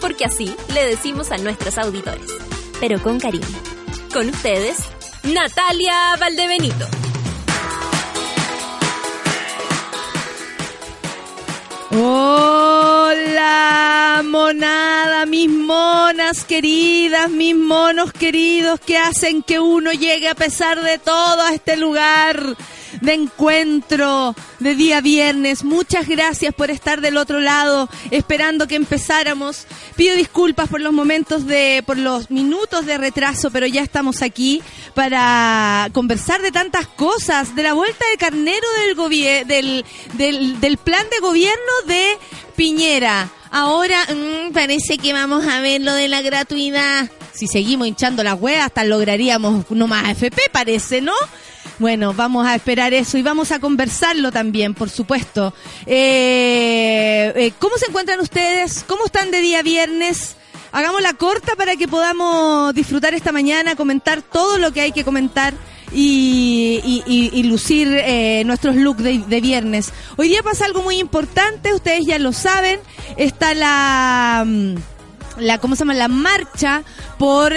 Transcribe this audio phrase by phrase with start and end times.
[0.00, 2.30] Porque así le decimos a nuestros auditores.
[2.80, 3.46] Pero con cariño.
[4.12, 4.78] Con ustedes,
[5.24, 6.86] Natalia Valdebenito.
[13.10, 20.82] Hola, monada, mis monas queridas, mis monos queridos que hacen que uno llegue a pesar
[20.82, 22.54] de todo a este lugar
[23.00, 25.64] de encuentro de día viernes.
[25.64, 29.66] Muchas gracias por estar del otro lado, esperando que empezáramos.
[29.96, 34.62] Pido disculpas por los momentos de, por los minutos de retraso, pero ya estamos aquí
[34.94, 38.66] para conversar de tantas cosas, de la vuelta de carnero
[39.46, 39.84] del,
[40.60, 42.18] del, plan de gobierno de
[42.58, 43.30] Piñera.
[43.52, 47.08] Ahora mm, parece que vamos a ver lo de la gratuidad.
[47.32, 51.12] Si seguimos hinchando las huevas, hasta lograríamos no más FP, parece, ¿no?
[51.78, 55.54] Bueno, vamos a esperar eso y vamos a conversarlo también, por supuesto.
[55.86, 58.84] Eh, eh, ¿Cómo se encuentran ustedes?
[58.88, 60.34] ¿Cómo están de día viernes?
[60.72, 65.04] Hagamos la corta para que podamos disfrutar esta mañana, comentar todo lo que hay que
[65.04, 65.54] comentar
[65.92, 69.92] y, lucir eh, nuestros looks de, viernes.
[70.16, 72.80] Hoy día pasa algo muy importante, ustedes ya lo saben,
[73.16, 74.44] está la...
[74.46, 74.74] Mm,
[75.38, 75.94] la ¿cómo se llama?
[75.94, 76.82] la marcha
[77.16, 77.52] por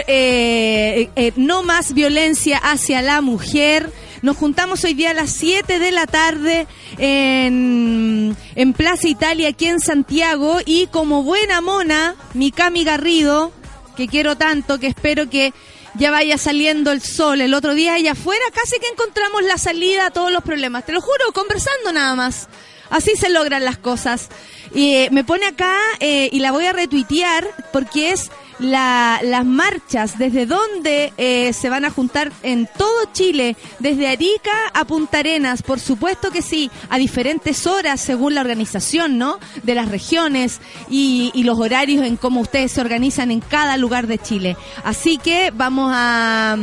[1.35, 6.05] no más violencia hacia la mujer nos juntamos hoy día a las 7 de la
[6.05, 6.67] tarde
[6.99, 10.59] en, en Plaza Italia, aquí en Santiago.
[10.63, 13.51] Y como buena mona, mi Cami Garrido,
[13.95, 15.53] que quiero tanto, que espero que
[15.95, 17.41] ya vaya saliendo el sol.
[17.41, 20.85] El otro día allá afuera casi que encontramos la salida a todos los problemas.
[20.85, 22.47] Te lo juro, conversando nada más.
[22.91, 24.29] Así se logran las cosas.
[24.73, 28.29] Y eh, me pone acá eh, y la voy a retuitear porque es
[28.59, 34.51] la, las marchas, desde dónde eh, se van a juntar en todo Chile, desde Arica
[34.73, 39.39] a Punta Arenas, por supuesto que sí, a diferentes horas según la organización, ¿no?
[39.63, 44.05] De las regiones y, y los horarios en cómo ustedes se organizan en cada lugar
[44.05, 44.55] de Chile.
[44.83, 46.55] Así que vamos a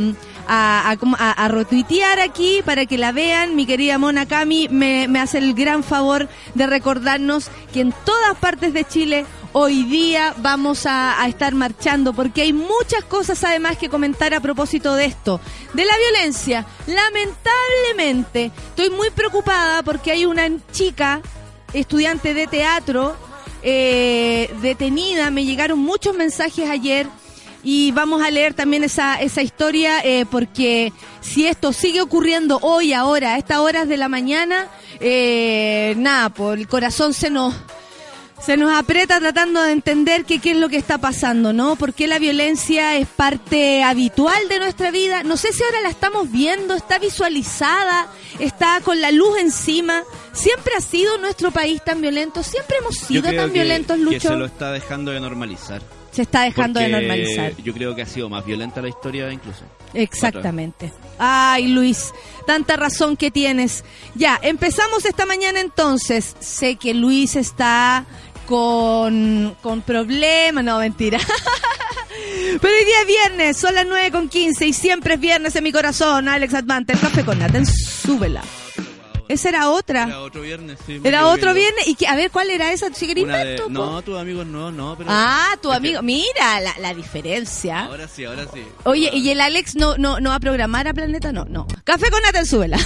[0.51, 3.55] a, a, retuitear aquí para que la vean.
[3.55, 8.73] Mi querida Mona Cami me, hace el gran favor de recordarnos que en todas partes
[8.73, 13.89] de Chile hoy día vamos a, a, estar marchando porque hay muchas cosas además que
[13.89, 15.39] comentar a propósito de esto,
[15.73, 16.65] de la violencia.
[16.87, 21.21] Lamentablemente, estoy muy preocupada porque hay una chica,
[21.73, 23.15] estudiante de teatro,
[23.61, 25.29] eh, detenida.
[25.29, 27.07] Me llegaron muchos mensajes ayer
[27.63, 32.93] y vamos a leer también esa, esa historia eh, porque si esto sigue ocurriendo hoy,
[32.93, 34.67] ahora, a estas horas de la mañana,
[34.99, 37.53] eh, nada, por el corazón se nos,
[38.41, 41.75] se nos aprieta tratando de entender qué, qué es lo que está pasando, ¿no?
[41.75, 45.23] Porque la violencia es parte habitual de nuestra vida.
[45.23, 48.07] No sé si ahora la estamos viendo, está visualizada,
[48.39, 50.03] está con la luz encima.
[50.31, 54.13] Siempre ha sido nuestro país tan violento, siempre hemos sido tan violentos, Lucho.
[54.13, 55.81] Que se lo está dejando de normalizar
[56.19, 57.53] se está dejando de normalizar.
[57.63, 59.61] Yo creo que ha sido más violenta la historia incluso.
[59.93, 60.91] Exactamente.
[61.17, 62.13] Ay, Luis,
[62.45, 63.85] tanta razón que tienes.
[64.15, 66.35] Ya, empezamos esta mañana entonces.
[66.41, 68.05] Sé que Luis está
[68.47, 71.19] con, con problemas, no, mentira.
[72.61, 75.63] Pero hoy día es viernes, son las 9 con 15 y siempre es viernes en
[75.63, 76.27] mi corazón.
[76.27, 78.41] Alex Advante, el café con Naten, súbela.
[79.29, 80.05] Esa era otra.
[80.05, 80.99] Era otro viernes, sí.
[81.03, 81.87] Era otro viernes.
[81.87, 82.91] ¿Y que, a ver, cuál era esa?
[82.91, 83.61] ¿Si de...
[83.69, 84.95] No, tus amigos no, no.
[84.97, 85.11] Pero...
[85.13, 86.01] Ah, tu amigo.
[86.01, 87.81] Mira la, la, diferencia.
[87.81, 88.65] Ahora sí, ahora sí.
[88.85, 91.31] Oye, ¿y el Alex no, no, no va a programar a Planeta?
[91.31, 91.67] No, no.
[91.83, 92.77] Café con Nathan Súbela.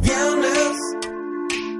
[0.00, 0.78] viernes,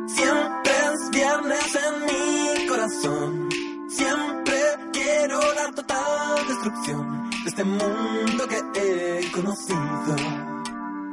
[0.08, 3.48] siempre es viernes en mi corazón.
[3.88, 4.60] Siempre
[4.92, 10.39] quiero la total destrucción de este mundo que he conocido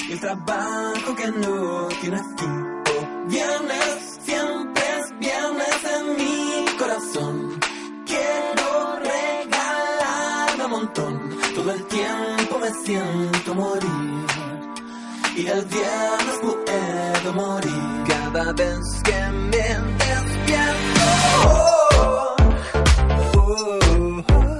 [0.09, 2.83] el trabajo que no tiene fin.
[3.27, 7.59] viernes, siempre es viernes en mi corazón.
[8.05, 14.25] Quiero regalar un montón, todo el tiempo me siento morir.
[15.35, 21.01] Y el viernes puedo morir cada vez que me despierto.
[21.43, 22.35] Oh,
[23.35, 24.57] oh, oh,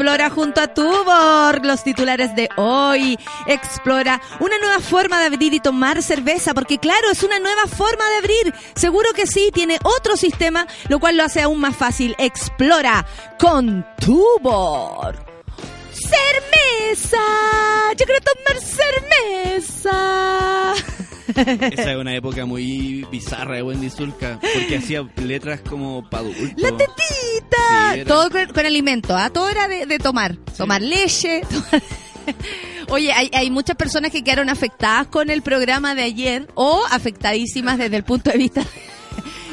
[0.00, 3.18] explora junto a Tubor los titulares de hoy.
[3.44, 8.08] Explora una nueva forma de abrir y tomar cerveza, porque claro, es una nueva forma
[8.08, 8.54] de abrir.
[8.74, 12.14] Seguro que sí, tiene otro sistema, lo cual lo hace aún más fácil.
[12.16, 13.04] Explora
[13.38, 15.22] con Tubor.
[15.92, 17.18] ¡Cermesa!
[17.94, 20.00] ¡Yo quiero tomar cermeza!
[21.36, 26.52] Esa es una época muy bizarra de Wendy Zulka, porque hacía letras como para adultos.
[26.56, 27.92] ¡La tetita!
[27.94, 29.30] Sí, era- Todo con, con alimento, ¿ah?
[29.30, 30.36] Todo era de, de tomar.
[30.56, 31.42] Tomar leche.
[31.50, 31.82] tomar-
[32.88, 37.78] Oye, hay, hay muchas personas que quedaron afectadas con el programa de ayer o afectadísimas
[37.78, 38.62] desde el punto de vista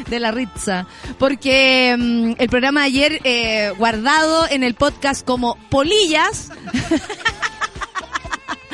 [0.10, 0.88] de la Ritza.
[1.20, 6.50] Porque mm, el programa de ayer, eh, guardado en el podcast como polillas,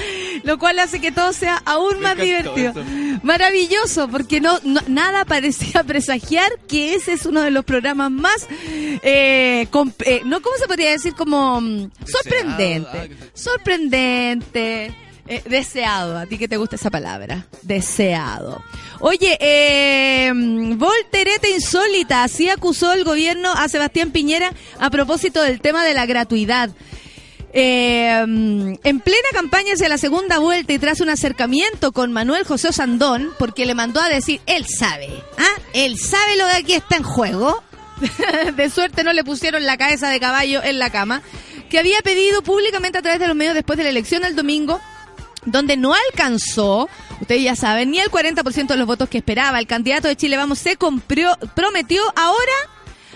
[0.44, 2.74] lo cual hace que todo sea aún más divertido.
[3.24, 8.48] Maravilloso, porque no, no- nada parecía presagiar que ese es uno de los programas más,
[9.04, 11.14] eh, com- eh, no, ¿cómo se podría decir?
[11.16, 14.94] Como mm, ah, sorprendente, se- sorprendente,
[15.28, 18.62] eh, deseado, a ti que te gusta esa palabra, deseado.
[19.00, 25.62] Oye, eh, mm, voltereta insólita, así acusó el gobierno a Sebastián Piñera a propósito del
[25.62, 26.70] tema de la gratuidad.
[27.56, 28.12] Eh,
[28.84, 33.32] en plena campaña hacia la segunda vuelta y tras un acercamiento con Manuel José Osandón,
[33.38, 35.62] porque le mandó a decir, él sabe, ¿ah?
[35.74, 37.64] Él sabe lo que aquí está en juego.
[38.58, 41.22] de suerte no le pusieron la cabeza de caballo en la cama,
[41.70, 44.82] que había pedido públicamente a través de los medios después de la elección del domingo
[45.46, 46.88] donde no alcanzó,
[47.20, 49.60] ustedes ya saben, ni el 40% de los votos que esperaba.
[49.60, 52.54] El candidato de Chile Vamos se compró- prometió ahora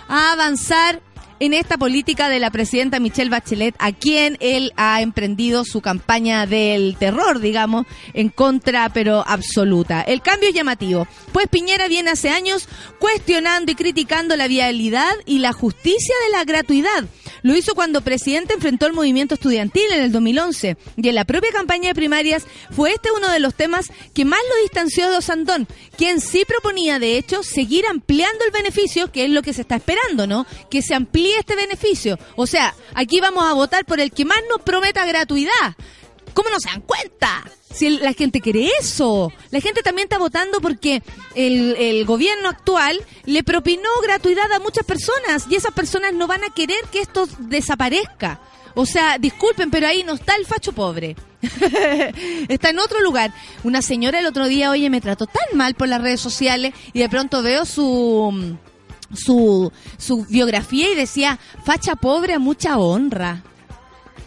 [0.09, 1.01] a avanzar
[1.39, 6.45] en esta política de la presidenta Michelle Bachelet, a quien él ha emprendido su campaña
[6.45, 10.01] del terror, digamos, en contra, pero absoluta.
[10.01, 12.67] El cambio es llamativo, pues Piñera viene hace años
[12.99, 17.05] cuestionando y criticando la viabilidad y la justicia de la gratuidad.
[17.43, 21.51] Lo hizo cuando presidente enfrentó el movimiento estudiantil en el 2011 y en la propia
[21.51, 25.67] campaña de primarias fue este uno de los temas que más lo distanció de Osandón,
[25.97, 29.75] quien sí proponía de hecho seguir ampliando el beneficio, que es lo que se está
[29.75, 30.45] esperando, ¿no?
[30.69, 32.17] Que se amplíe este beneficio.
[32.35, 35.75] O sea, aquí vamos a votar por el que más nos prometa gratuidad.
[36.33, 37.43] ¿Cómo no se dan cuenta?
[37.73, 39.31] Si el- la gente quiere eso.
[39.51, 41.03] La gente también está votando porque
[41.35, 46.43] el, el gobierno actual le propinó gratuidad a muchas personas y esas personas no van
[46.43, 48.39] a querer que esto desaparezca.
[48.73, 51.15] O sea, disculpen, pero ahí no está el facho pobre.
[52.47, 53.33] está en otro lugar.
[53.63, 56.99] Una señora el otro día, oye, me trató tan mal por las redes sociales y
[56.99, 58.55] de pronto veo su
[59.15, 63.41] su, su biografía y decía, facha pobre a mucha honra.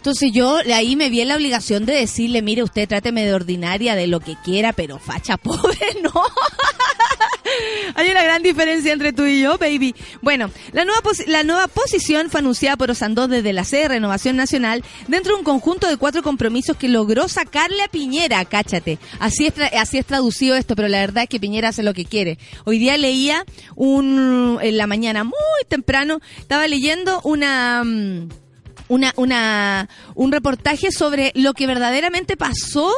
[0.01, 3.93] Entonces yo ahí me vi en la obligación de decirle, mire, usted tráteme de ordinaria,
[3.93, 6.11] de lo que quiera, pero facha pobre, no.
[7.93, 9.93] Hay una gran diferencia entre tú y yo, baby.
[10.23, 14.37] Bueno, la nueva, la nueva posición fue anunciada por Osandó desde la sede de Renovación
[14.37, 18.97] Nacional dentro de un conjunto de cuatro compromisos que logró sacarle a Piñera, cáchate.
[19.19, 22.05] Así es, así es traducido esto, pero la verdad es que Piñera hace lo que
[22.05, 22.39] quiere.
[22.65, 25.35] Hoy día leía un, en la mañana muy
[25.69, 27.83] temprano, estaba leyendo una...
[27.83, 28.40] mm,
[28.91, 32.91] una, una, un reportaje sobre lo que verdaderamente pasó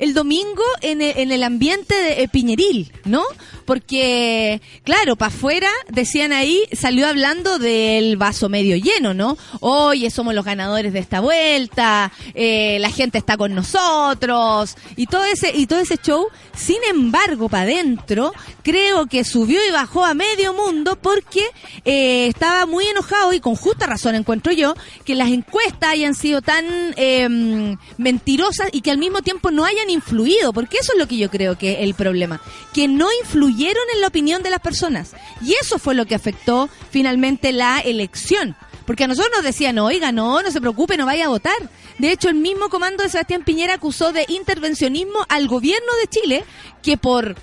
[0.00, 3.22] el domingo en el, en el ambiente de, eh, piñeril, ¿no?
[3.66, 9.36] Porque, claro, para afuera, decían ahí, salió hablando del vaso medio lleno, ¿no?
[9.60, 15.24] Oye, somos los ganadores de esta vuelta, eh, la gente está con nosotros, y todo
[15.24, 16.26] ese, y todo ese show.
[16.56, 21.44] Sin embargo, para adentro, creo que subió y bajó a medio mundo porque
[21.84, 26.40] eh, estaba muy enojado y con justa razón encuentro yo que las encuestas hayan sido
[26.42, 26.64] tan
[26.96, 31.16] eh, mentirosas y que al mismo tiempo no hayan influido, porque eso es lo que
[31.16, 32.40] yo creo que es el problema,
[32.72, 35.12] que no influyeron en la opinión de las personas.
[35.42, 38.56] Y eso fue lo que afectó finalmente la elección.
[38.86, 41.56] Porque a nosotros nos decían, oiga, no, no se preocupe, no vaya a votar.
[41.98, 46.44] De hecho, el mismo comando de Sebastián Piñera acusó de intervencionismo al gobierno de Chile,
[46.82, 47.36] que por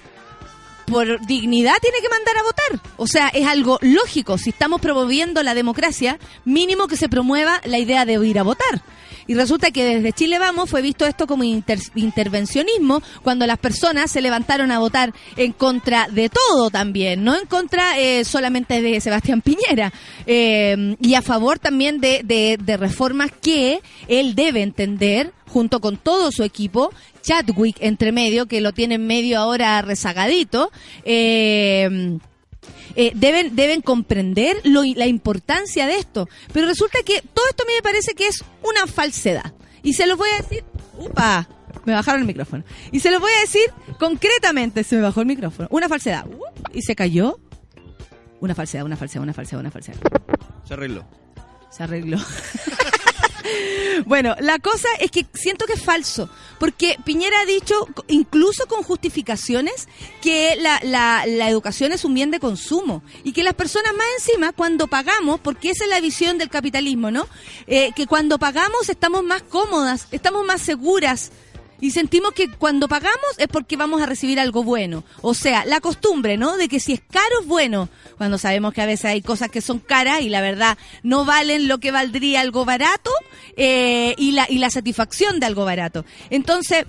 [0.87, 2.91] por dignidad tiene que mandar a votar.
[2.95, 4.37] O sea, es algo lógico.
[4.37, 8.81] Si estamos promoviendo la democracia, mínimo que se promueva la idea de ir a votar.
[9.27, 14.09] Y resulta que desde Chile Vamos fue visto esto como inter- intervencionismo cuando las personas
[14.11, 18.99] se levantaron a votar en contra de todo también, no en contra eh, solamente de
[19.01, 19.91] Sebastián Piñera,
[20.25, 26.31] eh, y a favor también de, de- reformas que él debe entender junto con todo
[26.31, 26.91] su equipo,
[27.21, 30.71] Chadwick entre medio, que lo tiene en medio ahora rezagadito,
[31.05, 32.17] eh,
[32.95, 36.27] eh, deben, deben comprender lo, la importancia de esto.
[36.53, 39.53] Pero resulta que todo esto a mí me parece que es una falsedad.
[39.83, 40.65] Y se los voy a decir,
[40.97, 41.47] upa,
[41.85, 42.63] me bajaron el micrófono.
[42.91, 45.67] Y se los voy a decir concretamente, se me bajó el micrófono.
[45.71, 46.25] Una falsedad.
[46.73, 47.39] Y se cayó.
[48.39, 49.97] Una falsedad, una falsedad, una falsedad, una falsedad.
[50.65, 51.05] Se arregló.
[51.69, 52.17] Se arregló.
[54.05, 58.83] bueno, la cosa es que siento que es falso, porque Piñera ha dicho, incluso con
[58.83, 59.87] justificaciones,
[60.21, 64.87] que la, educación es un bien de consumo y que las personas más encima, cuando
[64.87, 67.27] pagamos, porque esa es la visión del capitalismo, ¿no?
[67.67, 71.31] Eh, que cuando pagamos estamos más cómodas, estamos más seguras.
[71.79, 75.03] Y sentimos que cuando pagamos es porque vamos a recibir algo bueno.
[75.21, 76.57] O sea, la costumbre, ¿no?
[76.57, 77.89] De que si es caro es bueno.
[78.17, 81.67] Cuando sabemos que a veces hay cosas que son caras y la verdad no valen
[81.67, 83.11] lo que valdría algo barato
[83.55, 86.03] eh, y, la, y la satisfacción de algo barato.
[86.29, 86.85] Entonces,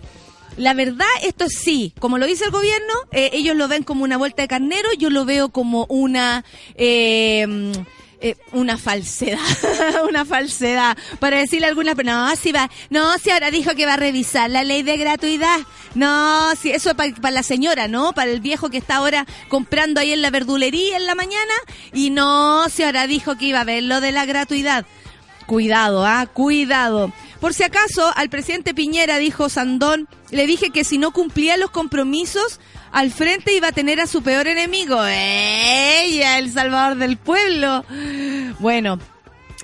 [0.56, 1.92] la verdad, esto es sí.
[1.98, 5.10] Como lo dice el gobierno, eh, ellos lo ven como una vuelta de carnero, yo
[5.10, 6.44] lo veo como una...
[6.76, 7.72] eh,
[8.20, 9.38] eh, una falsedad,
[10.08, 10.96] una falsedad.
[11.20, 13.96] Para decirle a algunas, pero no, si va, no, si ahora dijo que va a
[13.96, 15.60] revisar la ley de gratuidad.
[15.94, 18.12] No, si eso es para la señora, ¿no?
[18.12, 21.54] Para el viejo que está ahora comprando ahí en la verdulería en la mañana.
[21.92, 24.84] Y no, si ahora dijo que iba a ver lo de la gratuidad.
[25.46, 27.12] Cuidado, ah, cuidado.
[27.40, 31.70] Por si acaso, al presidente Piñera, dijo Sandón, le dije que si no cumplía los
[31.70, 32.58] compromisos,
[32.90, 34.98] al frente iba a tener a su peor enemigo.
[35.06, 37.84] Ella, el salvador del pueblo.
[38.58, 38.98] Bueno,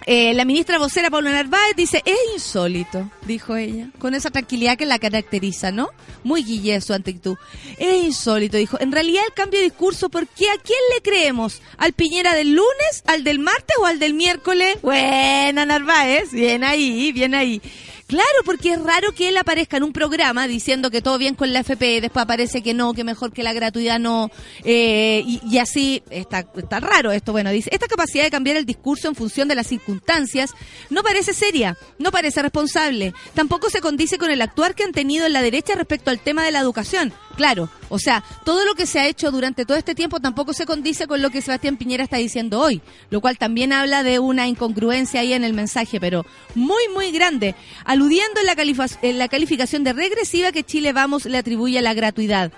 [0.07, 4.87] eh, la ministra vocera Paula Narváez dice, es insólito, dijo ella, con esa tranquilidad que
[4.87, 5.89] la caracteriza, ¿no?
[6.23, 7.37] Muy guille su actitud.
[7.79, 8.79] Es insólito, dijo.
[8.81, 10.51] En realidad el cambio de discurso, ¿por qué?
[10.51, 11.63] ¿A quién le creemos?
[11.79, 14.77] ¿Al Piñera del lunes, al del martes o al del miércoles?
[14.83, 17.63] Buena Narváez, bien ahí, bien ahí.
[18.07, 21.53] Claro, porque es raro que él aparezca en un programa diciendo que todo bien con
[21.55, 24.31] la FP, después aparece que no, que mejor que la gratuidad no,
[24.63, 27.33] eh, y, así, está, está raro esto.
[27.33, 30.51] Bueno, dice, esta capacidad de cambiar el discurso en función de las circunstancias
[30.91, 35.25] no parece seria, no parece responsable, tampoco se condice con el actuar que han tenido
[35.25, 37.13] en la derecha respecto al tema de la educación.
[37.37, 40.67] Claro, o sea, todo lo que se ha hecho durante todo este tiempo tampoco se
[40.67, 42.81] condice con lo que Sebastián Piñera está diciendo hoy,
[43.11, 47.57] lo cual también habla de una incongruencia ahí en el mensaje, pero muy, muy grande,
[47.95, 52.53] aludiendo en la, calificación de regresiva que Chile Vamos le atribuye a la gratuidad.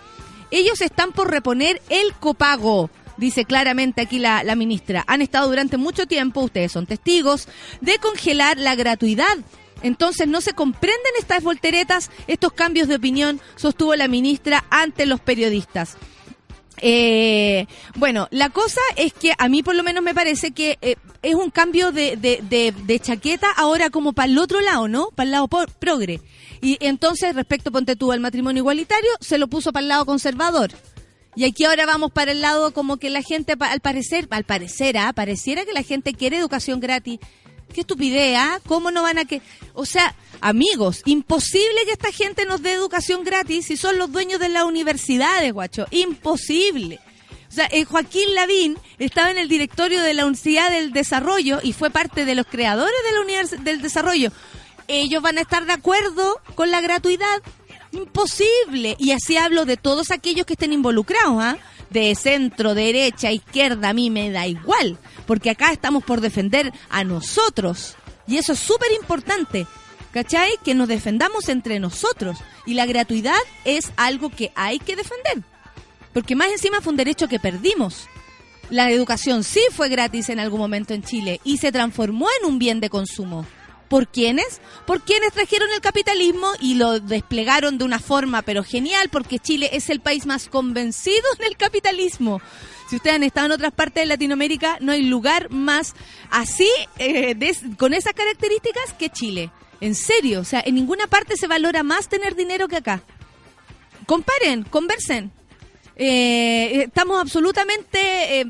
[0.51, 2.91] Ellos están por reponer el copago.
[3.17, 7.49] Dice claramente aquí la ministra, han estado durante mucho tiempo, ustedes son testigos,
[7.81, 9.39] de congelar la gratuidad
[9.83, 15.21] entonces no se comprenden estas volteretas, estos cambios de opinión, sostuvo la ministra ante los
[15.21, 15.97] periodistas.
[16.81, 20.97] Eh, bueno, la cosa es que a mí por lo menos me parece que eh,
[21.23, 25.09] es un cambio de, chaqueta ahora como para el otro lado, ¿no?
[25.15, 26.21] Para el lado progre.
[26.61, 30.71] Y entonces, respecto, ponte tú, al matrimonio igualitario, se lo puso para el lado conservador.
[31.35, 34.97] Y aquí ahora vamos para el lado como que la gente, al parecer, al parecer,
[34.97, 35.13] ¿ah?
[35.13, 37.21] pareciera que la gente quiere educación gratis.
[37.77, 38.59] Qué estupidez, ¿ah?
[38.67, 39.43] ¿Cómo no van a que...?
[39.75, 44.41] O sea, amigos, imposible que esta gente nos dé educación gratis si son los dueños
[44.41, 45.85] de las universidades, guacho.
[45.91, 46.99] Imposible.
[47.51, 51.75] O sea, eh, Joaquín Lavín estaba en el directorio de la Universidad del Desarrollo y
[51.75, 54.33] fue parte de los creadores de la Univers del Desarrollo.
[54.89, 57.43] Ellos van a estar de acuerdo con la gratuidad.
[57.93, 58.97] Imposible.
[58.99, 61.59] Y así hablo de todos aquellos que estén involucrados, ¿ah?
[61.91, 64.99] De centro, derecha, izquierda, a mí me da igual.
[65.27, 67.97] Porque acá estamos por defender a nosotros.
[68.27, 69.67] Y eso es súper importante.
[70.13, 70.53] ¿Cachai?
[70.65, 72.39] Que nos defendamos entre nosotros.
[72.65, 75.43] Y la gratuidad es algo que hay que defender.
[76.13, 78.09] Porque más encima fue un derecho que perdimos.
[78.71, 82.59] La educación sí fue gratis en algún momento en Chile y se transformó en un
[82.59, 83.47] bien de consumo.
[83.89, 84.61] ¿Por quiénes?
[84.85, 89.71] Por quienes trajeron el capitalismo y lo desplegaron de una forma pero genial porque Chile
[89.73, 92.41] es el país más convencido en el capitalismo.
[92.89, 95.95] Si ustedes han estado en otras partes de Latinoamérica, no hay lugar más
[96.31, 97.37] así, eh,
[97.79, 99.51] con esas características que Chile.
[99.81, 103.03] En serio, o sea, en ninguna parte se valora más tener dinero que acá.
[104.07, 105.33] Comparen, conversen.
[105.97, 108.47] Eh, estamos absolutamente eh,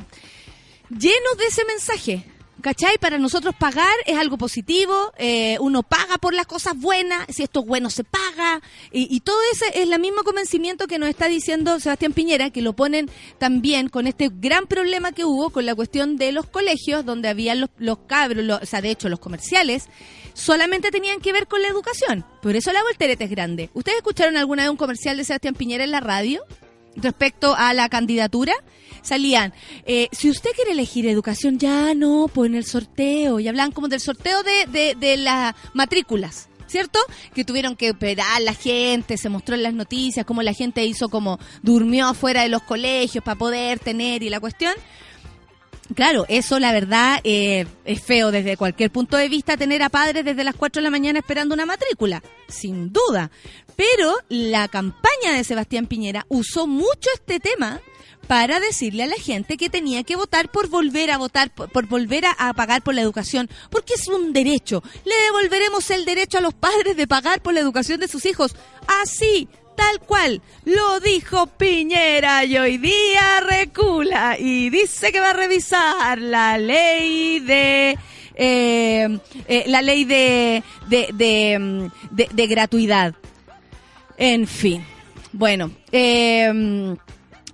[0.90, 2.24] llenos de ese mensaje.
[2.62, 2.96] ¿Cachai?
[2.98, 7.60] Para nosotros pagar es algo positivo, eh, uno paga por las cosas buenas, si esto
[7.60, 11.78] es bueno se paga, y, todo ese es el mismo convencimiento que nos está diciendo
[11.78, 16.16] Sebastián Piñera, que lo ponen también con este gran problema que hubo con la cuestión
[16.16, 19.84] de los colegios, donde había los, los cabros, los- o sea, de hecho los comerciales,
[20.32, 22.25] solamente tenían que ver con la educación.
[22.40, 23.71] Por eso la voltereta es grande.
[23.75, 26.42] ¿Ustedes escucharon alguna vez un comercial de Sebastián Piñera en la radio?
[26.99, 28.54] respecto a la candidatura,
[29.06, 33.73] salían, eh, si usted quiere elegir educación, ya no, pues en el sorteo, y hablaban
[33.73, 36.49] como del sorteo de, de, de las matrículas.
[36.69, 36.99] ¿Cierto?
[37.32, 41.08] Que tuvieron que operar la gente, se mostró en las noticias, cómo la gente hizo
[41.08, 44.75] como durmió afuera de los colegios para poder tener y la cuestión.
[45.95, 50.25] Claro, eso la verdad eh, es feo desde cualquier punto de vista tener a padres
[50.25, 53.30] desde las 4 de la mañana esperando una matrícula, sin duda.
[53.76, 57.80] Pero la campaña de Sebastián Piñera usó mucho este tema
[58.26, 62.25] para decirle a la gente que tenía que votar por volver a votar, por, volver
[62.39, 64.82] a, pagar por la educación, porque es un derecho.
[65.04, 68.56] Le devolveremos el derecho a los padres de pagar por la educación de sus hijos.
[69.02, 70.43] Así, tal cual.
[70.65, 77.41] Lo dijo Piñera y hoy día recula y dice que va a revisar la ley
[77.41, 77.99] de...
[78.34, 83.15] eh, eh, la ley de, de, de, de- de gratuidad.
[84.19, 84.84] En fin.
[85.32, 86.97] Bueno, eh,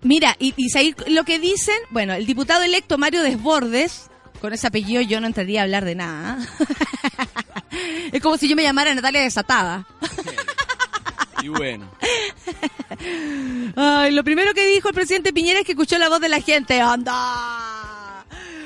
[0.02, 4.10] mira, y, y lo que dicen, bueno, el diputado electo Mario Desbordes,
[4.40, 6.38] con ese apellido yo no entraría a hablar de nada.
[6.38, 7.26] ¿ah?
[8.12, 9.86] es como si yo me llamara Natalia Desatada.
[11.42, 11.90] Y bueno,
[13.76, 16.40] Ay, lo primero que dijo el presidente Piñera es que escuchó la voz de la
[16.40, 16.80] gente.
[16.80, 18.01] ¡Anda!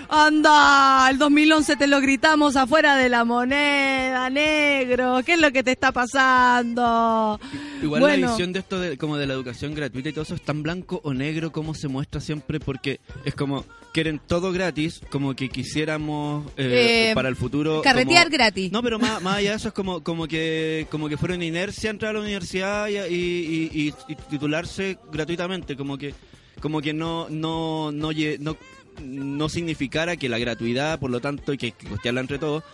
[0.08, 1.08] ¡Anda!
[1.10, 5.20] El 2011 te lo gritamos afuera de la moneda, negro.
[5.24, 7.40] ¿Qué es lo que te está pasando?
[7.82, 8.26] igual Bueno.
[8.26, 10.62] la visión de esto de, como de la educación gratuita y todo eso es tan
[10.62, 15.48] blanco o negro como se muestra siempre porque es como quieren todo gratis, como que
[15.48, 18.72] quisiéramos eh, Eh, para el futuro carretear como- gratis.
[18.72, 21.90] No, pero más, más allá de eso es como como que como que fueron inercia
[21.90, 26.14] entrar a la universidad y, y- y- y titularse gratuitamente, como que
[26.60, 28.56] como que no no no no,
[29.02, 32.64] no significara que la gratuidad, por lo tanto, y que, que costearla entre todos,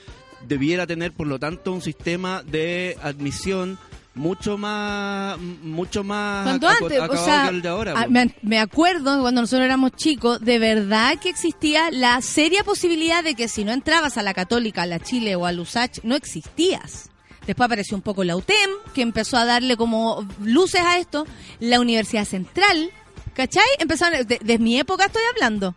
[0.46, 3.78] debiera tener, por lo tanto, un sistema de admisión
[4.14, 7.94] mucho más mucho más Cuanto antes, o sea, que el de ahora.
[7.96, 13.24] ah, me, me acuerdo cuando nosotros éramos chicos, de verdad que existía la seria posibilidad
[13.24, 16.14] de que si no entrabas a la Católica, a la Chile o a Lusach, no
[16.14, 17.08] existías.
[17.46, 21.26] Después apareció un poco la UTEM, que empezó a darle como luces a esto,
[21.58, 22.90] la Universidad Central,
[23.35, 23.64] ¿cachai?
[23.78, 25.74] Empezaron, de, de mi época estoy hablando.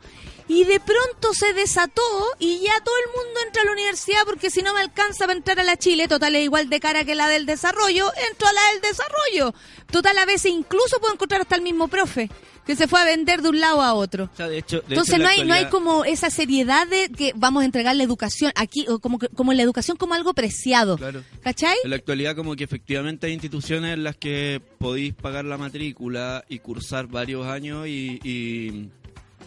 [0.48, 2.02] Y de pronto se desató
[2.38, 5.38] y ya todo el mundo entra a la universidad porque si no me alcanza para
[5.38, 8.54] entrar a la Chile, total es igual de cara que la del desarrollo, entro a
[8.54, 9.56] la del desarrollo.
[9.92, 12.30] Total a veces incluso puedo encontrar hasta el mismo profe
[12.66, 14.30] que se fue a vender de un lado a otro.
[14.34, 17.10] O sea, de hecho, de hecho, Entonces no hay no hay como esa seriedad de
[17.10, 20.98] que vamos a entregar la educación aquí o como como la educación como algo preciado.
[20.98, 21.24] Claro.
[21.42, 21.76] ¿Cachai?
[21.84, 26.44] En la actualidad como que efectivamente hay instituciones en las que podéis pagar la matrícula
[26.50, 28.90] y cursar varios años y, y,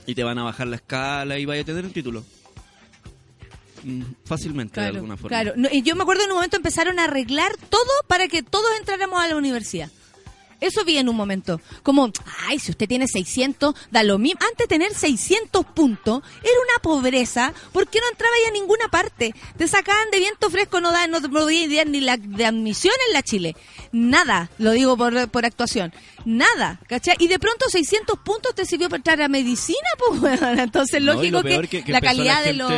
[0.09, 2.25] y te van a bajar la escala y vaya a tener un título.
[3.85, 5.29] Mm, Fácilmente, de alguna forma.
[5.29, 8.43] Claro, No, y yo me acuerdo en un momento empezaron a arreglar todo para que
[8.43, 9.91] todos entráramos a la universidad.
[10.61, 11.61] Eso vi en un momento.
[11.83, 12.11] Como,
[12.49, 14.41] ay, si usted tiene 600, da lo mismo.
[14.43, 17.53] Antes de tener 600 puntos, era una pobreza.
[17.73, 19.35] porque no entraba ya a ninguna parte?
[19.57, 22.95] Te sacaban de viento fresco, no da, no te podía dar ni la de admisión
[23.07, 23.55] en la Chile.
[23.93, 25.93] Nada, lo digo por, por actuación.
[26.31, 27.17] Nada, ¿cachai?
[27.21, 31.15] Y de pronto 600 puntos te sirvió para entrar a medicina, pues, bueno, Entonces, No,
[31.15, 32.71] lógico lo que, peor que- que la calidad de, los,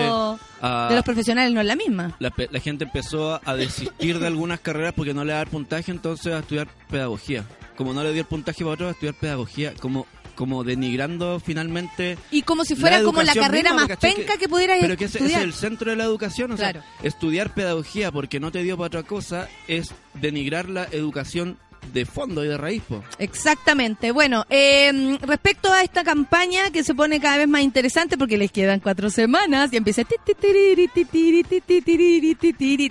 [0.60, 2.14] a- de los profesionales no es la misma.
[2.20, 5.90] La, la gente empezó a desistir de algunas carreras porque no le da el puntaje,
[5.90, 7.44] entonces a estudiar pedagogía.
[7.76, 9.74] Como no le dio el puntaje para otros, a estudiar pedagogía.
[9.80, 14.34] Como, como denigrando finalmente Y como si fuera La como la carrera misma, más penca
[14.34, 15.42] Que- que pudieras pero que ese, ese es estudiar.
[15.42, 16.86] el centro de la educación, o sea, Claro.
[17.02, 21.58] estudiar pedagogía porque no te dio para otra cosa es denigrar la educación
[21.92, 23.02] de fondo y de raíz, po.
[23.18, 24.12] Exactamente.
[24.12, 28.52] Bueno, eh, respecto a esta campaña que se pone cada vez más interesante porque les
[28.52, 30.02] quedan cuatro semanas y empieza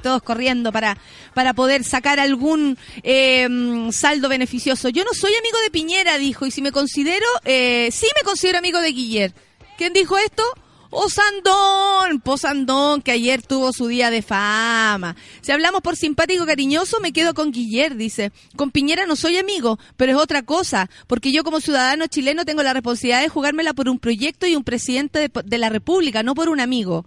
[0.02, 0.98] todos corriendo para,
[1.34, 3.48] para poder sacar algún eh,
[3.92, 4.90] saldo beneficioso.
[4.90, 8.58] Yo no soy amigo de Piñera, dijo, y si me considero, eh, sí me considero
[8.60, 9.34] amigo de Guiller.
[9.78, 10.44] ¿Quién dijo esto?
[10.92, 15.16] Osandón, Posandón, que ayer tuvo su día de fama.
[15.42, 18.32] Si hablamos por simpático cariñoso, me quedo con Guiller, dice.
[18.56, 22.64] Con Piñera no soy amigo, pero es otra cosa, porque yo como ciudadano chileno tengo
[22.64, 26.34] la responsabilidad de jugármela por un proyecto y un presidente de, de la República, no
[26.34, 27.06] por un amigo.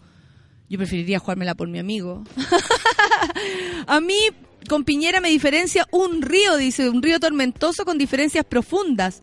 [0.69, 2.23] Yo preferiría jugármela por mi amigo.
[3.87, 4.17] A mí,
[4.69, 9.23] con Piñera me diferencia un río, dice, un río tormentoso con diferencias profundas.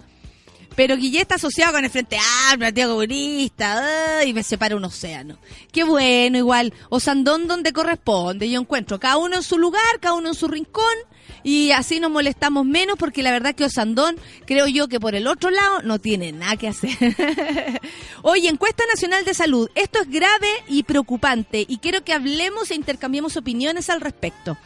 [0.75, 2.17] Pero Guille está asociado con el Frente
[2.49, 5.38] Amplio, Partido Comunista, y me separa un océano.
[5.71, 6.73] Qué bueno, igual.
[6.89, 8.99] Osandón donde corresponde, yo encuentro.
[8.99, 10.95] Cada uno en su lugar, cada uno en su rincón,
[11.43, 15.27] y así nos molestamos menos, porque la verdad que Osandón, creo yo que por el
[15.27, 16.97] otro lado, no tiene nada que hacer.
[18.21, 19.69] Oye, encuesta nacional de salud.
[19.75, 24.58] Esto es grave y preocupante, y quiero que hablemos e intercambiemos opiniones al respecto.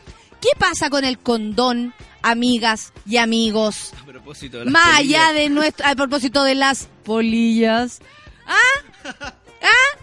[0.41, 3.93] ¿Qué pasa con el condón, amigas y amigos?
[4.01, 5.21] A propósito de las Más polillas.
[5.21, 7.99] allá de nuestro, a propósito de las polillas.
[8.47, 8.57] ¿Ah?
[9.61, 9.99] ¿Ah?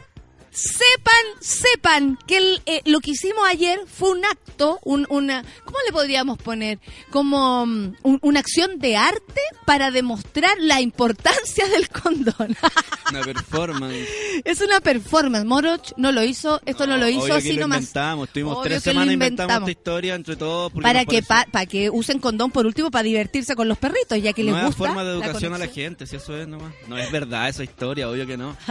[0.52, 5.78] Sepan, sepan que el, eh, lo que hicimos ayer fue un acto, un, una, ¿cómo
[5.86, 6.80] le podríamos poner?
[7.10, 12.56] Como mm, un- una acción de arte para demostrar la importancia del condón.
[13.10, 14.08] Una performance.
[14.44, 15.44] es una performance.
[15.44, 17.78] Moroch no lo hizo, esto no, lo hizo así nomás.
[17.80, 18.28] inventamos.
[18.28, 19.68] Estuvimos Obvio tres semanas inventamos inventamos.
[19.68, 20.72] esta historia entre todos.
[20.80, 24.32] Para que, pa- para que usen condón por último para divertirse con los perritos, ya
[24.32, 24.72] que les gusta.
[24.76, 26.72] forma de la educación a la gente, si eso es nomás.
[26.86, 28.56] No es verdad esa historia, obvio que no.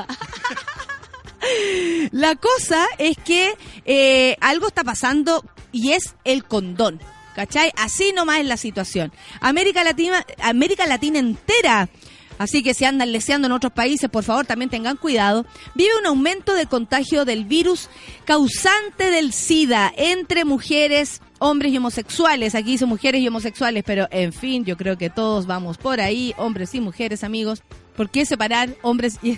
[2.11, 3.53] La cosa es que
[3.85, 6.99] eh, algo está pasando y es el condón.
[7.35, 7.71] ¿Cachai?
[7.77, 9.13] Así nomás es la situación.
[9.39, 11.89] América Latina, América Latina entera.
[12.37, 15.45] Así que si andan leseando en otros países, por favor, también tengan cuidado.
[15.75, 17.89] Vive un aumento de contagio del virus
[18.23, 22.55] causante del SIDA entre mujeres, hombres y homosexuales.
[22.55, 26.33] Aquí dice mujeres y homosexuales, pero en fin, yo creo que todos vamos por ahí,
[26.37, 27.61] hombres y mujeres, amigos.
[27.97, 29.37] ¿Por qué separar hombres y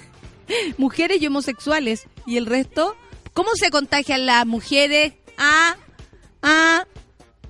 [0.78, 2.96] mujeres y homosexuales y el resto?
[3.34, 5.14] ¿Cómo se contagian las mujeres?
[5.38, 5.76] Ah,
[6.42, 6.86] ah,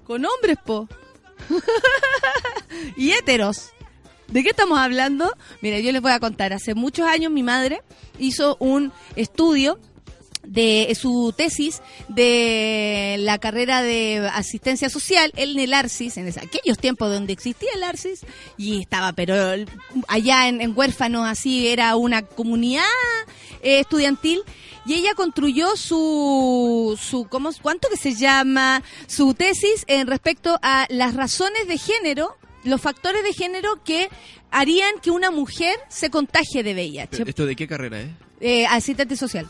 [0.06, 0.88] con hombres, po.
[2.96, 3.72] y héteros.
[4.28, 5.34] ¿De qué estamos hablando?
[5.62, 6.54] Mira, yo les voy a contar.
[6.54, 7.82] Hace muchos años mi madre
[8.18, 9.80] hizo un estudio
[10.44, 17.12] de su tesis de la carrera de asistencia social en el ARCIS, en aquellos tiempos
[17.12, 18.22] donde existía el ARCIS,
[18.58, 19.36] y estaba, pero
[20.08, 22.84] allá en, en huérfanos así, era una comunidad
[23.62, 24.42] eh, estudiantil,
[24.86, 28.82] y ella construyó su, su ¿cómo, ¿cuánto que se llama?
[29.08, 34.10] Su tesis en respecto a las razones de género, los factores de género que
[34.50, 37.24] harían que una mujer se contagie de VIH.
[37.28, 38.10] ¿Esto de qué carrera es?
[38.70, 39.48] Asistente social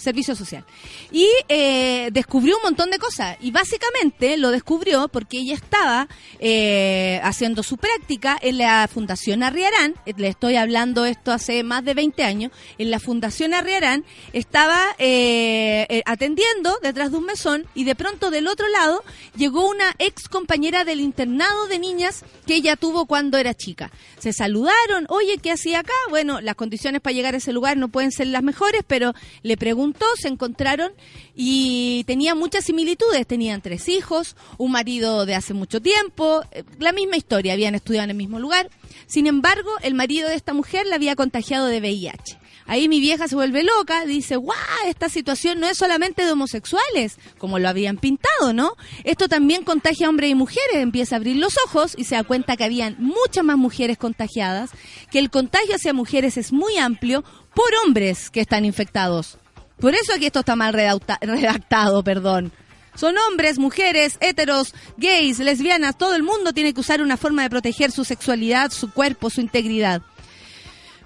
[0.00, 0.64] servicio social.
[1.12, 3.36] Y eh, descubrió un montón de cosas.
[3.40, 9.94] Y básicamente lo descubrió porque ella estaba eh, haciendo su práctica en la Fundación Arriarán.
[10.06, 12.52] Eh, Le estoy hablando esto hace más de 20 años.
[12.78, 18.30] En la Fundación Arriarán estaba eh, eh, atendiendo detrás de un mesón y de pronto
[18.30, 19.04] del otro lado
[19.36, 23.90] llegó una ex compañera del internado de niñas que ella tuvo cuando era chica.
[24.18, 25.92] Se saludaron, oye, ¿qué hacía acá?
[26.08, 29.56] Bueno, las condiciones para llegar a ese lugar no pueden ser las mejores, pero le
[29.56, 30.92] preguntó, se encontraron
[31.34, 33.26] y tenía muchas similitudes.
[33.26, 38.04] Tenían tres hijos, un marido de hace mucho tiempo, eh, la misma historia, habían estudiado
[38.04, 38.70] en el mismo lugar.
[39.06, 42.38] Sin embargo, el marido de esta mujer la había contagiado de VIH.
[42.66, 47.16] Ahí mi vieja se vuelve loca, dice, guau, esta situación no es solamente de homosexuales,
[47.38, 48.74] como lo habían pintado, ¿no?
[49.04, 52.22] Esto también contagia a hombres y mujeres, empieza a abrir los ojos y se da
[52.24, 54.70] cuenta que habían muchas más mujeres contagiadas,
[55.10, 59.38] que el contagio hacia mujeres es muy amplio por hombres que están infectados.
[59.80, 62.52] Por eso aquí esto está mal redacta- redactado, perdón.
[62.94, 67.50] Son hombres, mujeres, heteros, gays, lesbianas, todo el mundo tiene que usar una forma de
[67.50, 70.02] proteger su sexualidad, su cuerpo, su integridad.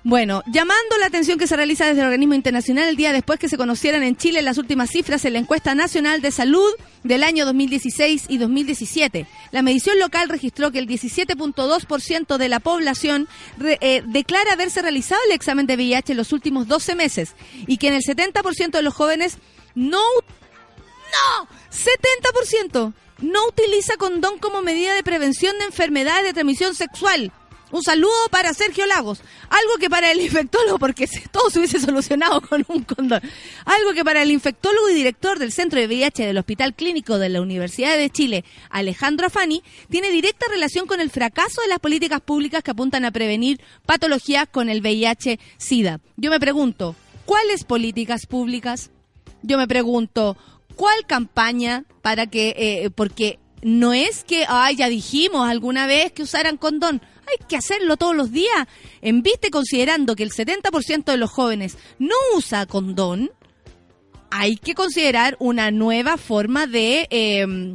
[0.07, 3.49] Bueno, llamando la atención que se realiza desde el organismo internacional el día después que
[3.49, 6.71] se conocieran en Chile las últimas cifras en la encuesta nacional de salud
[7.05, 9.27] del año 2016 y 2017.
[9.51, 15.23] La medición local registró que el 17.2% de la población re- eh, declara haberse realizado
[15.27, 17.35] el examen de VIH en los últimos 12 meses
[17.67, 19.39] y que en el 70% de los jóvenes
[19.75, 20.03] no
[21.41, 21.49] ¡No!
[21.71, 27.33] 70% no utiliza condón como medida de prevención de enfermedades de transmisión sexual.
[27.71, 29.21] Un saludo para Sergio Lagos.
[29.49, 33.21] Algo que para el infectólogo, porque todo se hubiese solucionado con un condón.
[33.65, 37.31] Algo que para el infectólogo y director del Centro de VIH del Hospital Clínico de
[37.31, 42.21] la Universidad de Chile, Alejandro Afani, tiene directa relación con el fracaso de las políticas
[42.21, 46.01] públicas que apuntan a prevenir patologías con el VIH-Sida.
[46.17, 48.91] Yo me pregunto, ¿cuáles políticas públicas?
[49.43, 50.37] Yo me pregunto,
[50.77, 56.23] ¿cuál campaña para que, eh, porque no es que, ay, ya dijimos alguna vez que
[56.23, 58.67] usaran condón, hay que hacerlo todos los días.
[59.03, 63.31] En vista y considerando que el 70% de los jóvenes no usa condón,
[64.31, 67.75] hay que considerar una nueva forma de, eh,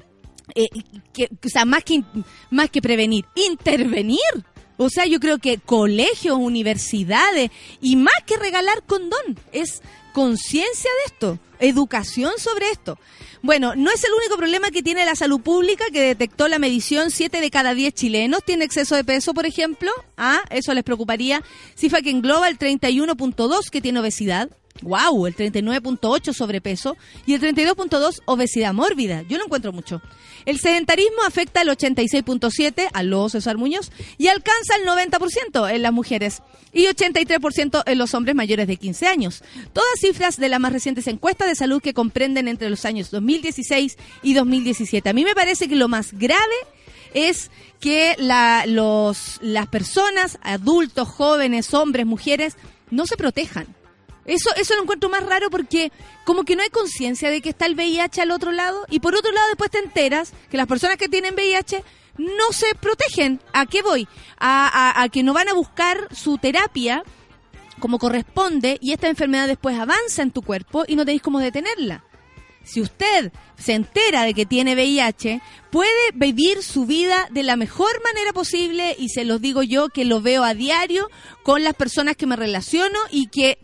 [0.56, 0.68] eh,
[1.14, 2.04] que, o sea, más que,
[2.50, 4.20] más que prevenir, intervenir.
[4.78, 9.82] O sea, yo creo que colegios, universidades y más que regalar condón, es
[10.20, 13.00] conciencia de esto, educación sobre esto.
[13.42, 17.10] Bueno, no es el único problema que tiene la salud pública que detectó la medición
[17.10, 19.90] 7 de cada 10 chilenos tiene exceso de peso, por ejemplo.
[20.18, 21.42] Ah, eso les preocuparía.
[21.74, 24.50] Cifra que engloba el 31.2 que tiene obesidad.
[24.82, 29.24] Wow, el 39.8 sobrepeso y el 32.2 obesidad mórbida.
[29.28, 30.02] Yo lo encuentro mucho.
[30.46, 35.92] El sedentarismo afecta al 86.7 a los César Muñoz y alcanza el 90% en las
[35.92, 39.44] mujeres y 83% en los hombres mayores de 15 años.
[39.74, 43.98] Todas cifras de las más recientes encuestas de salud que comprenden entre los años 2016
[44.24, 45.10] y 2017.
[45.10, 46.40] A mí me parece que lo más grave
[47.14, 52.56] es que la- los, las personas, adultos, jóvenes, hombres, mujeres,
[52.92, 53.76] no se protejan.
[54.30, 55.92] Eso, eso lo encuentro más raro porque
[56.26, 59.16] como que no hay conciencia de que está el VIH al otro lado y por
[59.16, 61.84] otro lado después te enteras que las personas que tienen VIH
[62.18, 63.42] no se protegen.
[63.54, 64.08] ¿A qué voy?
[64.38, 67.04] A, a- que no van a buscar su terapia
[67.80, 72.04] como corresponde y esta enfermedad después avanza en tu cuerpo y no tenéis cómo detenerla.
[72.62, 78.04] Si usted se entera de que tiene VIH, puede vivir su vida de la mejor
[78.04, 81.10] manera posible y se los digo yo que lo veo a diario
[81.42, 83.58] con las personas que me relaciono y que,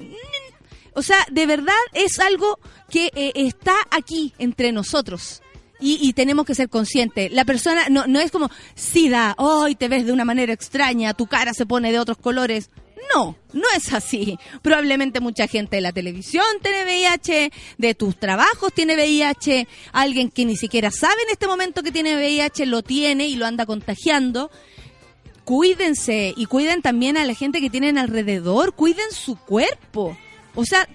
[0.95, 5.41] o sea, de verdad es algo que eh, está aquí entre nosotros.
[5.79, 7.31] Y, y tenemos que ser conscientes.
[7.33, 11.27] La persona no, no es como, SIDA, hoy te ves de una manera extraña, tu
[11.27, 12.69] cara se pone de otros colores.
[13.13, 14.37] No, no es así.
[14.61, 20.45] Probablemente mucha gente de la televisión tiene VIH, de tus trabajos tiene VIH, alguien que
[20.45, 24.49] ni siquiera sabe en este momento que tiene VIH lo tiene y lo anda contagiando.
[25.43, 30.17] Cuídense y cuiden también a la gente que tienen alrededor, cuiden su cuerpo.
[30.55, 30.87] O sea,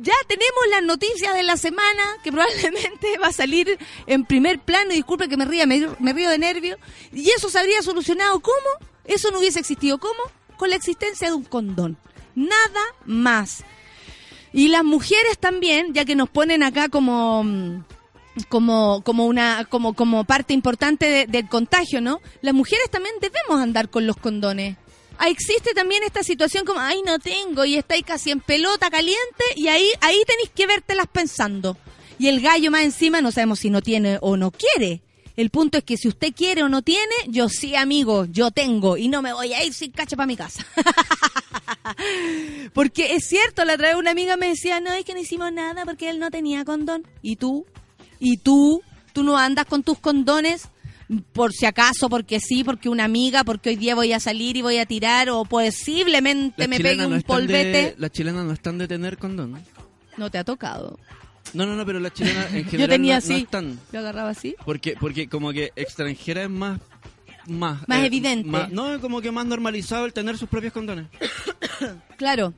[0.00, 4.90] ya tenemos las noticias de la semana que probablemente va a salir en primer plano.
[4.92, 6.78] Disculpe que me ría, me, me río de nervio.
[7.12, 8.38] Y eso se habría solucionado.
[8.40, 8.56] ¿Cómo?
[9.04, 9.98] Eso no hubiese existido.
[9.98, 10.20] ¿Cómo?
[10.56, 11.96] Con la existencia de un condón.
[12.34, 13.64] Nada más.
[14.52, 17.44] Y las mujeres también, ya que nos ponen acá como
[18.48, 22.20] como como una como como parte importante de- del contagio, ¿no?
[22.40, 24.76] Las mujeres también debemos andar con los condones.
[25.18, 29.44] Ah, existe también esta situación como, ay, no tengo, y estáis casi en pelota caliente,
[29.56, 31.76] y ahí, ahí tenéis que vértelas pensando.
[32.18, 35.02] Y el gallo más encima no sabemos si no tiene o no quiere.
[35.36, 38.96] El punto es que si usted quiere o no tiene, yo sí, amigo, yo tengo,
[38.96, 40.66] y no me voy a ir sin cacha para mi casa.
[42.72, 45.52] porque es cierto, la otra vez una amiga me decía, no, es que no hicimos
[45.52, 47.06] nada porque él no tenía condón.
[47.22, 47.66] ¿Y tú?
[48.18, 48.82] ¿Y tú?
[49.12, 50.68] ¿Tú no andas con tus condones?
[51.32, 54.62] Por si acaso, porque sí, porque una amiga, porque hoy día voy a salir y
[54.62, 57.94] voy a tirar, o posiblemente Las me pegue un polvete.
[57.98, 59.62] las chilenas no están de tener condón.
[60.18, 60.30] ¿no?
[60.30, 60.98] Te ha tocado.
[61.54, 63.32] No, no, no, pero las chilenas en general Yo tenía no, así.
[63.32, 63.80] no están.
[63.90, 64.54] Yo agarraba así.
[64.66, 66.78] Porque, porque como que extranjera es más...
[67.46, 68.46] Más, eh, Más evidente.
[68.46, 71.06] más- no, como que más normalizado el tener sus propios condones.
[72.18, 72.52] Claro.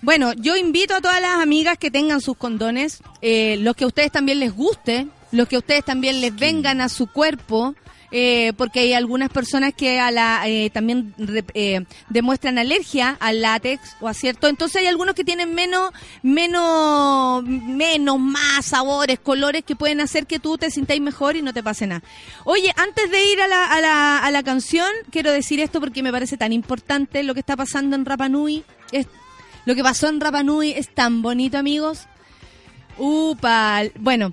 [0.00, 3.86] Bueno, yo invito a todas las amigas que tengan sus condones, eh, los que a
[3.88, 7.74] ustedes también les guste, los que a ustedes también les vengan a su cuerpo,
[8.14, 11.14] eh, porque hay algunas personas que a la eh, también
[11.54, 15.92] eh, demuestran alergia al látex o a cierto, entonces hay algunos que tienen menos
[16.22, 21.54] menos menos más sabores, colores que pueden hacer que tú te sintáis mejor y no
[21.54, 22.02] te pase nada.
[22.44, 26.02] Oye, antes de ir a la, a la, a la canción, quiero decir esto porque
[26.02, 28.62] me parece tan importante lo que está pasando en Rapa Nui.
[28.90, 29.06] Es-
[29.64, 32.00] lo que pasó en Rapa Nui es tan bonito, amigos.
[32.98, 34.32] Upa, bueno,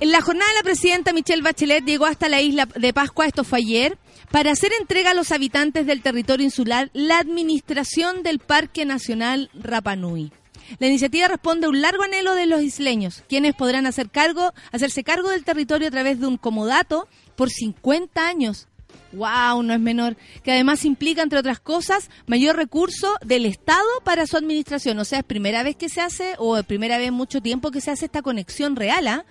[0.00, 3.58] en la jornada la presidenta Michelle Bachelet llegó hasta la isla de Pascua, esto fue
[3.58, 3.98] ayer,
[4.30, 9.96] para hacer entrega a los habitantes del territorio insular la administración del Parque Nacional Rapa
[9.96, 10.32] Nui.
[10.78, 15.02] La iniciativa responde a un largo anhelo de los isleños, quienes podrán hacer cargo, hacerse
[15.02, 18.68] cargo del territorio a través de un comodato por 50 años.
[19.12, 19.62] ¡Wow!
[19.62, 20.16] No es menor.
[20.42, 24.98] Que además implica, entre otras cosas, mayor recurso del Estado para su administración.
[24.98, 27.70] O sea, es primera vez que se hace, o es primera vez en mucho tiempo
[27.70, 29.24] que se hace esta conexión real, ¿ah?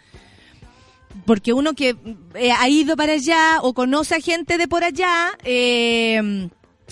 [1.26, 1.96] Porque uno que
[2.36, 6.50] eh, ha ido para allá o conoce a gente de por allá, eh,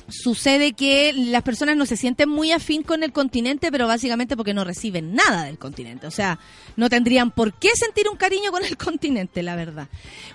[0.08, 4.54] sucede que las personas no se sienten muy afín con el continente, pero básicamente porque
[4.54, 6.08] no reciben nada del continente.
[6.08, 6.40] O sea,
[6.76, 9.88] no tendrían por qué sentir un cariño con el continente, la verdad.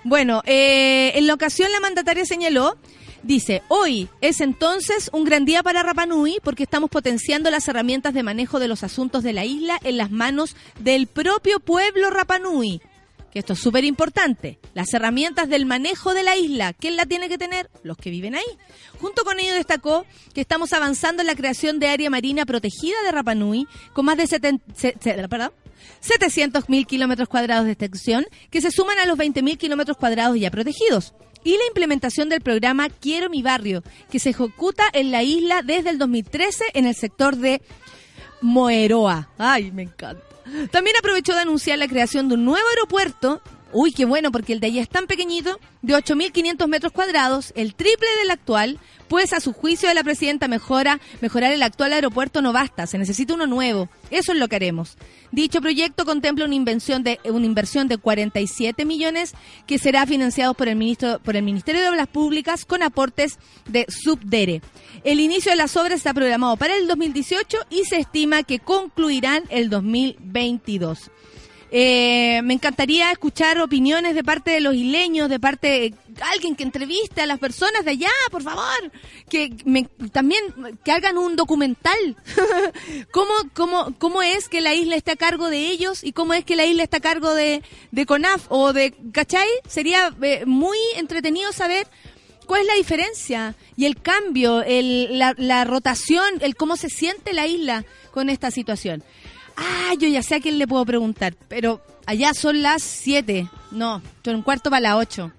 [0.03, 2.77] Bueno, eh, en la ocasión la mandataria señaló
[3.23, 8.23] Dice, hoy es entonces un gran día para Rapanui porque estamos potenciando las herramientas de
[8.23, 12.81] manejo de los asuntos de la isla en las manos del propio pueblo Rapanui.
[13.31, 14.59] Que esto es súper importante.
[14.73, 16.73] Las herramientas del manejo de la isla.
[16.73, 17.69] ¿Quién la tiene que tener?
[17.83, 18.43] Los que viven ahí.
[18.99, 23.11] Junto con ello destacó que estamos avanzando en la creación de área marina protegida de
[23.11, 29.57] Rapanui con más de 700.000 kilómetros cuadrados de extensión que se suman a los 20.000
[29.57, 31.13] kilómetros cuadrados ya protegidos
[31.43, 35.89] y la implementación del programa Quiero mi barrio, que se ejecuta en la isla desde
[35.89, 37.61] el 2013 en el sector de
[38.41, 39.29] Moeroa.
[39.37, 40.30] Ay, me encanta.
[40.71, 43.41] También aprovechó de anunciar la creación de un nuevo aeropuerto
[43.73, 47.73] Uy, qué bueno, porque el de allá es tan pequeñito, de 8.500 metros cuadrados, el
[47.73, 52.41] triple del actual, pues a su juicio de la presidenta mejora, mejorar el actual aeropuerto
[52.41, 53.89] no basta, se necesita uno nuevo.
[54.09, 54.97] Eso es lo que haremos.
[55.31, 59.33] Dicho proyecto contempla una inversión de, una inversión de 47 millones
[59.67, 63.85] que será financiado por el, ministro, por el Ministerio de Obras Públicas con aportes de
[63.89, 64.61] Subdere.
[65.03, 69.43] El inicio de las obras está programado para el 2018 y se estima que concluirán
[69.49, 71.11] el 2022.
[71.73, 75.93] Eh, me encantaría escuchar opiniones de parte de los isleños, de parte de
[76.33, 78.91] alguien que entreviste a las personas de allá, por favor.
[79.29, 79.49] Que
[80.11, 80.43] también
[80.83, 82.17] que hagan un documental.
[83.11, 86.43] ¿Cómo, cómo, ¿Cómo es que la isla está a cargo de ellos y cómo es
[86.43, 87.63] que la isla está a cargo de,
[88.05, 89.47] CONAF o de ¿Cachai?
[89.65, 91.87] Sería eh, muy entretenido saber
[92.47, 97.31] cuál es la diferencia y el cambio, el, la, la rotación, el cómo se siente
[97.31, 99.05] la isla con esta situación.
[99.55, 103.49] Ah, yo ya sé a quién le puedo preguntar, pero allá son las 7.
[103.71, 105.31] No, son un cuarto para las 8.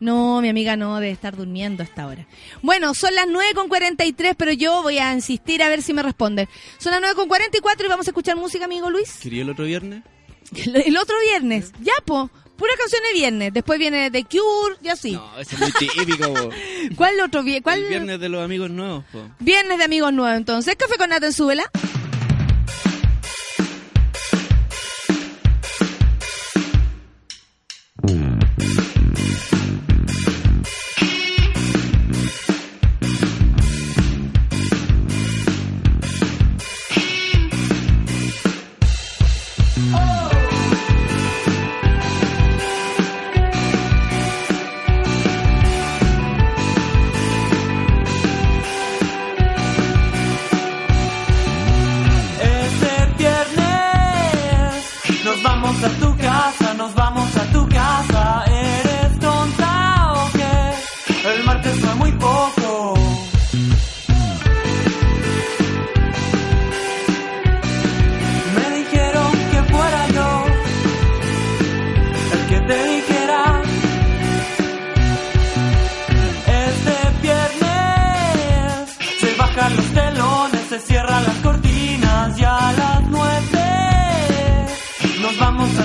[0.00, 2.26] No, mi amiga no debe estar durmiendo hasta ahora.
[2.62, 6.02] Bueno, son las 9 con 43, pero yo voy a insistir a ver si me
[6.02, 6.48] responden.
[6.78, 9.18] Son las 9 con 44 y vamos a escuchar música, amigo Luis.
[9.22, 10.02] ¿Quería el otro viernes?
[10.74, 12.30] El, otro viernes, ya, po.
[12.56, 13.52] Pura canción de viernes.
[13.52, 15.12] Después viene The Cure y así.
[15.12, 16.34] No, ese es muy típico.
[16.34, 16.50] po.
[16.96, 17.62] ¿Cuál otro viernes?
[17.62, 17.82] ¿Cuál?
[17.82, 19.04] El viernes de los amigos nuevos.
[19.12, 19.22] po.
[19.38, 20.76] Viernes de amigos nuevos, entonces.
[20.76, 21.70] Café con Nata en Súbela.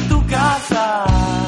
[0.09, 1.44] Tu casa.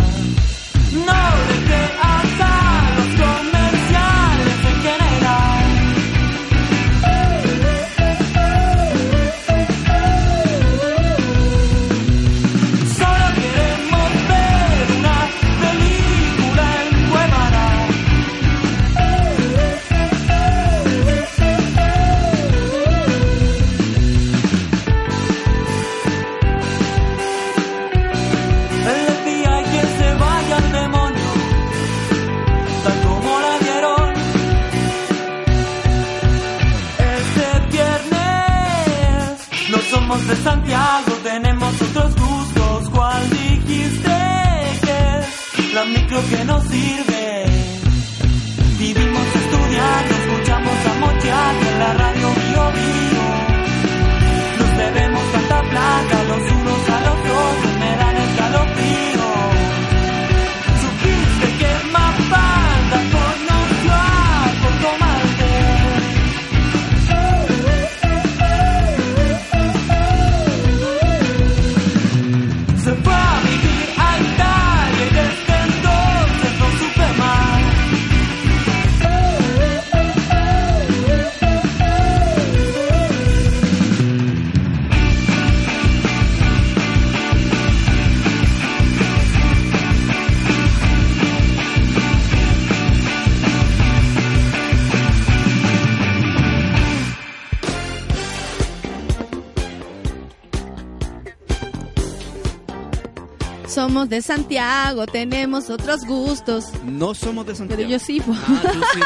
[103.88, 106.66] Somos de Santiago, tenemos otros gustos.
[106.84, 107.78] No somos de Santiago.
[107.78, 108.34] Pero yo sí, po.
[108.36, 109.00] Ah, tú sí.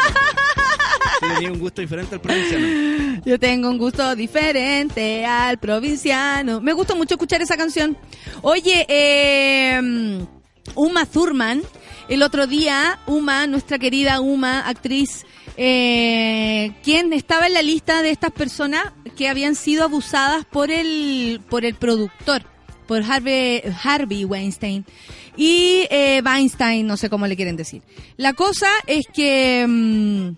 [1.19, 3.21] Tú tenías un gusto diferente al provinciano.
[3.25, 6.61] Yo tengo un gusto diferente al provinciano.
[6.61, 7.95] Me gusta mucho escuchar esa canción.
[8.41, 10.25] Oye, eh,
[10.73, 11.61] Uma Thurman,
[12.09, 15.27] el otro día, Uma, nuestra querida Uma, actriz,
[15.57, 21.39] eh, quien estaba en la lista de estas personas que habían sido abusadas por el,
[21.51, 22.41] por el productor,
[22.91, 24.85] por Harvey, Harvey Weinstein.
[25.37, 27.81] Y eh, Weinstein, no sé cómo le quieren decir.
[28.17, 29.65] La cosa es que...
[29.65, 30.31] mm,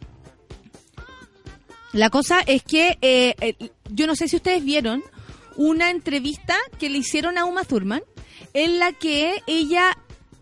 [1.93, 3.55] la cosa es que eh,
[3.89, 5.03] yo no sé si ustedes vieron
[5.55, 8.03] una entrevista que le hicieron a Uma Thurman
[8.53, 9.97] en la que ella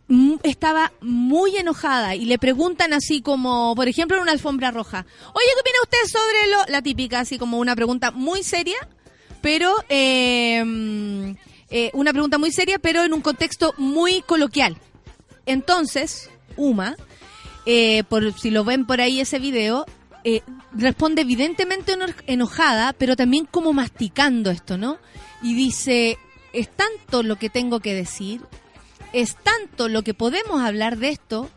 [0.10, 5.06] mm, estaba muy enojada y le preguntan así como, por ejemplo, en una alfombra roja,
[5.34, 6.74] oye, ¿qué opina usted sobre lo...?
[6.74, 8.86] La típica, así como una pregunta muy seria,
[9.42, 9.74] pero...
[9.88, 11.36] eh,
[11.72, 14.78] eh, una pregunta muy seria, pero en un contexto muy coloquial.
[15.46, 16.96] Entonces, Uma,
[17.66, 19.86] eh, por si lo ven por ahí ese video,
[20.24, 20.42] eh,
[20.74, 24.98] responde evidentemente eno- enojada, pero también como masticando esto, ¿no?
[25.42, 26.18] Y dice,
[26.54, 28.42] es tanto lo que tengo que decir,
[29.14, 31.50] es tanto lo que podemos hablar de esto,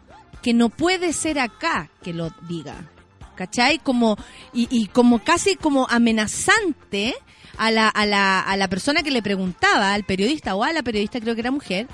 [0.43, 2.91] que no puede ser acá que lo diga.
[3.37, 3.79] ¿Cachai?
[3.81, 4.17] Como,
[4.53, 7.17] y, y como casi como amenazante
[7.57, 10.83] a la, a, la, a la persona que le preguntaba, al periodista o a la
[10.83, 11.87] periodista, creo que era mujer,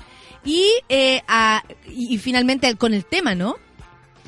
[0.43, 1.21] y, eh,
[1.87, 3.55] y finalmente con el tema, ¿no?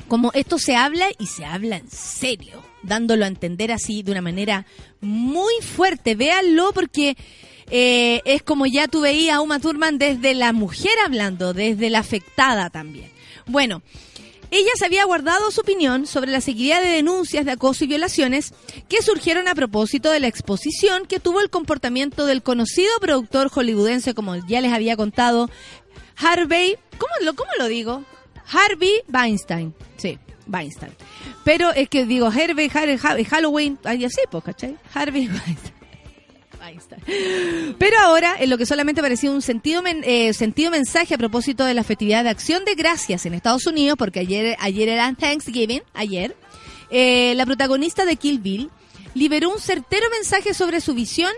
[0.08, 4.22] como esto se habla y se habla en serio, dándolo a entender así de una
[4.22, 4.66] manera
[5.00, 6.14] muy fuerte.
[6.14, 7.16] Véanlo porque
[7.70, 12.00] eh, es como ya tú veías a Uma Thurman desde la mujer hablando, desde la
[12.00, 13.10] afectada también.
[13.46, 13.82] Bueno,
[14.54, 18.54] ella se había guardado su opinión sobre la seguidilla de denuncias de acoso y violaciones
[18.88, 24.14] que surgieron a propósito de la exposición que tuvo el comportamiento del conocido productor hollywoodense,
[24.14, 25.50] como ya les había contado,
[26.16, 28.04] Harvey, ¿cómo lo, cómo lo digo?
[28.46, 29.74] Harvey Weinstein.
[29.96, 30.92] Sí, Weinstein.
[31.44, 34.76] Pero es que digo, Harvey, Harvey, Halloween, así, pues, ¿cachai?
[34.92, 35.73] Harvey Weinstein.
[36.64, 37.02] Weinstein.
[37.78, 41.74] Pero ahora, en lo que solamente parecía un sentido, eh, sentido mensaje a propósito de
[41.74, 46.36] la festividad de Acción de Gracias en Estados Unidos, porque ayer, ayer era Thanksgiving, ayer,
[46.90, 48.70] eh, la protagonista de Kill Bill
[49.14, 51.32] liberó un certero mensaje sobre su visión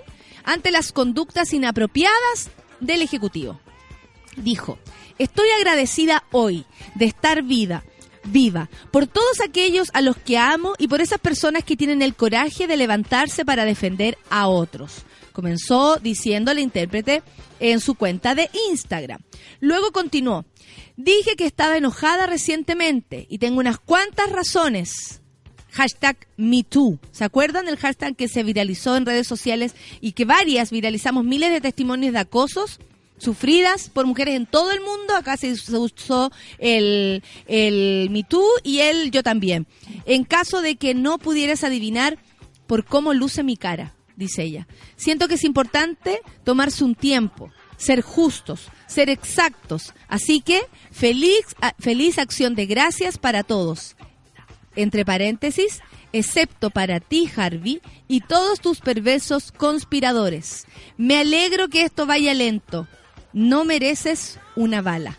[0.44, 2.50] ante las conductas inapropiadas
[2.80, 3.58] del Ejecutivo
[4.36, 4.78] dijo,
[5.18, 6.64] estoy agradecida hoy
[6.94, 7.84] de estar viva,
[8.24, 12.14] viva, por todos aquellos a los que amo y por esas personas que tienen el
[12.14, 15.05] coraje de levantarse para defender a otros.
[15.36, 17.22] Comenzó diciendo la intérprete
[17.60, 19.20] en su cuenta de Instagram.
[19.60, 20.46] Luego continuó,
[20.96, 25.20] dije que estaba enojada recientemente y tengo unas cuantas razones
[25.72, 26.98] hashtag MeToo.
[27.12, 31.50] ¿Se acuerdan del hashtag que se viralizó en redes sociales y que varias viralizamos miles
[31.50, 32.80] de testimonios de acosos?
[33.18, 35.16] sufridas por mujeres en todo el mundo.
[35.16, 38.24] Acá se, usó el, el
[38.62, 39.66] y el Yo también.
[40.06, 42.18] En caso de que no pudieras adivinar
[42.66, 44.66] por cómo luce mi cara, dice ella.
[44.96, 49.92] Siento que es importante tomarse un tiempo, ser justos, ser exactos.
[50.08, 51.44] Así que feliz,
[51.78, 53.96] feliz acción de gracias para todos
[54.74, 55.80] entre paréntesis,
[56.12, 60.66] excepto para ti, Harvey, y todos tus perversos conspiradores.
[60.98, 62.86] Me alegro que esto vaya lento.
[63.32, 65.18] No mereces una bala.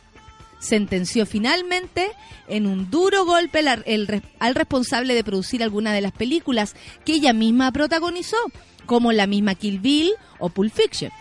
[0.59, 2.07] Sentenció finalmente
[2.47, 6.75] en un duro golpe res- al responsable de producir alguna de las películas
[7.05, 8.37] que ella misma protagonizó,
[8.88, 11.11] como la misma Kill Bill o Pulp Fiction.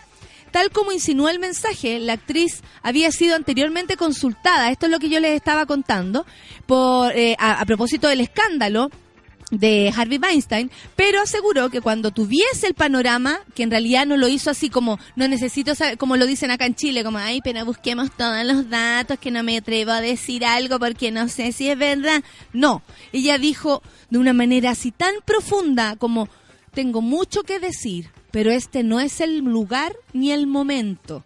[0.51, 5.09] Tal como insinuó el mensaje, la actriz había sido anteriormente consultada, esto es lo que
[5.09, 6.25] yo les estaba contando,
[6.65, 8.89] por, eh, a, propósito del escándalo
[9.51, 14.27] de Harvey Weinstein, pero aseguró que cuando tuviese el panorama, que en realidad no lo
[14.27, 18.11] hizo así como, no necesito como lo dicen acá en Chile, como, ay, pero busquemos
[18.11, 21.77] todos los datos, que no me atrevo a decir algo porque no sé si es
[21.77, 22.23] verdad.
[22.51, 22.81] No,
[23.13, 26.27] ella dijo de una manera así tan profunda como,
[26.77, 31.23] tengo mucho que decir, pero este no es el lugar ni el momento.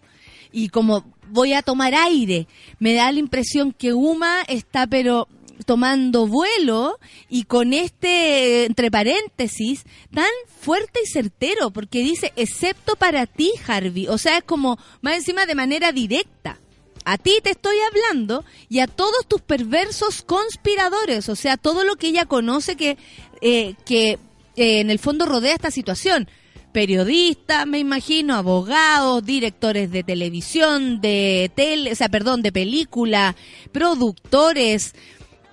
[0.54, 2.48] Y como voy a tomar aire,
[2.80, 5.28] me da la impresión que Uma está pero
[5.66, 6.98] tomando vuelo
[7.28, 9.84] y con este, entre paréntesis,
[10.14, 10.32] tan
[10.62, 14.08] fuerte y certero, porque dice, excepto para ti, Harvey.
[14.08, 16.60] O sea, es como, más encima de manera directa.
[17.04, 21.98] A ti te estoy hablando y a todos tus perversos conspiradores, o sea, todo lo
[21.98, 22.98] que ella conoce que,
[23.42, 24.18] eh, que
[24.56, 26.28] eh, en el fondo rodea esta situación.
[26.72, 33.36] Periodistas, me imagino, abogados, directores de televisión, de tele, o sea, perdón, de película,
[33.74, 34.96] productores,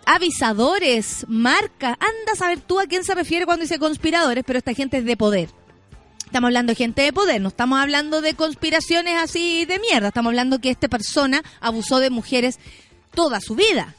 [0.06, 1.96] avisadores, marcas.
[2.00, 5.04] Anda a saber tú a quién se refiere cuando dice conspiradores, pero esta gente es
[5.04, 5.50] de poder.
[6.28, 10.28] Estamos hablando de gente de poder, no estamos hablando de conspiraciones así de mierda, estamos
[10.28, 12.58] hablando que esta persona abusó de mujeres
[13.14, 13.94] toda su vida.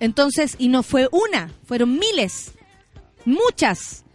[0.00, 2.52] Entonces, y no fue una, fueron miles,
[3.26, 4.05] muchas.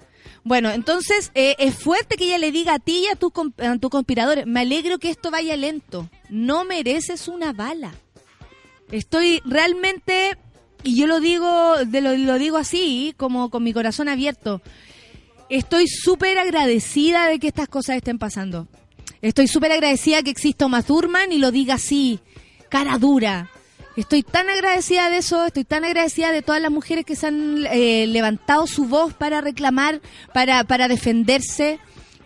[0.44, 3.90] Bueno, entonces eh, es fuerte que ella le diga a ti y a tus tus
[3.92, 7.94] conspiradores, me alegro que esto vaya lento, no mereces una bala.
[8.92, 10.38] Estoy realmente,
[10.84, 14.62] y yo lo digo, de lo, lo digo así, como con mi corazón abierto,
[15.50, 18.68] estoy súper agradecida de que estas cosas estén pasando.
[19.22, 20.84] Estoy súper agradecida que exista Uma
[21.30, 22.20] y lo diga así,
[22.70, 23.52] cara dura.
[23.98, 27.66] Estoy tan agradecida de eso, estoy tan agradecida de todas las mujeres que se han
[27.66, 30.02] eh, levantado su voz para reclamar,
[30.34, 31.78] para, para defenderse,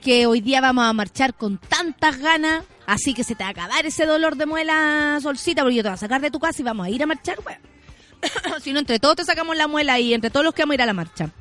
[0.02, 3.52] que hoy día vamos a marchar con tantas ganas, así que se te va a
[3.52, 6.62] acabar ese dolor de muela, solcita, porque yo te voy a sacar de tu casa
[6.62, 7.60] y vamos a ir a marchar, weón.
[8.62, 10.76] si no, entre todos te sacamos la muela y entre todos los que vamos a
[10.76, 11.32] ir a la marcha.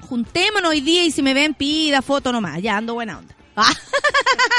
[0.00, 3.34] Juntémonos hoy día y si me ven, pida foto nomás, ya ando buena onda.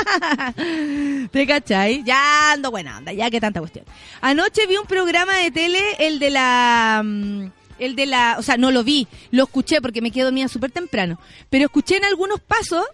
[1.32, 2.04] ¿Te cachai?
[2.04, 3.86] Ya ando buena onda, ya que tanta cuestión.
[4.22, 7.02] Anoche vi un programa de tele, el de la...
[7.04, 7.46] mm,
[7.80, 8.36] El de la...
[8.40, 11.20] O sea, no lo vi, lo escuché porque me quedo dormida súper temprano.
[11.50, 12.86] Pero escuché en algunos pasos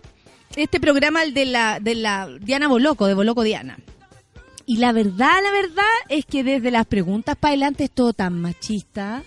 [0.55, 3.77] este programa, el de la, de la Diana Boloco, de Boloco Diana.
[4.65, 8.41] Y la verdad, la verdad es que desde las preguntas para adelante es todo tan
[8.41, 9.23] machista.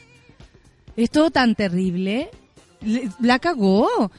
[0.96, 2.30] Es todo tan terrible.
[2.82, 4.10] Le- La cagó.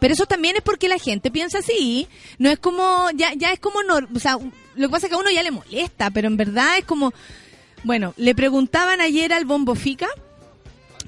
[0.00, 2.08] Pero eso también es porque la gente piensa así.
[2.38, 4.38] No es como, ya, ya es como, no, o sea,
[4.74, 7.12] lo que pasa es que a uno ya le molesta, pero en verdad es como,
[7.84, 10.08] bueno, le preguntaban ayer al Bombo Fica,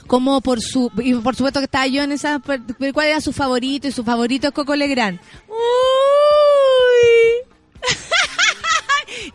[0.06, 3.88] como por su, y por supuesto que estaba yo en esa, cuál era su favorito,
[3.88, 5.18] y su favorito es Coco Legrand.
[5.48, 5.56] Uy.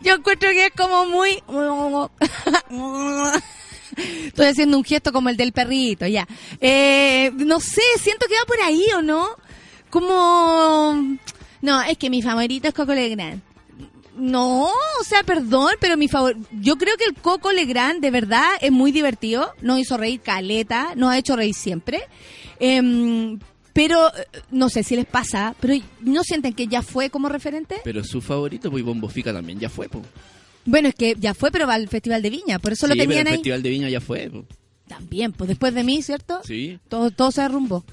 [0.02, 1.42] yo encuentro que es como muy...
[4.26, 6.26] Estoy haciendo un gesto como el del perrito, ya.
[6.60, 9.28] Eh, no sé, siento que va por ahí o no.
[9.90, 11.18] Como...
[11.62, 13.42] No, es que mi favorito es Coco Legrand.
[14.16, 18.48] No, o sea, perdón, pero mi favor, yo creo que el Coco Legrand de verdad
[18.60, 22.02] es muy divertido, nos hizo reír caleta, nos ha hecho reír siempre.
[22.58, 23.38] Em,
[23.72, 24.10] pero
[24.50, 27.76] no sé si les pasa, pero ¿no sienten que ya fue como referente?
[27.84, 30.02] Pero su favorito, pues Bombo Fica también ya fue, po.
[30.64, 32.94] Bueno, es que ya fue, pero va al Festival de Viña, por eso Sí, lo
[32.96, 33.38] pero tenían el ahí.
[33.38, 34.30] Festival de Viña ya fue.
[34.86, 36.40] También, pues después de mí, ¿cierto?
[36.44, 36.78] Sí.
[36.88, 37.84] Todo, todo se derrumbó.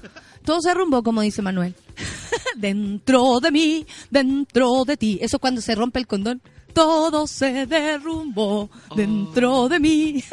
[0.44, 1.74] Todo se derrumbó, como dice Manuel.
[2.56, 5.18] dentro de mí, dentro de ti.
[5.20, 6.42] Eso es cuando se rompe el condón.
[6.72, 10.24] Todo se derrumbó dentro de mí.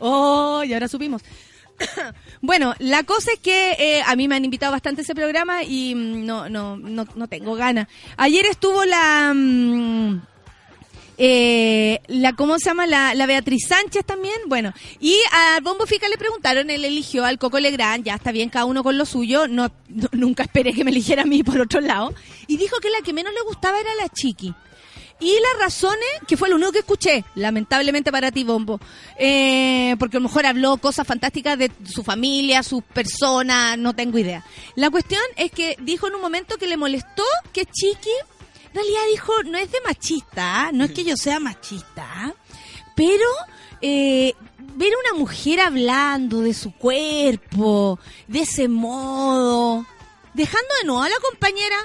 [0.00, 1.22] oh, y ahora subimos.
[2.40, 5.62] bueno, la cosa es que eh, a mí me han invitado bastante a ese programa
[5.62, 7.88] y mm, no, no, no, no tengo ganas.
[8.16, 9.32] Ayer estuvo la...
[9.34, 10.20] mm,
[11.18, 12.86] eh, la ¿cómo se llama?
[12.86, 17.58] La, Beatriz Sánchez también, bueno, y a Bombo Fica le preguntaron, él eligió al Coco
[17.60, 20.90] Legrand, ya está bien cada uno con lo suyo, no, no- nunca esperé que me
[20.92, 22.14] eligiera a mí por otro lado,
[22.46, 24.54] y dijo que la que menos le gustaba era la Chiqui.
[25.20, 28.78] Y las razones, que fue lo único que escuché, lamentablemente para ti, Bombo,
[29.18, 34.16] eh, porque a lo mejor habló cosas fantásticas de su familia, sus personas, no tengo
[34.18, 34.44] idea.
[34.76, 38.12] La cuestión es que dijo en un momento que le molestó que Chiqui,
[38.68, 42.34] en realidad dijo, no es de machista, no es que yo sea machista,
[42.94, 43.26] pero
[43.80, 44.34] eh,
[44.76, 49.86] ver a una mujer hablando de su cuerpo, de ese modo,
[50.34, 51.76] dejando de nuevo a la compañera,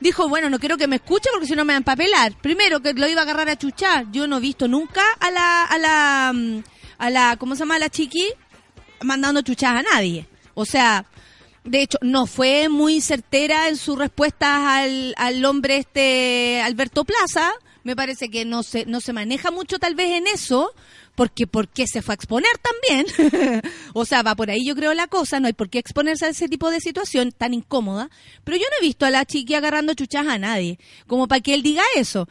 [0.00, 2.32] dijo, bueno, no quiero que me escuche porque si no me van a empapelar.
[2.40, 4.06] Primero, que lo iba a agarrar a chuchar.
[4.12, 6.62] Yo no he visto nunca a la, a la, mm,
[6.98, 7.78] a la, ¿cómo se llama?
[7.78, 8.32] La chiqui
[9.02, 10.28] mandando chuchas a nadie.
[10.54, 11.04] O sea,
[11.64, 17.52] de hecho, no fue muy certera en sus respuestas al, al hombre este Alberto Plaza.
[17.84, 20.72] Me parece que no se, no se maneja mucho tal vez en eso,
[21.14, 23.62] porque ¿por qué se fue a exponer también?
[23.94, 26.28] o sea, va por ahí yo creo la cosa, no hay por qué exponerse a
[26.28, 28.10] ese tipo de situación tan incómoda.
[28.44, 31.54] Pero yo no he visto a la chiqui agarrando chuchas a nadie, como para que
[31.54, 32.28] él diga eso.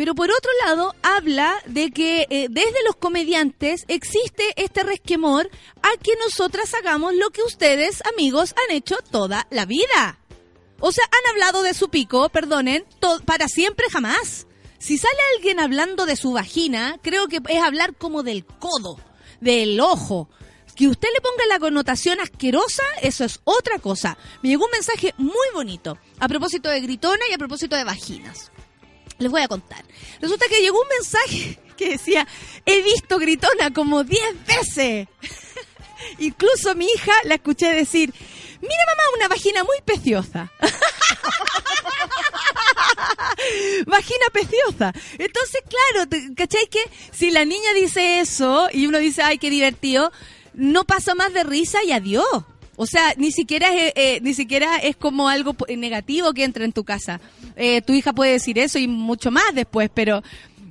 [0.00, 5.50] Pero por otro lado, habla de que eh, desde los comediantes existe este resquemor
[5.82, 10.18] a que nosotras hagamos lo que ustedes, amigos, han hecho toda la vida.
[10.78, 12.86] O sea, han hablado de su pico, perdonen,
[13.26, 14.46] para siempre jamás.
[14.78, 18.98] Si sale alguien hablando de su vagina, creo que es hablar como del codo,
[19.42, 20.30] del ojo.
[20.76, 24.16] Que usted le ponga la connotación asquerosa, eso es otra cosa.
[24.42, 28.50] Me llegó un mensaje muy bonito a propósito de gritona y a propósito de vaginas.
[29.20, 29.84] Les voy a contar.
[30.20, 32.26] Resulta que llegó un mensaje que decía,
[32.66, 35.06] he visto gritona como 10 veces.
[36.18, 38.12] Incluso mi hija la escuché decir,
[38.60, 40.50] mira mamá, una vagina muy preciosa.
[43.86, 44.92] vagina preciosa.
[45.18, 46.80] Entonces, claro, ¿cachai que
[47.12, 50.10] si la niña dice eso y uno dice, ay, qué divertido,
[50.54, 52.44] no pasa más de risa y adiós.
[52.82, 56.72] O sea, ni siquiera es, eh, ni siquiera es como algo negativo que entra en
[56.72, 57.20] tu casa.
[57.56, 60.22] Eh, tu hija puede decir eso y mucho más después, pero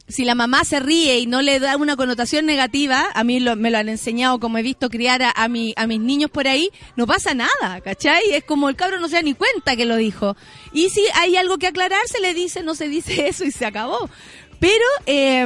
[0.08, 3.70] si la mamá se ríe y no le da una connotación negativa, a mí me
[3.70, 6.72] lo han enseñado como he visto criar a, a, mi, a mis niños por ahí,
[6.96, 8.24] no pasa nada, ¿cachai?
[8.32, 10.36] Es como el cabro no se da ni cuenta que lo dijo.
[10.74, 13.68] Y si hay algo que aclarar, se le dice, no se dice eso y se
[13.68, 14.10] acabó.
[14.60, 15.46] Pero, eh,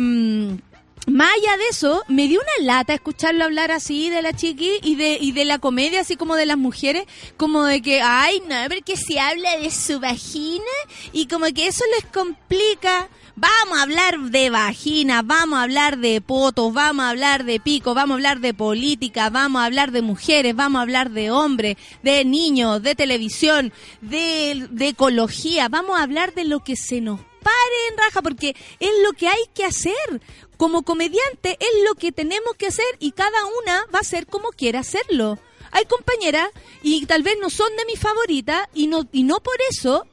[1.08, 4.96] más allá de eso, me dio una lata escucharlo hablar así de la chiqui y
[4.96, 8.56] de, y de la comedia, así como de las mujeres, como de que, ay, no,
[8.70, 10.64] porque si habla de su vagina
[11.12, 13.10] y como que eso les complica.
[13.36, 17.96] Vamos a hablar de vagina, vamos a hablar de potos, vamos a hablar de pico,
[17.96, 21.78] vamos a hablar de política, vamos a hablar de mujeres, vamos a hablar de hombres,
[22.04, 27.22] de niños, de televisión, de, de ecología, vamos a hablar de lo que se nos
[27.44, 30.22] pare en raja, porque es lo que hay que hacer.
[30.58, 34.50] Como comediante es lo que tenemos que hacer y cada una va a hacer como
[34.50, 35.40] quiera hacerlo.
[35.72, 36.50] Hay compañeras
[36.84, 40.06] y tal vez no son de mis favoritas y no, y no por eso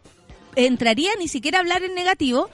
[0.57, 2.49] entraría ni siquiera a hablar en negativo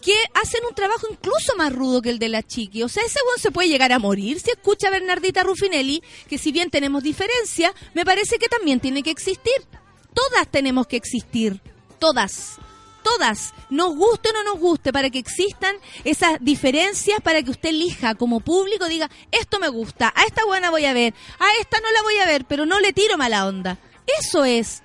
[0.00, 2.82] que hacen un trabajo incluso más rudo que el de la chiqui.
[2.82, 6.38] O sea, ese weón se puede llegar a morir si escucha a Bernardita Rufinelli, que
[6.38, 9.54] si bien tenemos diferencia, me parece que también tiene que existir.
[10.14, 11.60] Todas tenemos que existir.
[11.98, 12.58] Todas.
[13.06, 13.54] Todas.
[13.70, 18.16] Nos guste o no nos guste, para que existan esas diferencias, para que usted elija
[18.16, 21.88] como público, diga, esto me gusta, a esta buena voy a ver, a esta no
[21.92, 23.78] la voy a ver, pero no le tiro mala onda.
[24.18, 24.82] Eso es.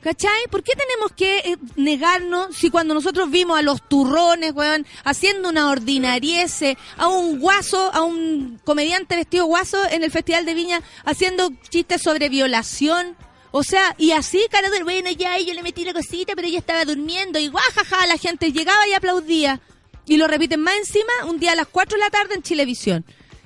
[0.00, 0.46] ¿Cachai?
[0.50, 5.50] ¿Por qué tenemos que eh, negarnos si cuando nosotros vimos a los turrones, weón, haciendo
[5.50, 10.82] una ordinariese, a un guaso, a un comediante vestido guaso en el Festival de Viña,
[11.04, 13.16] haciendo chistes sobre violación?
[13.50, 16.58] O sea, y así, cara del bueno, ya, y le metí la cosita, pero ella
[16.58, 19.60] estaba durmiendo, y guajaja, la gente llegaba y aplaudía.
[20.06, 23.04] Y lo repiten más encima un día a las 4 de la tarde en Chilevisión.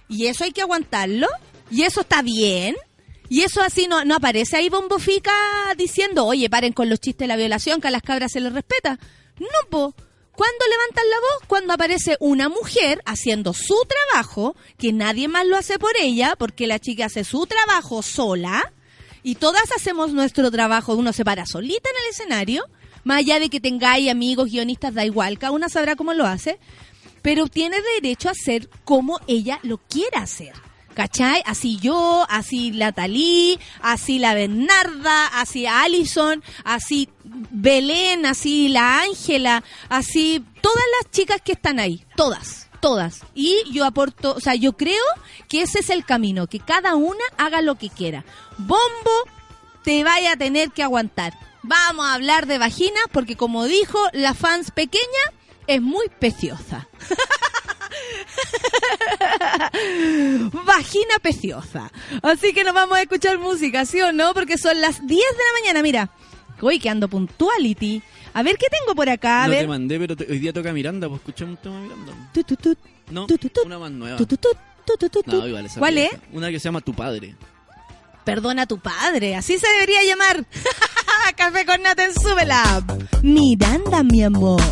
[0.09, 1.29] Y eso hay que aguantarlo,
[1.71, 2.77] y eso está bien.
[3.29, 5.33] Y eso así no, no aparece ahí Bombofica
[5.77, 8.53] diciendo, oye, paren con los chistes de la violación, que a las cabras se les
[8.53, 8.99] respeta.
[9.39, 9.95] No, po.
[10.35, 11.47] ¿Cuándo levantan la voz?
[11.47, 16.67] Cuando aparece una mujer haciendo su trabajo, que nadie más lo hace por ella, porque
[16.67, 18.73] la chica hace su trabajo sola,
[19.23, 22.65] y todas hacemos nuestro trabajo, uno se para solita en el escenario,
[23.05, 26.59] más allá de que tengáis amigos, guionistas, da igual, cada una sabrá cómo lo hace,
[27.23, 30.53] pero tiene derecho a hacer como ella lo quiera hacer.
[30.95, 31.43] ¿Cachai?
[31.47, 39.65] Así yo, así la Talí, así la Bernarda, así Allison, así Belén, así la Ángela,
[39.89, 43.21] así todas las chicas que están ahí, todas, todas.
[43.35, 45.03] Y yo aporto, o sea, yo creo
[45.49, 48.27] que ese es el camino, que cada una haga lo que quiera.
[48.59, 49.11] Bombo,
[49.83, 51.33] te vaya a tener que aguantar.
[51.63, 55.07] Vamos a hablar de vagina porque como dijo la fans pequeña,
[55.67, 56.89] es muy preciosa.
[60.65, 61.91] Vagina preciosa.
[62.23, 64.35] Así que nos vamos a escuchar música, ¿sí o no?
[64.35, 66.11] Porque son las 10 de la mañana, mira.
[66.61, 68.03] Hoy que ando puntuality.
[68.35, 69.45] A ver qué tengo por acá.
[69.45, 69.61] A no ver.
[69.63, 72.13] te mandé, pero te- hoy día toca Miranda, pues escuchamos un tema de Miranda.
[73.11, 73.27] No,
[73.67, 74.17] una más nueva.
[75.41, 76.11] No, igual esa ¿Cuál es?
[76.33, 77.37] Una que se llama Tu Padre.
[78.25, 80.47] Perdona a tu padre, así se debería llamar.
[81.37, 82.81] Café con nata en Subela.
[83.23, 84.63] Miranda, mi amor.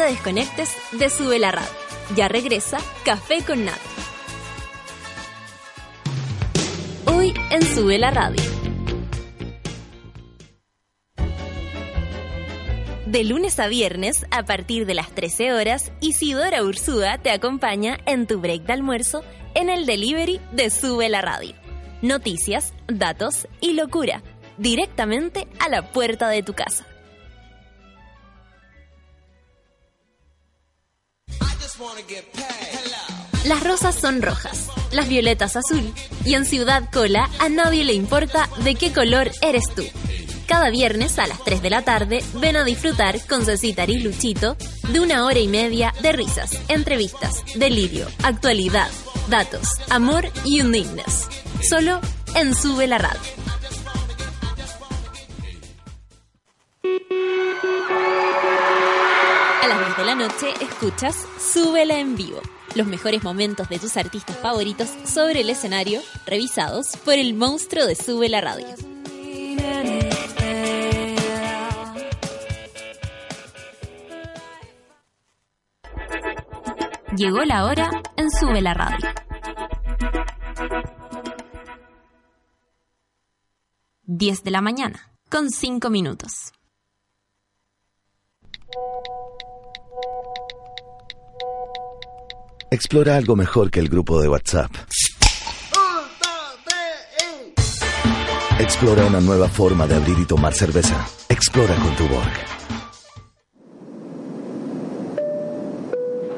[0.00, 1.68] Te desconectes de Sube la Radio.
[2.16, 3.78] Ya regresa Café con Nat.
[7.04, 8.42] Hoy en Sube la Radio.
[13.04, 18.26] De lunes a viernes, a partir de las 13 horas, Isidora Ursúa te acompaña en
[18.26, 19.22] tu break de almuerzo
[19.54, 21.54] en el delivery de Sube la Radio.
[22.00, 24.22] Noticias, datos y locura,
[24.56, 26.86] directamente a la puerta de tu casa.
[33.50, 35.92] Las rosas son rojas, las violetas azul
[36.24, 39.82] y en Ciudad Cola a nadie le importa de qué color eres tú.
[40.46, 44.56] Cada viernes a las 3 de la tarde ven a disfrutar con Cecitar y Luchito
[44.92, 48.88] de una hora y media de risas, entrevistas, delirio, actualidad,
[49.28, 51.26] datos, amor y uniqueness.
[51.68, 52.00] Solo
[52.36, 53.20] en Sube la Radio.
[59.60, 61.16] A las 10 de la noche escuchas
[61.52, 62.40] Súbela en vivo.
[62.74, 67.96] Los mejores momentos de tus artistas favoritos sobre el escenario, revisados por el monstruo de
[67.96, 68.66] Sube la Radio.
[77.16, 79.08] Llegó la hora en Sube la Radio.
[84.04, 86.52] 10 de la mañana, con 5 minutos.
[92.72, 94.70] Explora algo mejor que el grupo de WhatsApp.
[98.60, 101.04] Explora una nueva forma de abrir y tomar cerveza.
[101.28, 102.30] Explora con tu Borg.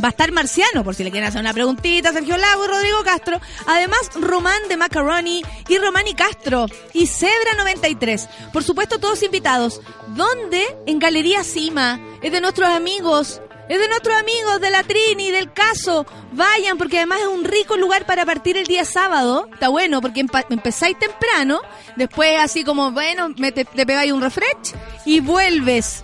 [0.03, 3.03] va a estar Marciano, por si le quieren hacer una preguntita, Sergio Lago y Rodrigo
[3.03, 3.39] Castro.
[3.65, 8.27] Además, Román de Macaroni y Román y Castro y Zebra 93.
[8.53, 9.81] Por supuesto, todos invitados.
[10.07, 10.63] ¿Dónde?
[10.85, 11.99] En Galería Cima.
[12.21, 13.41] Es de nuestros amigos.
[13.69, 16.05] Es de nuestros amigos de la Trini, del caso.
[16.31, 19.49] Vayan, porque además es un rico lugar para partir el día sábado.
[19.51, 21.59] Está bueno, porque empezáis temprano.
[21.97, 24.73] Después, así como, bueno, me te pegáis un refresh
[25.05, 26.03] y vuelves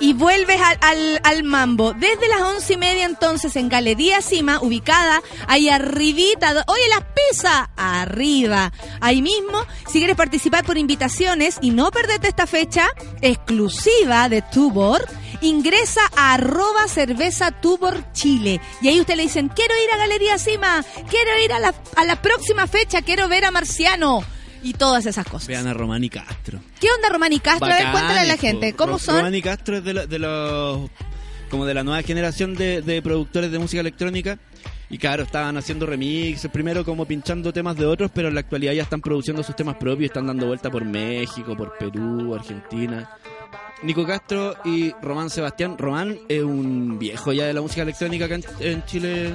[0.00, 1.92] y vuelves al, al, mambo.
[1.94, 6.64] Desde las once y media entonces en Galería Cima, ubicada ahí arribita.
[6.66, 8.72] Oye, las pizzas, arriba.
[9.00, 12.88] Ahí mismo, si quieres participar por invitaciones y no perderte esta fecha
[13.20, 15.06] exclusiva de Tubor,
[15.40, 18.60] ingresa a arroba cerveza Tubor Chile.
[18.80, 22.04] Y ahí usted le dicen, quiero ir a Galería Cima, quiero ir a la, a
[22.04, 24.24] la próxima fecha, quiero ver a Marciano.
[24.64, 25.46] Y todas esas cosas.
[25.48, 26.58] Vean a Román y Castro.
[26.80, 27.66] ¿Qué onda Román y Castro?
[27.66, 28.72] a ver, cuéntale a la gente.
[28.72, 29.16] ¿cómo Ro- son?
[29.18, 30.90] Román y Castro es de, la- de los
[31.50, 34.38] como de la nueva generación de, de productores de música electrónica
[34.90, 38.72] y claro, estaban haciendo remixes, primero como pinchando temas de otros, pero en la actualidad
[38.72, 43.08] ya están produciendo sus temas propios, están dando vuelta por México, por Perú, Argentina.
[43.82, 45.76] Nico Castro y Román Sebastián.
[45.78, 49.34] Román es un viejo ya de la música electrónica acá en, en Chile.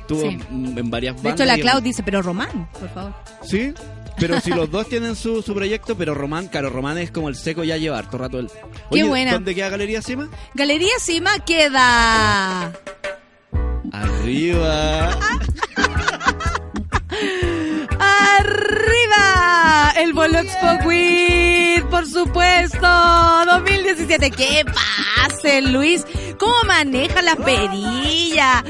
[0.00, 0.38] Estuvo Sí.
[0.50, 1.40] en varias De bandas.
[1.40, 3.14] hecho, la Clau dice, pero Román, por favor.
[3.42, 3.72] Sí,
[4.18, 7.36] pero si los dos tienen su, su proyecto, pero Román, claro, Román es como el
[7.36, 8.50] seco ya lleva harto rato el.
[8.92, 9.32] Qué buena.
[9.32, 10.28] ¿Dónde queda Galería Cima?
[10.54, 12.72] Galería Cima queda.
[13.92, 15.18] Arriba.
[17.98, 19.92] ¡Arriba!
[19.96, 20.78] El Bolo Expo
[21.90, 22.88] por supuesto.
[23.46, 24.30] 2017.
[24.30, 26.04] ¿Qué pase, Luis?
[26.38, 28.64] ¿Cómo maneja la perilla?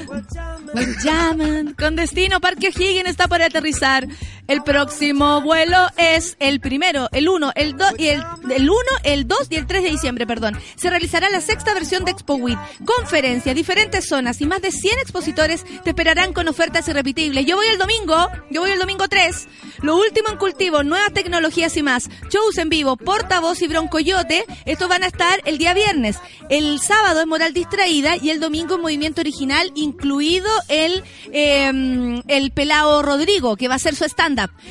[1.03, 1.75] Llaman.
[1.75, 4.07] Con destino, Parque O'Higgins está por aterrizar.
[4.47, 9.27] El próximo vuelo es el primero, el 1, el 2 y el, el 1, el
[9.27, 10.59] 2 y el 3 de diciembre, perdón.
[10.77, 12.59] Se realizará la sexta versión de Expo WIT.
[12.85, 17.47] Conferencia, diferentes zonas y más de 100 expositores te esperarán con ofertas irrepetibles.
[17.47, 19.49] Yo voy el domingo, yo voy el domingo 3.
[19.81, 22.11] Lo último en cultivo, nuevas tecnologías y más.
[22.29, 24.45] Shows en vivo, portavoz y broncoyote.
[24.67, 26.19] Estos van a estar el día viernes.
[26.51, 32.51] El sábado es Moral Distraída y el domingo es Movimiento Original, incluido el, eh, el
[32.53, 34.05] pelao Rodrigo, que va a ser su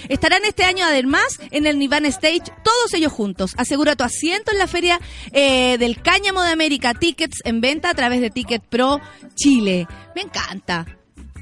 [0.10, 3.54] Estarán este año además en el Nirvana Stage, todos ellos juntos.
[3.58, 5.00] Asegura tu asiento en la feria
[5.32, 6.94] eh, del Cáñamo de América.
[6.94, 9.00] Tickets en venta a través de Ticket Pro
[9.36, 9.88] Chile.
[10.16, 10.86] Me encanta.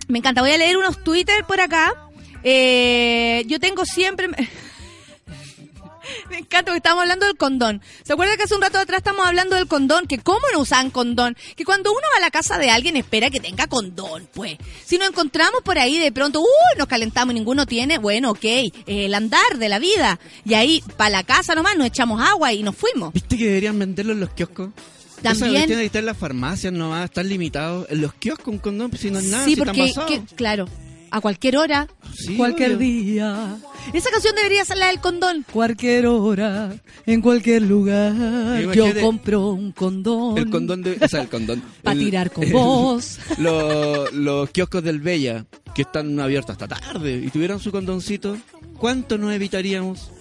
[0.08, 0.42] Me encanta.
[0.42, 1.94] Voy a leer unos Twitter por acá.
[2.44, 4.30] Eh, yo tengo siempre...
[6.30, 7.82] Me encanta porque estamos hablando del condón.
[8.04, 10.08] ¿Se acuerda que hace un rato atrás estamos hablando del condón?
[10.08, 11.36] Que cómo no usan condón.
[11.56, 14.58] Que cuando uno va a la casa de alguien espera que tenga condón, pues.
[14.86, 16.48] Si nos encontramos por ahí de pronto, uy,
[16.78, 18.46] nos calentamos y ninguno tiene, bueno, ok,
[18.88, 20.20] el andar de la vida.
[20.46, 23.14] Y ahí, para la casa nomás, nos echamos agua y nos fuimos.
[23.14, 24.70] ¿Viste que deberían venderlo en los kioscos?
[25.22, 27.86] Esa También- cuestión de estar en las farmacias nomás, estar limitado.
[27.90, 30.10] En los kioscos un condón, si no es nada, sí, si están porque, basados.
[30.12, 30.68] que- claro,
[31.12, 32.80] a cualquier hora, Sí, cualquier obvio.
[32.80, 33.58] día.
[33.94, 35.46] Esa canción debería ser la del condón.
[35.52, 36.74] Cualquier hora,
[37.06, 38.14] en cualquier lugar,
[38.74, 40.38] yo compro un condón.
[40.38, 40.98] El condón de...
[41.02, 41.62] O sea, el condón.
[41.84, 43.20] Pa' El- tirar con el- vos.
[43.38, 45.46] Los, los kioscos del Bella,
[45.76, 48.38] que están abiertos hasta tarde, y tuvieran su condoncito,
[48.78, 50.12] ¿cuánto nos evitaríamos?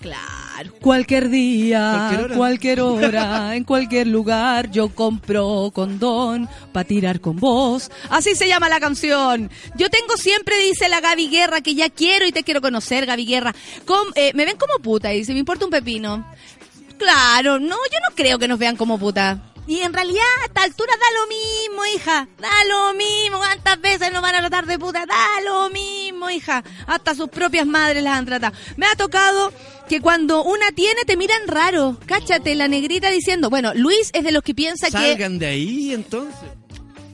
[0.00, 3.54] Claro, cualquier día, Cualquier cualquier hora.
[3.56, 7.90] en cualquier lugar, yo compro condón para tirar con vos.
[8.08, 9.50] Así se llama la canción.
[9.76, 13.26] Yo tengo siempre, dice la Gaby Guerra, que ya quiero y te quiero conocer, Gaby
[13.26, 13.54] Guerra.
[13.84, 16.26] Com- eh, me ven como puta, dice, me importa un pepino.
[16.98, 19.49] Claro, no, yo no creo que nos vean como puta.
[19.66, 22.28] Y en realidad, a esta altura da lo mismo, hija.
[22.38, 23.38] Da lo mismo.
[23.38, 25.06] ¿Cuántas veces nos van a tratar de puta?
[25.06, 26.64] Da lo mismo, hija.
[26.86, 28.56] Hasta sus propias madres las han tratado.
[28.76, 29.52] Me ha tocado
[29.88, 31.96] que cuando una tiene te miran raro.
[32.06, 34.92] Cáchate, la negrita diciendo, bueno, Luis es de los que piensa que...
[34.92, 36.59] Salgan de ahí, entonces.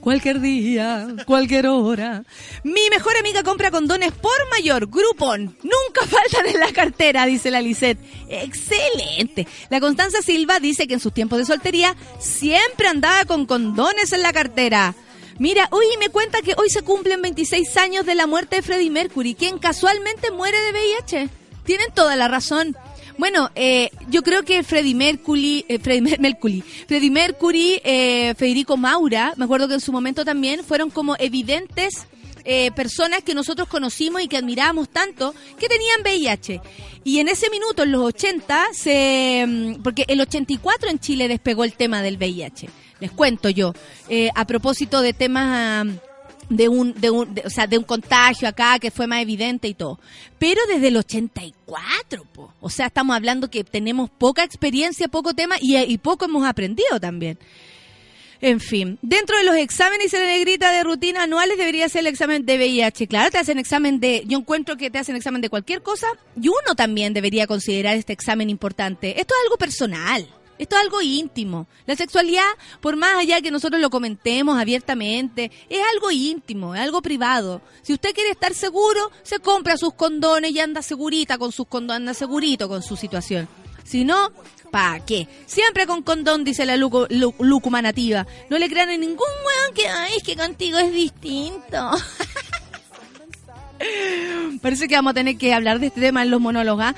[0.06, 2.22] Cualquier día, cualquier hora.
[2.62, 5.56] Mi mejor amiga compra condones por mayor, Groupon.
[5.64, 7.98] Nunca faltan en la cartera, dice la Lisette.
[8.28, 9.48] Excelente.
[9.68, 14.22] La Constanza Silva dice que en sus tiempos de soltería siempre andaba con condones en
[14.22, 14.94] la cartera.
[15.40, 18.90] Mira, hoy me cuenta que hoy se cumplen 26 años de la muerte de Freddie
[18.90, 21.28] Mercury, quien casualmente muere de VIH.
[21.64, 22.76] Tienen toda la razón.
[23.18, 28.76] Bueno, eh, yo creo que Freddie Mercury, eh, Freddie Mer- Mercury, Freddie Mercury, eh, Federico
[28.76, 32.06] Maura, me acuerdo que en su momento también fueron como evidentes
[32.44, 36.60] eh, personas que nosotros conocimos y que admirábamos tanto que tenían VIH.
[37.04, 41.64] Y en ese minuto, en los 80, se, mm, porque el 84 en Chile despegó
[41.64, 42.68] el tema del VIH.
[43.00, 43.72] Les cuento yo,
[44.08, 45.86] eh, a propósito de temas...
[46.48, 49.68] de un, de un, de- o sea, de un contagio acá que fue más evidente
[49.68, 49.98] y todo.
[50.38, 52.52] Pero desde el 84, po.
[52.60, 57.00] o sea, estamos hablando que tenemos poca experiencia, poco tema y, y poco hemos aprendido
[57.00, 57.38] también.
[58.42, 62.08] En fin, dentro de los exámenes y la negrita de rutina anuales debería ser el
[62.08, 63.06] examen de VIH.
[63.08, 66.06] Claro, te hacen examen de, yo encuentro que te hacen examen de cualquier cosa
[66.40, 69.18] y uno también debería considerar este examen importante.
[69.18, 70.28] Esto es algo personal.
[70.58, 71.66] Esto es algo íntimo.
[71.86, 72.42] La sexualidad,
[72.80, 77.60] por más allá que nosotros lo comentemos abiertamente, es algo íntimo, es algo privado.
[77.82, 82.00] Si usted quiere estar seguro, se compra sus condones y anda segurita con sus condones,
[82.00, 83.48] anda segurito con su situación.
[83.84, 84.32] Si no,
[84.72, 85.28] ¿pa' qué?
[85.46, 88.26] Siempre con condón, dice la lucu- lu- lúcuma nativa.
[88.50, 91.90] No le crean a ningún weón que, ay, es que contigo es distinto.
[94.62, 96.82] Parece que vamos a tener que hablar de este tema en los monólogos.
[96.84, 96.94] ¿ah?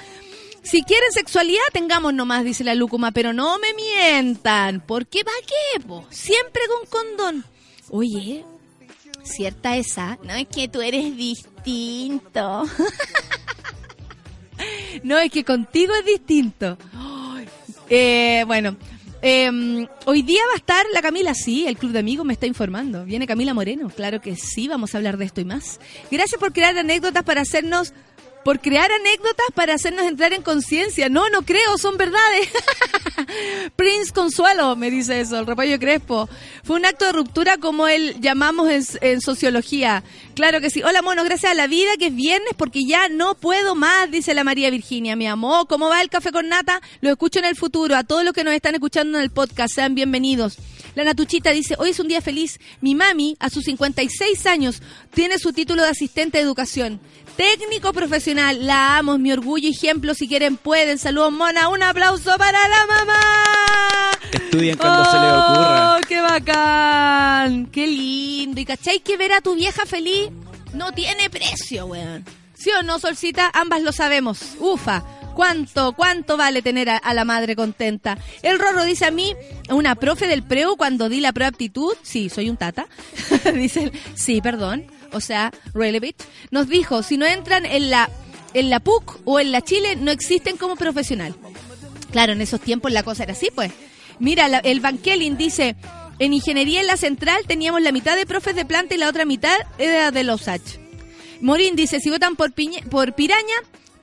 [0.69, 4.83] Si quieren sexualidad, tengamos nomás, dice la lúcuma, pero no me mientan.
[4.83, 5.25] ¿Por qué?
[5.25, 5.83] ¿Para qué?
[6.11, 7.45] Siempre con condón.
[7.89, 8.45] Oye,
[9.23, 10.19] cierta esa.
[10.25, 12.65] No es que tú eres distinto.
[15.05, 16.77] no, es que contigo es distinto.
[17.89, 18.77] Eh, bueno,
[19.23, 22.47] eh, hoy día va a estar la Camila, sí, el Club de Amigos me está
[22.47, 23.05] informando.
[23.05, 25.81] Viene Camila Moreno, claro que sí, vamos a hablar de esto y más.
[26.11, 27.95] Gracias por crear anécdotas para hacernos,
[28.49, 31.11] por crear anécdotas para hacernos entrar en conciencia.
[31.11, 32.49] No, no creo, son verdades.
[33.77, 36.31] Prince Consuelo me dice eso, el repollo crespo.
[36.65, 40.03] Fue un acto de ruptura como él llamamos en, en sociología.
[40.35, 40.83] Claro que sí.
[40.83, 44.33] Hola, mono, gracias a la vida que es viernes porque ya no puedo más, dice
[44.33, 45.15] la María Virginia.
[45.15, 46.81] Mi amor, ¿cómo va el café con nata?
[47.03, 47.97] Lo escucho en el futuro.
[47.97, 50.57] A todos los que nos están escuchando en el podcast, sean bienvenidos.
[50.95, 52.59] La Natuchita dice, hoy es un día feliz.
[52.81, 54.81] Mi mami, a sus 56 años,
[55.13, 56.99] tiene su título de asistente de educación.
[57.39, 60.13] Técnico profesional, la amo, es mi orgullo y ejemplo.
[60.13, 60.99] Si quieren, pueden.
[60.99, 61.69] Saludos, mona.
[61.69, 64.11] Un aplauso para la mamá.
[64.33, 65.95] Estudien cuando se les ocurra.
[65.95, 67.67] ¡Oh, qué bacán!
[67.67, 68.61] ¡Qué lindo!
[68.61, 70.31] ¿Y cachai que ver a tu vieja feliz
[70.75, 72.25] no tiene precio, weón?
[72.55, 73.53] ¿Sí o no, Solcita?
[73.55, 74.41] Ambas lo sabemos.
[74.59, 75.05] Ufa.
[75.37, 78.19] ¿Cuánto, cuánto vale tener a, a la madre contenta?
[78.43, 79.37] El Rorro dice a mí,
[79.71, 82.89] una profe del preu, cuando di la prueba aptitud, sí, soy un tata,
[83.55, 86.19] dice, sí, perdón, o sea, really bitch,
[86.51, 88.11] nos dijo, si no entran en la,
[88.55, 91.35] en la PUC o en la Chile, no existen como profesional.
[92.11, 93.73] Claro, en esos tiempos la cosa era así, pues.
[94.19, 95.77] Mira, el Bankelin dice,
[96.19, 99.25] en ingeniería en la central teníamos la mitad de profes de planta y la otra
[99.25, 100.81] mitad era de los H.
[101.41, 102.53] Morín dice, si votan por,
[102.91, 103.55] por piraña,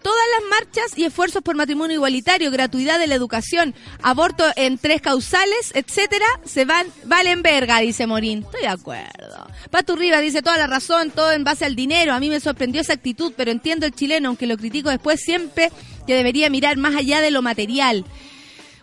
[0.05, 5.01] todas las marchas y esfuerzos por matrimonio igualitario, gratuidad de la educación, aborto en tres
[5.01, 8.43] causales, etcétera, se van, valen verga, dice Morín.
[8.43, 9.47] Estoy de acuerdo.
[9.71, 12.13] Patu Rivas dice toda la razón, todo en base al dinero.
[12.13, 15.71] A mí me sorprendió esa actitud, pero entiendo el chileno, aunque lo critico después siempre,
[16.05, 18.05] que debería mirar más allá de lo material.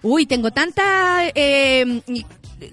[0.02, 2.02] Uy, tengo tanta eh,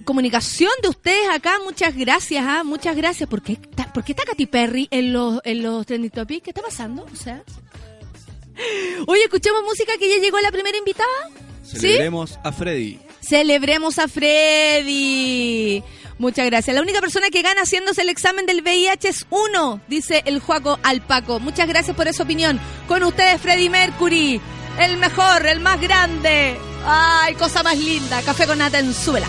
[0.05, 1.59] comunicación de ustedes acá.
[1.63, 2.63] Muchas gracias, ¿ah?
[2.63, 3.29] muchas gracias.
[3.29, 6.41] ¿Por qué, está- ¿Por qué está Katy Perry en los, en los trending topics?
[6.45, 7.05] ¿Qué está pasando?
[7.13, 7.43] O sea...
[9.07, 11.07] Oye, escuchemos música que ya llegó la primera invitada.
[11.63, 12.99] Celebremos a Freddy.
[13.21, 15.83] Celebremos a Freddy.
[16.17, 16.75] Muchas gracias.
[16.75, 20.79] La única persona que gana haciéndose el examen del VIH es uno, dice el Juaco
[20.83, 21.39] Alpaco.
[21.39, 22.59] Muchas gracias por esa opinión.
[22.87, 24.41] Con ustedes, Freddy Mercury.
[24.79, 26.57] El mejor, el más grande.
[26.85, 28.21] Ay, cosa más linda.
[28.23, 29.27] Café con nata en súbela.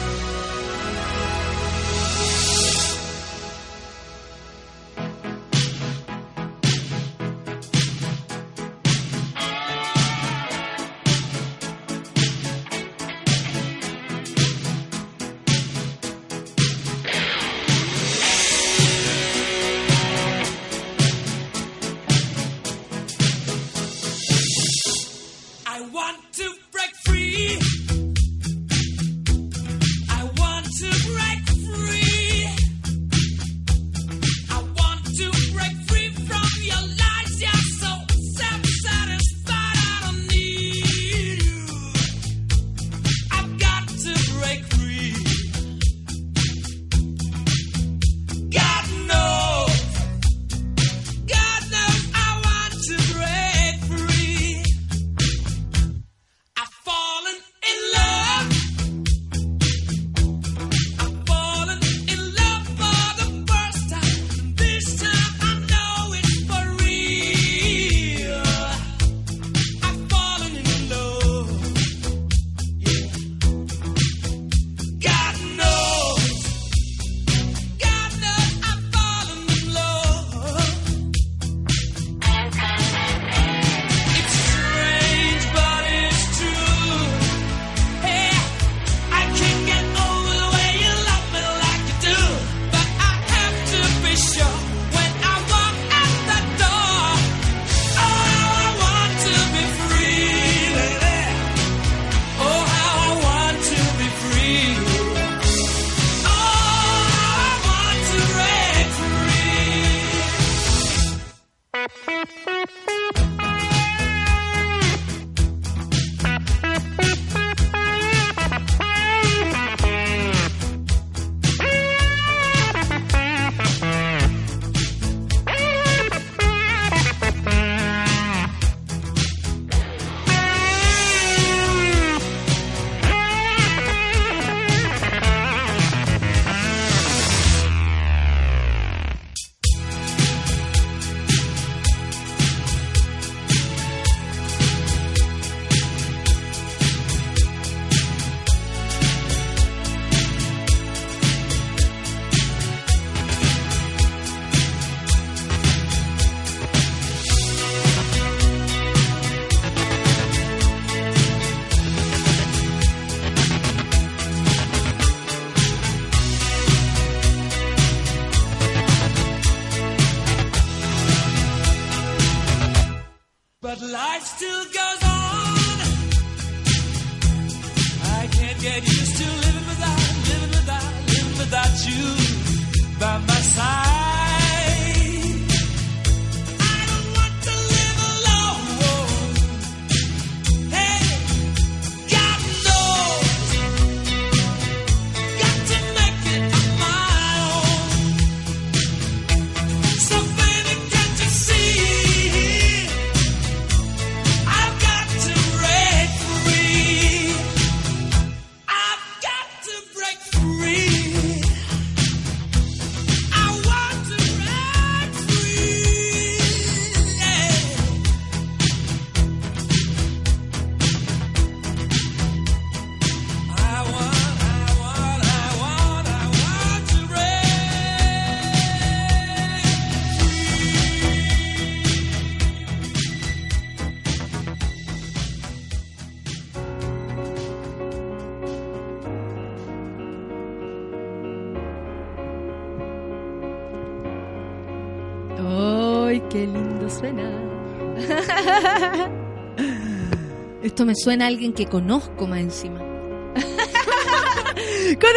[250.80, 252.78] Esto me suena a alguien que conozco más encima.
[253.34, 253.44] Con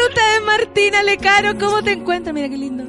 [0.10, 2.34] ustedes, Martina Lecaro, ¿cómo te encuentras?
[2.34, 2.84] Mira qué lindo.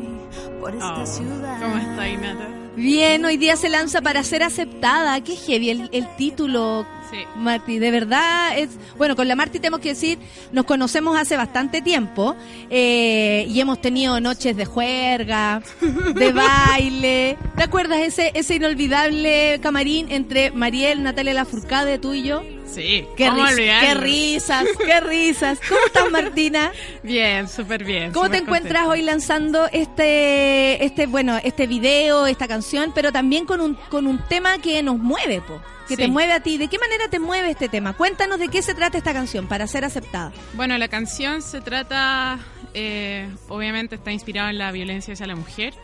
[0.60, 2.48] ¿Cómo está Inata?
[2.74, 5.22] Bien, hoy día se lanza para ser aceptada.
[5.22, 7.18] Qué heavy el, el título, Sí.
[7.36, 7.78] Marti.
[7.78, 8.70] De verdad es.
[8.98, 10.18] Bueno, con la Marti tenemos que decir,
[10.50, 12.34] nos conocemos hace bastante tiempo
[12.70, 16.32] eh, y hemos tenido noches de juerga, de
[16.72, 17.38] baile.
[17.56, 22.42] ¿Te acuerdas ese, ese inolvidable camarín entre Mariel, Natalia Lafourcade, tú y yo?
[22.74, 25.60] Sí, Qué, ¿cómo ris- qué risas, qué risas.
[25.68, 26.72] ¿Cómo estás, Martina?
[27.02, 28.12] Bien, súper bien.
[28.12, 28.88] ¿Cómo te encuentras contenta.
[28.88, 34.18] hoy lanzando este, este, bueno, este video, esta canción, pero también con un, con un
[34.28, 36.02] tema que nos mueve, po, que Sí.
[36.02, 36.58] te mueve a ti?
[36.58, 37.92] ¿De qué manera te mueve este tema?
[37.92, 40.32] Cuéntanos de qué se trata esta canción para ser aceptada.
[40.54, 42.38] Bueno, la canción se trata,
[42.74, 45.74] eh, obviamente está inspirada en la violencia hacia la mujer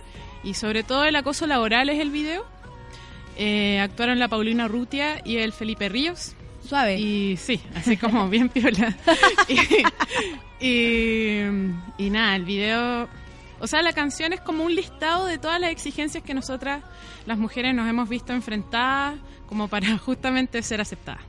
[0.43, 2.45] y sobre todo el acoso laboral es el video.
[3.37, 6.35] Eh, actuaron la Paulina Rutia y el Felipe Ríos.
[6.71, 7.01] Suave.
[7.01, 8.97] Y sí, así como bien piola.
[10.61, 11.41] y, y,
[11.99, 13.09] y nada, el video,
[13.59, 16.85] o sea, la canción es como un listado de todas las exigencias que nosotras,
[17.27, 19.19] las mujeres, nos hemos visto enfrentadas
[19.49, 21.25] como para justamente ser aceptadas.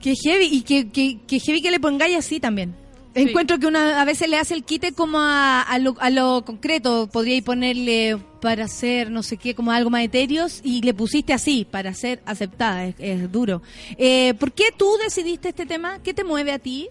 [0.00, 2.74] Qué heavy, y que, que, que heavy que le pongáis así también.
[3.14, 6.46] Encuentro que una a veces le hace el quite como a, a lo, a lo
[6.46, 7.10] concreto.
[7.12, 11.66] Podríais ponerle para hacer no sé qué, como algo más etéreos, y le pusiste así,
[11.68, 12.86] para ser aceptada.
[12.86, 13.62] Es, es duro.
[13.96, 16.00] Eh, ¿Por qué tú decidiste este tema?
[16.02, 16.88] ¿Qué te mueve a ti?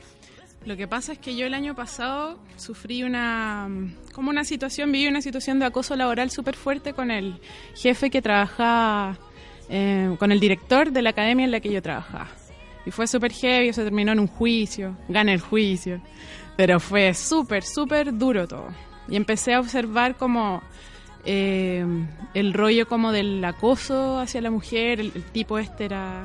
[0.68, 3.69] Lo que pasa es que yo el año pasado sufrí una
[4.11, 7.40] como una situación, viví una situación de acoso laboral súper fuerte con el
[7.74, 9.18] jefe que trabajaba,
[9.69, 12.28] eh, con el director de la academia en la que yo trabajaba.
[12.86, 16.02] Y fue súper heavy, se terminó en un juicio, gané el juicio,
[16.57, 18.68] pero fue súper, súper duro todo.
[19.07, 20.61] Y empecé a observar como
[21.28, 21.86] eh,
[22.34, 26.24] el rollo como del acoso hacia la mujer, el, el tipo este era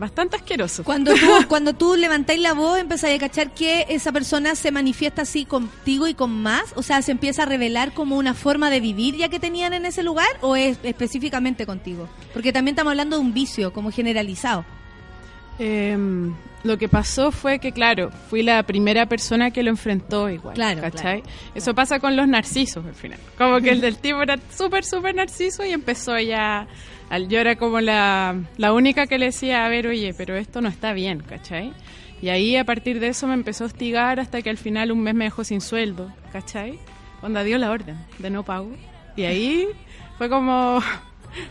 [0.00, 0.82] bastante asqueroso.
[0.82, 5.22] Cuando tú, cuando tú levantáis la voz, empezáis a cachar que esa persona se manifiesta
[5.22, 8.80] así contigo y con más, o sea, se empieza a revelar como una forma de
[8.80, 12.08] vivir ya que tenían en ese lugar, o es específicamente contigo?
[12.32, 14.64] Porque también estamos hablando de un vicio, como generalizado.
[15.58, 20.54] Em, lo que pasó fue que, claro, fui la primera persona que lo enfrentó igual.
[20.54, 21.22] Claro, ¿cachai?
[21.54, 23.18] Eso pasa con los narcisos al final.
[23.38, 26.66] Como que el del tipo era súper, súper narciso y empezó ya.
[27.08, 30.60] Al, yo era como la, la única que le decía, a ver, oye, pero esto
[30.60, 31.72] no está bien, ¿cachai?
[32.22, 35.02] Y ahí a partir de eso me empezó a hostigar hasta que al final un
[35.02, 36.78] mes me dejó sin sueldo, ¿cachai?
[37.22, 38.70] Onda dio la orden de no pago.
[39.16, 39.66] Y ahí
[40.18, 40.80] fue como.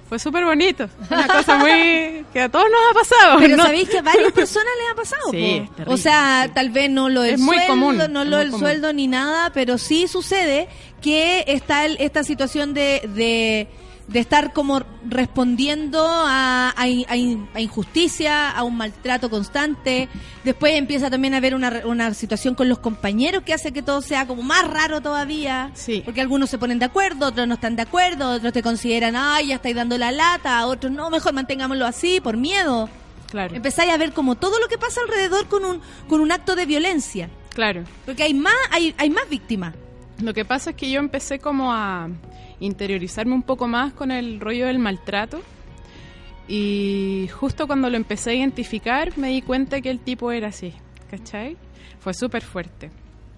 [0.08, 0.90] Fue súper bonito.
[1.10, 2.26] Una cosa muy.
[2.34, 3.40] que a todos nos ha pasado.
[3.40, 3.64] Pero ¿no?
[3.64, 5.32] sabéis que a varias personas les ha pasado.
[5.32, 8.38] Sí, es o sea, tal vez no lo del Es muy sueldo, común, no lo
[8.38, 10.68] del sueldo ni nada, pero sí sucede
[11.02, 13.68] que está el- esta situación de, de,
[14.10, 20.10] de estar como respondiendo a, a in- a in- a injusticia, a un maltrato constante.
[20.44, 24.02] Después empieza también a haber una, una situación con los compañeros que hace que todo
[24.02, 25.70] sea como más raro todavía.
[25.76, 26.02] Sí.
[26.04, 29.48] Porque algunos se ponen de acuerdo, otros no están de acuerdo, otros te consideran, ay,
[29.50, 32.90] ya estáis dando la lata, otros no, mejor mantengámoslo así, por miedo.
[33.30, 33.56] Claro.
[33.56, 36.66] Empezáis a ver como todo lo que pasa alrededor con un, con un acto de
[36.66, 37.30] violencia.
[37.54, 37.84] Claro.
[38.08, 39.76] Porque hay más, hay, hay más víctimas.
[40.20, 42.10] Lo que pasa es que yo empecé como a
[42.60, 45.42] interiorizarme un poco más con el rollo del maltrato.
[46.48, 50.74] Y justo cuando lo empecé a identificar me di cuenta que el tipo era así,
[51.10, 51.58] ¿cachai?
[52.00, 52.90] Fue súper fuerte.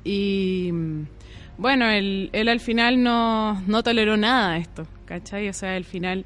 [0.03, 1.03] Y mm,
[1.57, 5.49] bueno, él, él al final no, no toleró nada esto, ¿cachai?
[5.49, 6.25] O sea, al final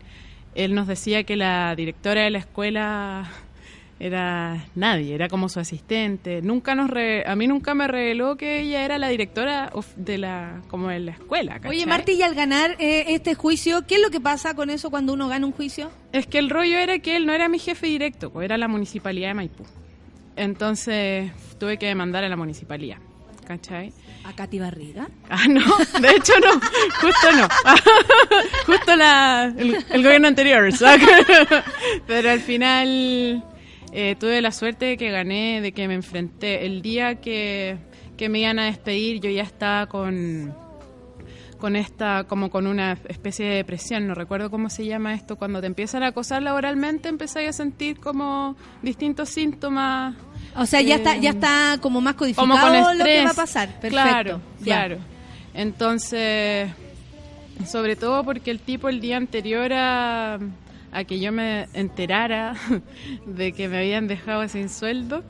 [0.54, 3.30] él nos decía que la directora de la escuela
[4.00, 6.42] era nadie, era como su asistente.
[6.42, 10.18] Nunca nos re- a mí nunca me reveló que ella era la directora of- de
[10.18, 11.54] la como de la escuela.
[11.56, 11.70] ¿cachai?
[11.72, 14.90] Oye, Marti, y al ganar eh, este juicio, ¿qué es lo que pasa con eso
[14.90, 15.92] cuando uno gana un juicio?
[16.12, 18.68] Es que el rollo era que él no era mi jefe directo, pues era la
[18.68, 19.64] municipalidad de Maipú.
[20.36, 22.98] Entonces tuve que demandar a la municipalidad,
[23.48, 23.94] ¿cachai?
[24.26, 25.08] ¿A Katy Barriga?
[25.30, 25.62] Ah, no,
[26.02, 26.60] de hecho no,
[27.00, 27.48] justo no.
[28.66, 31.08] justo la, el, el gobierno anterior, ¿sabes?
[32.08, 33.44] Pero al final
[33.98, 36.66] eh, tuve la suerte de que gané, de que me enfrenté.
[36.66, 37.78] El día que,
[38.18, 40.54] que me iban a despedir, yo ya estaba con,
[41.58, 45.62] con esta, como con una especie de depresión, no recuerdo cómo se llama esto, cuando
[45.62, 50.16] te empiezan a acosar laboralmente, empecé a sentir como distintos síntomas.
[50.58, 52.98] O sea, ya Eh, está, ya está como más codificado como con estrés.
[52.98, 53.68] lo que va a pasar.
[53.70, 53.90] Perfecto.
[53.90, 54.64] Claro, Ya.
[54.66, 54.98] claro.
[55.54, 56.70] Entonces,
[57.66, 60.38] sobre todo porque el tipo el día anterior a,
[60.92, 62.56] a que yo me enterara
[63.26, 65.24] de que me habían dejado sin sueldo,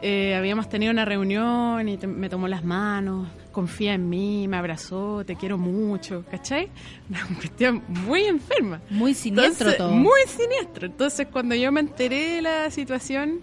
[0.00, 4.56] eh, habíamos tenido una reunión y te- me tomó las manos, confía en mí, me
[4.56, 6.68] abrazó, te quiero mucho, ¿cachai?
[7.10, 8.80] Una cuestión muy enferma.
[8.90, 9.92] Muy siniestro Entonces, todo.
[9.92, 10.86] Muy siniestro.
[10.86, 13.40] Entonces, cuando yo me enteré de la situación,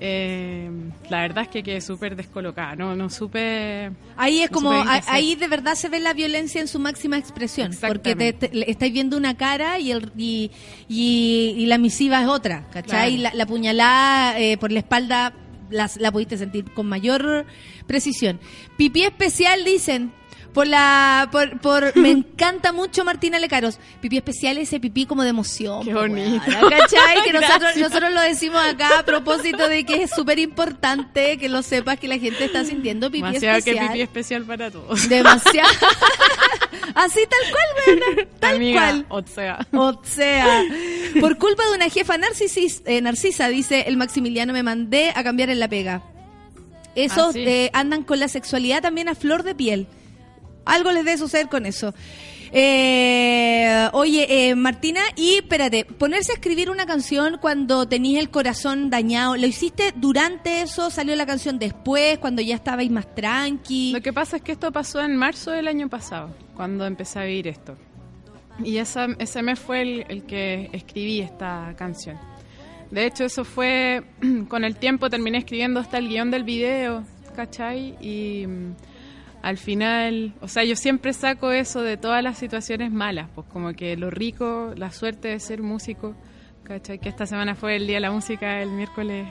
[0.00, 0.70] eh,
[1.08, 3.90] la verdad es que quedé súper descolocada, no, no supe...
[4.16, 7.18] Ahí es no como, a- ahí de verdad se ve la violencia en su máxima
[7.18, 10.50] expresión, porque te, estáis viendo una cara y, el, y,
[10.88, 13.16] y, y la misiva es otra, ¿cachai?
[13.18, 13.22] Claro.
[13.22, 15.32] La, la puñalada eh, por la espalda
[15.70, 17.46] las- la pudiste sentir con mayor
[17.86, 18.40] precisión.
[18.76, 20.12] Pipí especial, dicen.
[20.52, 23.78] Por la, por, por, me encanta mucho Martina Lecaros.
[24.02, 25.82] Pipí especial, ese pipí como de emoción.
[25.84, 26.42] Qué bonito.
[26.46, 27.22] weona, ¿Cachai?
[27.24, 27.88] Que nosotros, Gracias.
[27.88, 32.06] nosotros lo decimos acá a propósito de que es súper importante que lo sepas que
[32.08, 33.88] la gente está sintiendo pipí Demasiado que especial.
[33.88, 35.08] pipí especial para todos.
[35.08, 35.70] Demasiado.
[36.94, 39.06] Así tal cual, weona, Tal Amiga, cual.
[39.08, 39.66] o sea...
[39.72, 40.62] O sea,
[41.20, 45.48] por culpa de una jefa narcisis, eh, narcisa, dice el Maximiliano, me mandé a cambiar
[45.48, 46.02] en la pega.
[46.94, 47.40] Esos Ah, sí.
[47.46, 49.86] eh, andan con la sexualidad también a flor de piel.
[50.64, 51.94] Algo les debe suceder con eso.
[52.54, 58.90] Eh, oye, eh, Martina, y espérate, ponerse a escribir una canción cuando tenías el corazón
[58.90, 60.90] dañado, ¿lo hiciste durante eso?
[60.90, 63.92] ¿Salió la canción después, cuando ya estabais más tranqui?
[63.94, 67.24] Lo que pasa es que esto pasó en marzo del año pasado, cuando empecé a
[67.24, 67.78] vivir esto.
[68.62, 72.18] Y esa, ese mes fue el, el que escribí esta canción.
[72.90, 74.02] De hecho, eso fue,
[74.48, 77.02] con el tiempo terminé escribiendo hasta el guion del video,
[77.34, 77.96] ¿cachai?
[77.98, 78.74] Y mm,
[79.42, 83.72] al final, o sea, yo siempre saco eso de todas las situaciones malas, pues como
[83.74, 86.14] que lo rico, la suerte de ser músico,
[86.64, 86.98] ¿cachai?
[87.00, 89.26] Que esta semana fue el Día de la Música, el miércoles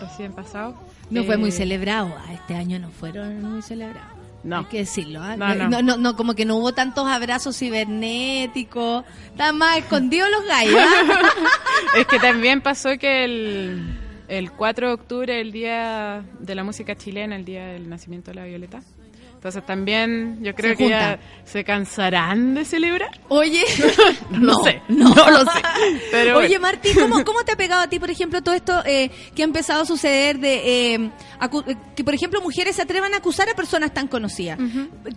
[0.00, 0.74] recién pasado.
[1.10, 2.12] No fue Eh, muy celebrado.
[2.18, 4.10] Ah, Este año no fueron muy celebrados.
[4.42, 4.58] No.
[4.58, 5.20] Hay que decirlo.
[5.36, 5.68] No, no.
[5.68, 9.04] No, no, no, como que no hubo tantos abrazos cibernéticos.
[9.30, 10.76] Estaban más escondidos los gallos.
[10.78, 11.28] ¿ah?
[11.98, 13.96] Es que también pasó que el,
[14.28, 18.34] el 4 de octubre, el día de la música chilena, el día del nacimiento de
[18.34, 18.82] la Violeta.
[19.44, 23.10] Entonces también yo creo Se que ya se cansarán de celebrar.
[23.28, 23.62] Oye,
[24.30, 25.60] No, sé, no, lo sé.
[26.10, 26.62] Pero Oye, bueno.
[26.62, 29.44] Martín, ¿cómo, ¿cómo te ha pegado a ti, por ejemplo, todo esto eh, que ha
[29.44, 33.54] empezado a suceder de eh, eh, que, por ejemplo, mujeres se atrevan a acusar a
[33.54, 34.58] personas tan conocidas?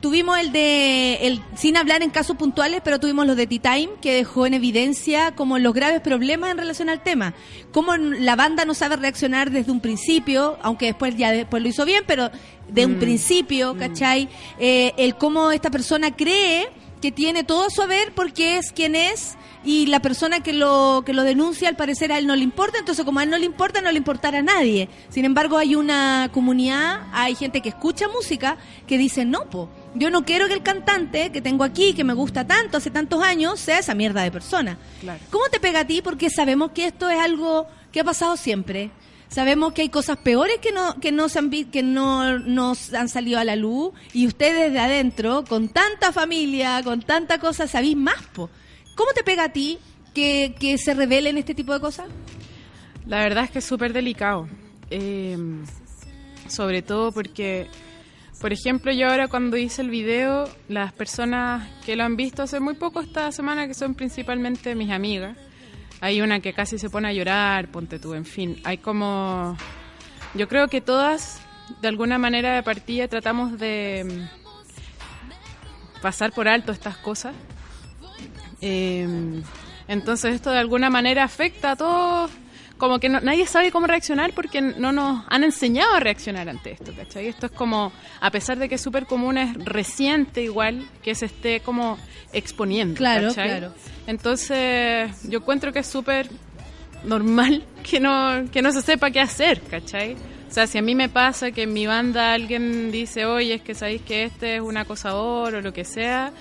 [0.01, 4.13] Tuvimos el de, el sin hablar en casos puntuales, pero tuvimos los de T-Time, que
[4.13, 7.33] dejó en evidencia como los graves problemas en relación al tema.
[7.71, 11.85] Cómo la banda no sabe reaccionar desde un principio, aunque después ya después lo hizo
[11.85, 12.29] bien, pero
[12.69, 12.99] de un Mm.
[12.99, 14.29] principio, ¿cachai?
[14.59, 16.69] Eh, el cómo esta persona cree
[17.01, 21.13] que tiene todo su haber porque es quien es y la persona que lo que
[21.13, 23.45] lo denuncia al parecer a él no le importa, entonces como a él no le
[23.45, 24.87] importa, no le importará a nadie.
[25.09, 28.57] Sin embargo, hay una comunidad, hay gente que escucha música
[28.87, 32.13] que dice, "No, po, yo no quiero que el cantante que tengo aquí, que me
[32.13, 35.19] gusta tanto hace tantos años, sea esa mierda de persona." Claro.
[35.29, 36.01] ¿Cómo te pega a ti?
[36.01, 38.89] Porque sabemos que esto es algo que ha pasado siempre.
[39.29, 43.09] Sabemos que hay cosas peores que no que no se han que no nos han
[43.09, 47.97] salido a la luz y ustedes de adentro con tanta familia, con tanta cosa sabéis
[47.97, 48.49] más, po.
[48.95, 49.79] ¿Cómo te pega a ti
[50.13, 52.07] que, que se revelen este tipo de cosas?
[53.05, 54.47] La verdad es que es súper delicado.
[54.89, 55.37] Eh,
[56.49, 57.67] sobre todo porque,
[58.39, 62.59] por ejemplo, yo ahora cuando hice el video, las personas que lo han visto hace
[62.59, 65.37] muy poco esta semana, que son principalmente mis amigas,
[66.01, 69.57] hay una que casi se pone a llorar, ponte tú, en fin, hay como...
[70.33, 71.41] Yo creo que todas,
[71.81, 74.29] de alguna manera de partida, tratamos de
[75.95, 77.33] mm, pasar por alto estas cosas.
[78.61, 79.41] Eh,
[79.87, 82.31] entonces esto de alguna manera afecta a todos,
[82.77, 86.71] como que no- nadie sabe cómo reaccionar porque no nos han enseñado a reaccionar ante
[86.71, 87.27] esto, ¿cachai?
[87.27, 87.91] Esto es como,
[88.21, 91.97] a pesar de que es súper común, es reciente igual que se esté como
[92.33, 93.47] exponiendo, Claro, ¿cachai?
[93.49, 93.73] claro.
[94.05, 96.29] Entonces yo encuentro que es súper
[97.03, 100.15] normal que no, que no se sepa qué hacer, ¿cachai?
[100.49, 103.61] O sea, si a mí me pasa que en mi banda alguien dice, oye, es
[103.61, 106.31] que sabéis que este es un acosador o lo que sea,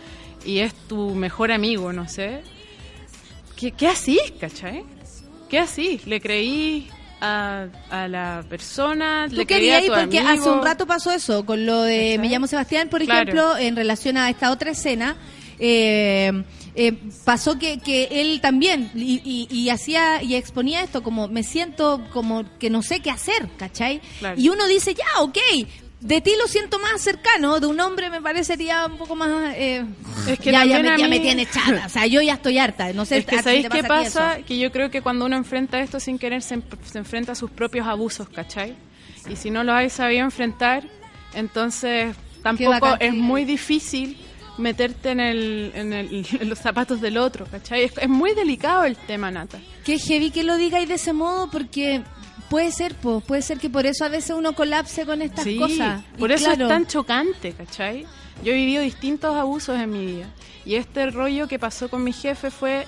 [0.45, 2.43] y es tu mejor amigo, no sé,
[3.57, 4.85] ¿qué, qué así, cachai?
[5.49, 6.01] ¿Qué así?
[6.07, 6.89] ¿Le creí
[7.21, 9.27] a, a la persona?
[9.31, 10.29] ¿Tú ¿Le creí a tu Porque amigo?
[10.29, 12.19] hace un rato pasó eso, con lo de ¿Cachai?
[12.19, 13.21] Me llamo Sebastián, por Claro.
[13.33, 15.17] ejemplo, en relación a esta otra escena.
[15.59, 16.45] eh,
[16.75, 16.93] eh,
[17.25, 22.03] pasó que, que él también y, y- y hacía y exponía esto como me siento
[22.13, 24.03] como que no sé qué hacer, ¿cachai?
[24.19, 24.39] Claro.
[24.39, 25.39] Y uno dice, ya, ok,
[26.07, 29.55] de ti lo siento más cercano, de un hombre me parecería un poco más...
[29.57, 29.85] eh,
[30.29, 32.35] Es que ya, ya, me, a ya me mí- tiene chata, o sea, yo ya
[32.35, 34.39] estoy harta, no sé Es que ¿sabéis qué pasa.
[34.47, 37.51] Que yo creo que cuando uno enfrenta esto sin querer se, se enfrenta a sus
[37.51, 38.77] propios abusos, ¿cachai?
[39.29, 40.85] Y si no lo habéis sabido enfrentar,
[41.35, 44.17] entonces tampoco es muy difícil
[44.59, 47.85] meterte en, el, en, el- en los zapatos del otro, ¿cachai?
[47.85, 49.59] Es, es muy delicado el tema, Nata.
[49.85, 52.03] Qué heavy que lo digáis de ese modo porque
[52.49, 55.59] Puede ser, po, puede ser que por eso a veces uno colapse con estas Sí,
[55.59, 56.03] cosas.
[56.17, 58.07] Y por eso claro, es tan chocante, ¿cachai?
[58.45, 60.27] Yo he vivido distintos abusos en mi vida.
[60.65, 62.87] Y este rollo que pasó con mi jefe fue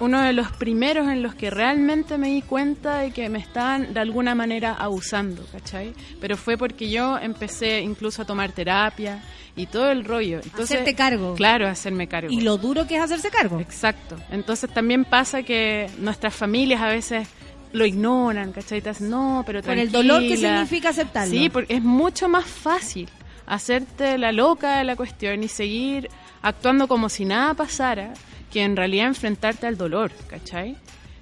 [0.00, 3.94] uno de los primeros en los que realmente me di cuenta de que me estaban
[3.94, 5.94] de alguna manera abusando, ¿cachai?
[6.20, 9.22] Pero fue porque yo empecé incluso a tomar terapia
[9.54, 10.40] y todo el rollo.
[10.42, 11.34] Entonces, Hacerte cargo.
[11.36, 12.32] Claro, hacerme cargo.
[12.32, 13.60] Y lo duro que es hacerse cargo.
[13.60, 14.16] Exacto.
[14.30, 17.28] Entonces también pasa que nuestras familias a veces
[17.74, 18.80] lo ignoran, ¿cachai?
[18.80, 20.14] Te hacen, no, pero Por el tranquila".
[20.14, 21.30] dolor que significa aceptarlo.
[21.34, 23.08] Sí, porque es mucho más fácil
[23.46, 26.08] hacerte la loca de la cuestión y seguir
[26.40, 28.14] actuando como si nada pasara
[28.50, 30.76] que en realidad enfrentarte al dolor, ¿cachai?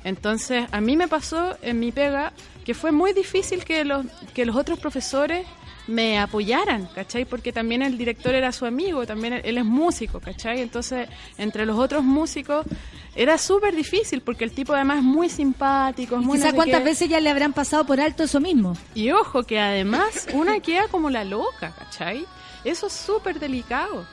[0.05, 2.33] Entonces, a mí me pasó en mi pega
[2.65, 5.47] que fue muy difícil que los, que los otros profesores
[5.87, 7.25] me apoyaran, ¿cachai?
[7.25, 10.61] Porque también el director era su amigo, también él, él es músico, ¿cachai?
[10.61, 12.67] Entonces, entre los otros músicos
[13.15, 16.55] era súper difícil porque el tipo además es muy simpático, es muy no quizás sé
[16.55, 16.85] cuántas qué.
[16.85, 18.77] veces ya le habrán pasado por alto eso mismo.
[18.95, 22.27] Y ojo, que además una queda como la loca, ¿cachai?
[22.65, 24.07] Eso es súper delicado.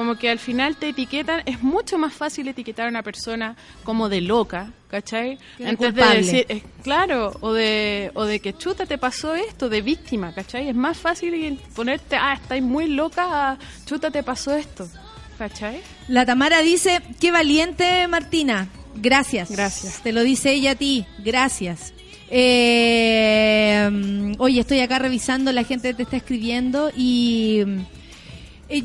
[0.00, 3.54] Como que al final te etiquetan, es mucho más fácil etiquetar a una persona
[3.84, 5.38] como de loca, ¿cachai?
[5.58, 9.68] Que Antes de decir, eh, claro, o de, o de que chuta te pasó esto,
[9.68, 10.70] de víctima, ¿cachai?
[10.70, 14.88] Es más fácil ponerte, ah, estáis muy loca, chuta te pasó esto,
[15.36, 15.82] ¿cachai?
[16.08, 18.68] La Tamara dice, qué valiente Martina.
[18.94, 19.50] Gracias.
[19.50, 20.02] Gracias.
[20.02, 21.04] Te lo dice ella a ti.
[21.18, 21.92] Gracias.
[22.30, 27.99] Eh, mm, oye, estoy acá revisando, la gente te está escribiendo y mm,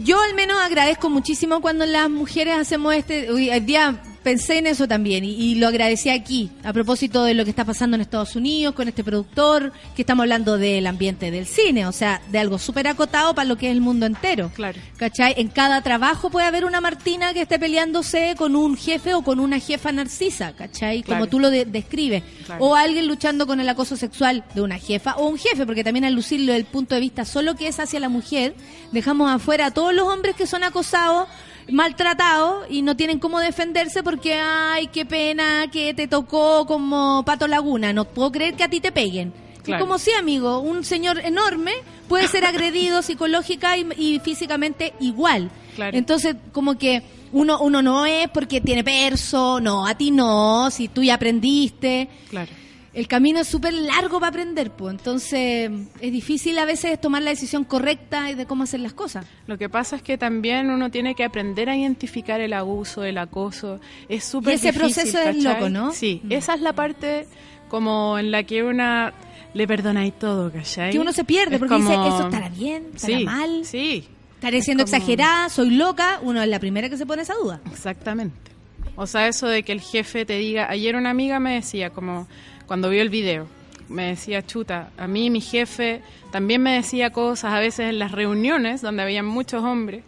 [0.03, 3.31] yo al menos agradezco muchísimo cuando las mujeres hacemos este...
[3.61, 7.51] día pensé en eso también y, y lo agradecí aquí, a propósito de lo que
[7.51, 11.85] está pasando en Estados Unidos con este productor, que estamos hablando del ambiente del cine,
[11.85, 14.51] o sea, de algo súper acotado para lo que es el mundo entero.
[14.55, 14.79] Claro.
[14.97, 15.35] ¿Cachai?
[15.37, 19.39] En cada trabajo puede haber una Martina que esté peleándose con un jefe o con
[19.39, 21.03] una jefa narcisa, ¿cachai?
[21.03, 22.23] Como tú lo de- describes.
[22.47, 22.65] Claro.
[22.65, 26.03] O alguien luchando con el acoso sexual de una jefa o un jefe, porque también
[26.03, 28.55] al lucirlo del punto de vista solo que es hacia la mujer,
[28.91, 31.27] dejamos afuera a todos los hombres que son acosados
[31.69, 37.47] maltratados y no tienen cómo defenderse porque ay qué pena que te tocó como pato
[37.47, 39.33] laguna no puedo creer que a ti te peguen
[39.65, 39.83] Claro.
[39.83, 41.71] es como si, amigo, un señor enorme
[42.07, 45.49] puede ser agredido psicológica y, y físicamente igual.
[45.75, 45.97] Claro.
[45.97, 47.01] Entonces, como que
[47.31, 52.07] uno uno no es porque tiene perso, no, a ti no, si tú ya aprendiste.
[52.29, 52.51] Claro.
[52.95, 54.95] El camino es súper largo para aprender, pues.
[54.95, 55.69] Entonces,
[55.99, 59.25] es difícil a veces tomar la decisión correcta de cómo hacer las cosas.
[59.47, 63.17] Lo que pasa es que también uno tiene que aprender a identificar el abuso, el
[63.17, 63.81] acoso.
[64.07, 65.91] Es súper Y ese difícil, proceso es loco, ¿no?
[65.91, 66.31] Sí, Mm.
[66.31, 67.27] esa es la parte
[67.69, 69.13] como en la que una
[69.53, 70.91] le perdonáis todo, ¿cachai?
[70.91, 72.87] Que uno se pierde Es porque dice, como- ¿eso estará bien?
[72.95, 73.61] ¿Estará sí, mal?
[73.65, 75.49] Sí, ¿Estaré siendo como- exagerada?
[75.49, 76.19] ¿Soy loca?
[76.21, 77.59] Uno es la primera que se pone esa duda.
[77.71, 78.51] exactamente.
[78.97, 82.27] O sea, eso de que el jefe te diga, ayer una amiga me decía, como
[82.67, 83.47] cuando vio el video,
[83.89, 86.01] me decía, chuta, a mí mi jefe
[86.31, 90.03] también me decía cosas a veces en las reuniones donde había muchos hombres.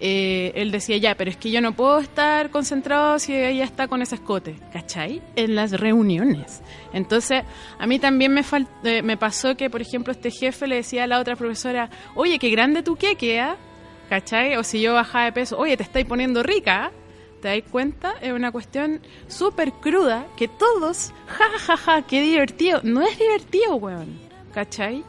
[0.00, 3.88] eh, él decía, ya, pero es que yo no puedo estar concentrado si ella está
[3.88, 5.20] con ese escote, ¿cachai?
[5.34, 6.62] En las reuniones.
[6.92, 7.42] Entonces,
[7.80, 11.02] a mí también me, fal- eh, me pasó que, por ejemplo, este jefe le decía
[11.02, 13.56] a la otra profesora, oye, qué grande tu queque, ¿ah?
[14.08, 14.54] ¿cachai?
[14.56, 16.90] O si yo bajaba de peso, oye, te estáis poniendo rica, ¿ah?
[17.40, 18.14] ¿Te dais cuenta?
[18.20, 22.80] Es una cuestión súper cruda que todos, ja, ja, ja, qué divertido.
[22.82, 24.18] No es divertido, weón,
[24.52, 25.04] ¿cachai?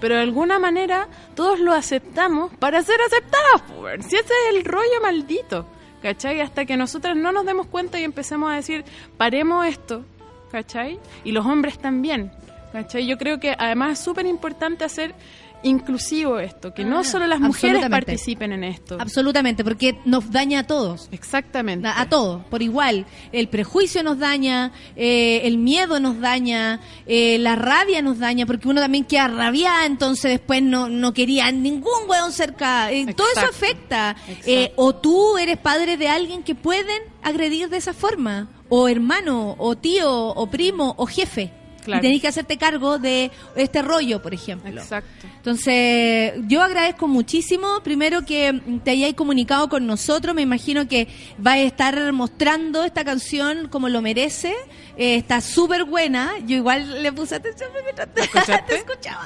[0.00, 4.02] Pero de alguna manera todos lo aceptamos para ser aceptados, weón.
[4.02, 5.66] Si ese es el rollo maldito,
[6.02, 6.40] ¿cachai?
[6.40, 8.84] Hasta que nosotros no nos demos cuenta y empecemos a decir,
[9.18, 10.04] paremos esto,
[10.50, 10.98] ¿cachai?
[11.24, 12.32] Y los hombres también,
[12.72, 13.06] ¿cachai?
[13.06, 15.14] Yo creo que además es súper importante hacer
[15.68, 18.96] inclusivo esto, que no Ah, solo las mujeres participen en esto.
[19.00, 21.08] Absolutamente, porque nos daña a todos.
[21.12, 21.86] Exactamente.
[21.88, 23.06] A, a todos, por igual.
[23.32, 28.68] El prejuicio nos daña, eh, el miedo nos daña, eh, la rabia nos daña, porque
[28.68, 32.90] uno también queda rabiada, entonces después no, no quería ningún weón cerca.
[32.92, 34.16] Eh, todo eso afecta.
[34.46, 39.54] Eh, o tú eres padre de alguien que pueden agredir de esa forma, o hermano,
[39.58, 41.52] o tío, o primo, o jefe.
[41.86, 42.00] Claro.
[42.00, 44.70] Y tenés que hacerte cargo de este rollo, por ejemplo.
[44.82, 45.26] Exacto.
[45.36, 51.06] Entonces, yo agradezco muchísimo, primero que te hayáis comunicado con nosotros, me imagino que
[51.38, 54.52] vais a estar mostrando esta canción como lo merece,
[54.98, 58.08] Eh, está súper buena, yo igual le puse atención mientras
[58.66, 59.24] te, escuchaba.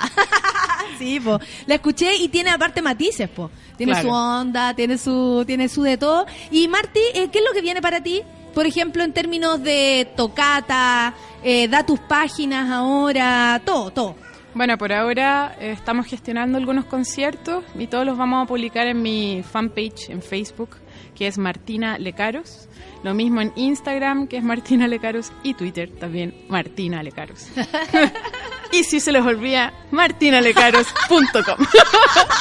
[0.98, 1.38] sí, po.
[1.66, 3.50] la escuché y tiene aparte matices, po.
[3.76, 4.08] tiene Claro.
[4.08, 6.26] su onda, tiene su, tiene su de todo.
[6.50, 8.20] Y Marti, eh, ¿qué es lo que viene para ti?
[8.54, 14.16] Por ejemplo, en términos de tocata, eh, da tus páginas ahora, todo, todo.
[14.52, 19.00] Bueno, por ahora eh, estamos gestionando algunos conciertos y todos los vamos a publicar en
[19.00, 20.70] mi fanpage en Facebook,
[21.14, 22.68] que es Martina Lecaros.
[23.04, 27.46] Lo mismo en Instagram, que es Martina Lecaros, y Twitter también, Martina Lecaros.
[28.72, 31.66] y si se les olvida, martinalecaros.com.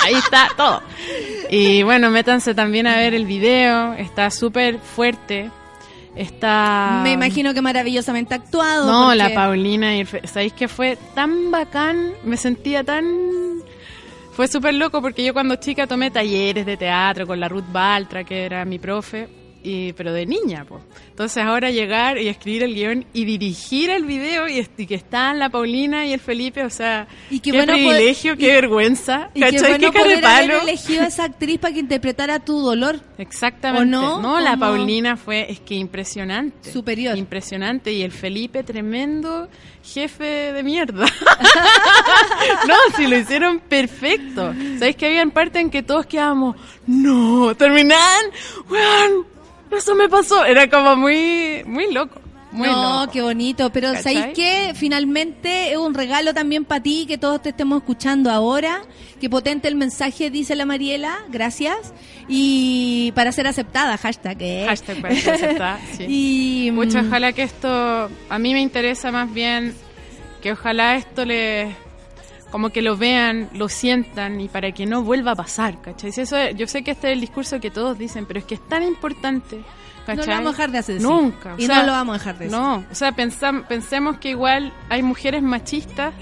[0.04, 0.82] Ahí está todo.
[1.52, 5.52] Y bueno, métanse también a ver el video, está súper fuerte.
[6.16, 7.02] Está...
[7.04, 8.88] Me imagino que maravillosamente actuado.
[8.92, 9.92] No, porque- la Paulina,
[10.26, 12.12] ¿sabéis que fue tan bacán?
[12.24, 13.06] Me sentía tan...
[14.34, 18.24] Fue súper loco porque yo cuando chica tomé talleres de teatro con la Ruth Baltra,
[18.24, 19.28] que era mi profe,
[19.64, 20.82] y, pero de niña, pues.
[21.10, 25.50] Entonces ahora llegar y escribir el guion y dirigir el video y, que están la
[25.50, 29.40] Paulina y el Felipe, o sea, Y qué qué, bueno poder- privilegio, qué vergüenza, Y
[29.42, 29.70] qué ¿cachai?
[29.72, 33.00] bueno Qué cara de poder haber elegido a esa actriz para que interpretara tu dolor.
[33.18, 33.98] Exactamente.
[33.98, 34.40] ¿O no?
[34.40, 36.72] la Como- Paulina fue, es que impresionante.
[36.72, 37.18] Superior.
[37.18, 37.92] Impresionante.
[37.92, 39.50] Y el Felipe, tremendo
[39.84, 41.06] jefe de mierda.
[42.68, 44.54] no, si lo hicieron perfecto.
[44.78, 46.56] ¿Sabéis que había parte en que todos quedábamos,
[46.88, 47.98] no, terminan,
[48.70, 49.26] weón,
[49.72, 50.46] eso me pasó.
[50.46, 52.20] Era como muy, muy loco.
[52.52, 53.12] Muy no, loco.
[53.12, 53.70] qué bonito.
[53.72, 54.16] Pero ¿Cachai?
[54.16, 54.74] ¿sabéis qué?
[54.76, 58.82] Finalmente es un regalo también para ti que todos te estemos escuchando ahora.
[59.22, 61.20] Que potente el mensaje, dice la Mariela.
[61.30, 61.94] Gracias.
[62.28, 64.38] Y para ser aceptada, hashtag.
[64.42, 64.66] ¿eh?
[64.68, 66.06] Hashtag para ser aceptada, sí.
[66.68, 69.76] Y, Mucho, mm, ojalá que esto, a mí me interesa más bien
[70.42, 71.76] que ojalá esto le,
[72.52, 76.10] como que lo vean, lo sientan y para que no vuelva a pasar, ¿cachai?
[76.16, 78.56] Eso, es- yo sé que este es el discurso que todos dicen, pero es que
[78.56, 80.26] es tan importante, No ¿cachai?
[80.26, 81.02] lo vamos a dejar de hacer.
[81.02, 81.56] Nunca.
[81.58, 82.60] Y o sea, no lo vamos a dejar de decir.
[82.60, 86.14] No, o sea, pensam- pensemos que igual hay mujeres machistas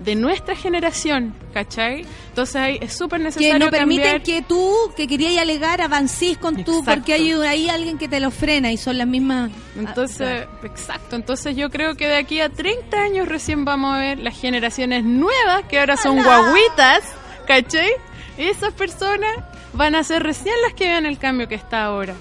[0.00, 2.06] de nuestra generación, ¿cachai?
[2.28, 4.22] Entonces hay, es súper que necesario no permiten cambiar.
[4.22, 6.94] que tú, que querías alegar, avancís con tú, Exacto.
[6.94, 9.50] porque hay ahí alguien que te lo frena y son las mismas.
[9.76, 14.18] Entonces, exacto, entonces yo creo que de aquí a 30 años recién vamos a ver
[14.18, 17.02] las generaciones nuevas, que ahora son guaguitas,
[17.46, 17.90] ¿cachai?
[18.38, 19.30] Y esas personas
[19.74, 22.14] van a ser recién las que vean el cambio que está ahora.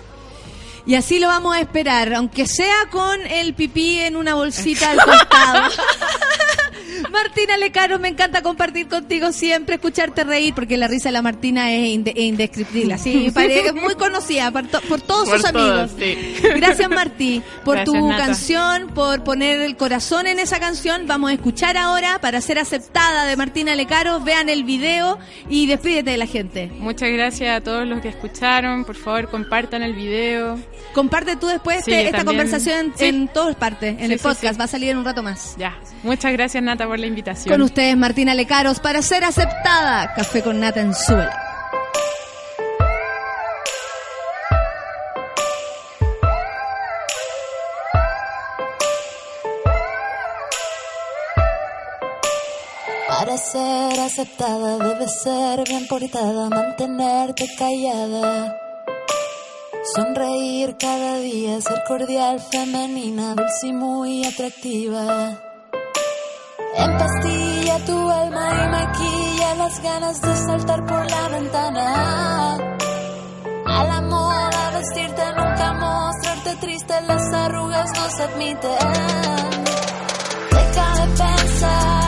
[0.86, 4.98] Y así lo vamos a esperar, aunque sea con el pipí en una bolsita al
[4.98, 5.70] costado.
[7.12, 11.72] Martina Lecaro, me encanta compartir contigo siempre, escucharte reír, porque la risa de la Martina
[11.72, 12.96] es inde- es indescriptible,
[13.34, 15.92] pare- es muy conocida por, to- por todos Por sus amigos.
[15.92, 16.36] todos, sí.
[16.56, 18.26] Gracias Martí por Gracias, tu Nata.
[18.26, 21.08] canción, por poner el corazón en esa canción.
[21.08, 24.20] Vamos a escuchar ahora para ser aceptada de Martina Lecaro.
[24.22, 25.18] Vean el video
[25.50, 26.72] y despídete de la gente.
[26.80, 30.58] Muchas gracias a todos los que escucharon, por favor compartan el video.
[30.94, 33.06] Comparte tú después Sí, este- esta conversación Sí.
[33.06, 34.54] en todas partes, en Sí, el sí, podcast.
[34.54, 34.60] sí.
[34.60, 35.56] Va a salir en un rato más.
[35.58, 37.54] Ya, muchas gracias Nata por la invitación.
[37.54, 40.12] Con ustedes, Martina Lecaros, para ser aceptada.
[40.16, 41.46] Café con nata en suela.
[53.08, 58.58] Para ser aceptada debes ser bien portada, mantenerte callada.
[59.96, 65.49] Sonreír cada día, ser cordial, femenina, dulce y muy atractiva.
[66.76, 72.58] Empastilla tu alma y maquilla las ganas de saltar por la ventana.
[73.66, 78.78] A la moda vestirte, nunca mostrarte triste, las arrugas no se admiten.
[80.52, 81.99] Deja de pensar,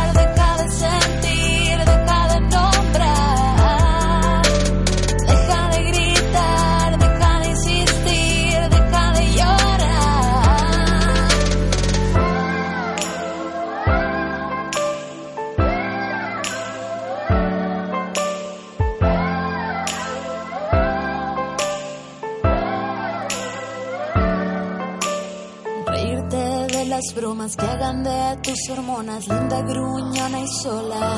[27.02, 31.18] las bromas que hagan de tus hormonas linda, gruñona y sola.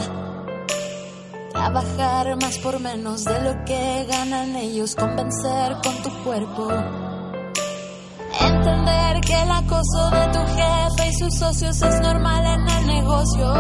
[1.51, 6.69] Trabajar más por menos de lo que ganan ellos, convencer con tu cuerpo.
[8.39, 13.53] Entender que el acoso de tu jefe y sus socios es normal en el negocio.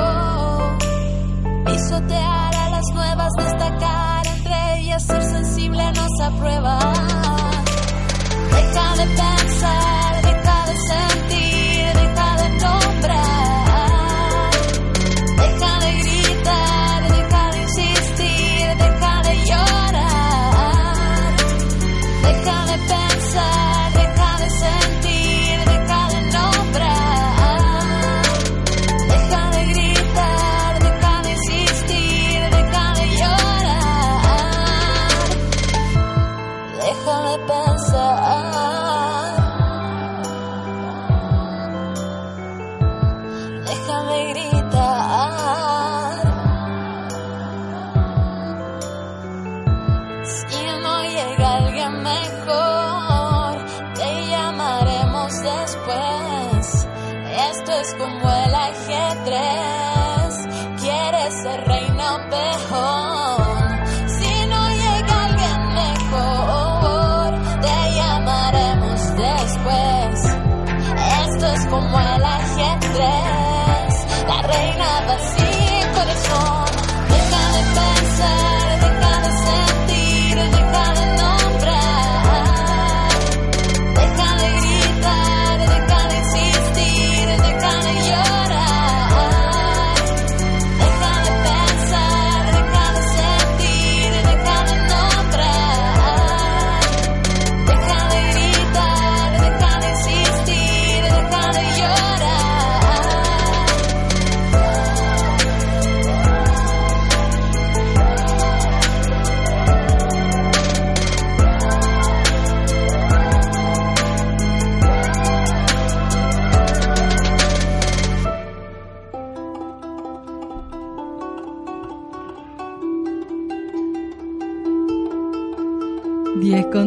[1.65, 6.79] Pisotear a las nuevas, destacar entre ellas, ser sensible no se aprueba.
[8.55, 11.52] Deja de pensar, deja de sentir,
[13.07, 13.42] de
[76.03, 76.63] corazón.
[76.63, 76.72] Deja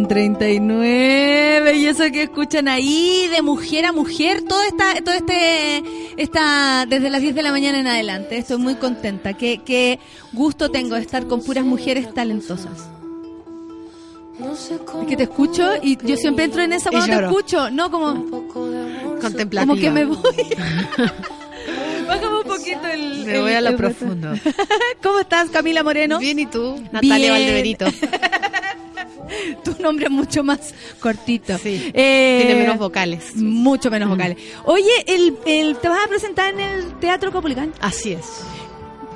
[0.07, 5.83] con 39 y eso que escuchan ahí de mujer a mujer todo está todo este
[6.17, 8.39] está desde las 10 de la mañana en adelante.
[8.39, 9.35] Estoy muy contenta.
[9.35, 9.99] Qué, qué
[10.33, 12.89] gusto tengo de estar con puras mujeres talentosas.
[15.01, 18.27] Es que te escucho y yo siempre entro en esa cuando te escucho no como
[19.21, 19.61] Contemplativa.
[19.67, 20.19] como que me voy
[22.75, 24.29] poquito el Me el- voy a lo el- profundo.
[25.03, 26.19] ¿cómo estás Camila Moreno?
[26.19, 26.77] Bien, ¿y tú?
[26.93, 27.33] Natalia Bien.
[27.33, 27.87] Valdebenito.
[29.65, 31.91] tu nombre es mucho más cortito Sí.
[31.95, 33.35] Eh, Tiene menos vocales.
[33.37, 34.39] Mucho menos vocales.
[34.65, 37.73] Oye, el, el- te vas a presentar en el Teatro Copulicán.
[37.81, 38.25] Así es.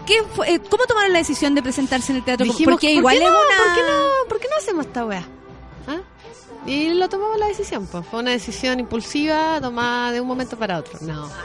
[0.06, 2.96] ¿Qué fue- eh, ¿Cómo tomaron la decisión de presentarse en el Teatro Dijimos, Porque ¿por
[2.96, 3.36] igual qué es no?
[3.36, 3.56] una...
[3.64, 4.28] ¿Por qué no?
[4.28, 5.24] ¿Por qué no hacemos esta weá?
[5.86, 5.98] ¿Ah?
[6.66, 8.04] Y lo tomamos la decisión, pues.
[8.06, 10.98] Fue una decisión impulsiva tomada de un momento para otro.
[11.02, 11.30] No.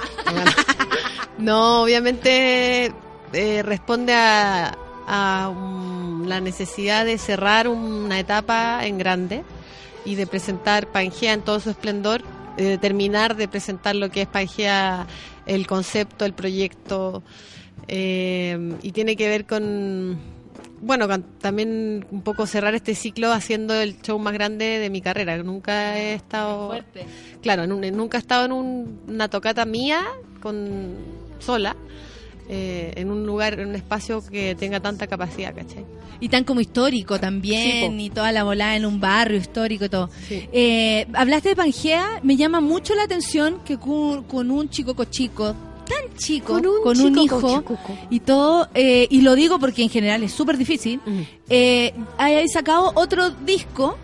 [1.38, 2.92] No, obviamente
[3.34, 4.76] eh, responde a,
[5.50, 9.44] um, la necesidad de cerrar una etapa en grande
[10.06, 12.22] y de presentar Pangea en todo su esplendor,
[12.58, 15.08] eh, terminar de presentar lo que es Pangea,
[15.46, 17.24] el concepto, el proyecto,
[17.88, 20.18] eh, y tiene que ver con,
[20.82, 21.08] bueno,
[21.40, 25.38] también un poco cerrar este ciclo haciendo el show más grande de mi carrera.
[25.42, 26.74] Nunca he estado,
[27.42, 30.04] claro, en un- nunca he estado en un- una tocata mía
[30.42, 30.94] con
[31.40, 31.76] sola.
[32.48, 35.84] eh, en un lugar, en un espacio que tenga tanta capacidad, ¿cachai?
[36.20, 39.90] Y tan como histórico también, Sí, y toda la volada en un barrio histórico y
[39.90, 40.12] todo.
[40.28, 40.48] Sí.
[40.52, 45.56] Eh, hablaste de Pangea, me llama mucho la atención que con, con un chico cochico,
[45.86, 46.54] tan chico,
[46.84, 47.64] con un, chico hijo
[48.10, 51.26] y todo, eh, y lo digo porque en general es súper difícil, Ujú.
[51.50, 53.98] eh, hay sacado otro disco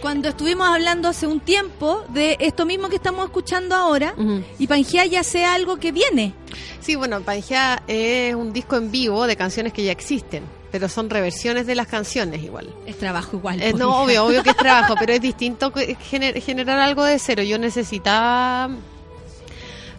[0.00, 4.14] cuando estuvimos hablando hace un tiempo de esto mismo que estamos escuchando ahora,
[4.58, 6.34] y Pangea ya sea algo que viene.
[6.80, 11.10] Sí, bueno, Pangea es un disco en vivo de canciones que ya existen, pero son
[11.10, 12.72] reversiones de las canciones igual.
[12.86, 13.60] Es trabajo igual.
[13.60, 17.42] Eh, pues, no, obvio, obvio que es trabajo, pero es distinto generar algo de cero.
[17.42, 18.70] Yo necesitaba...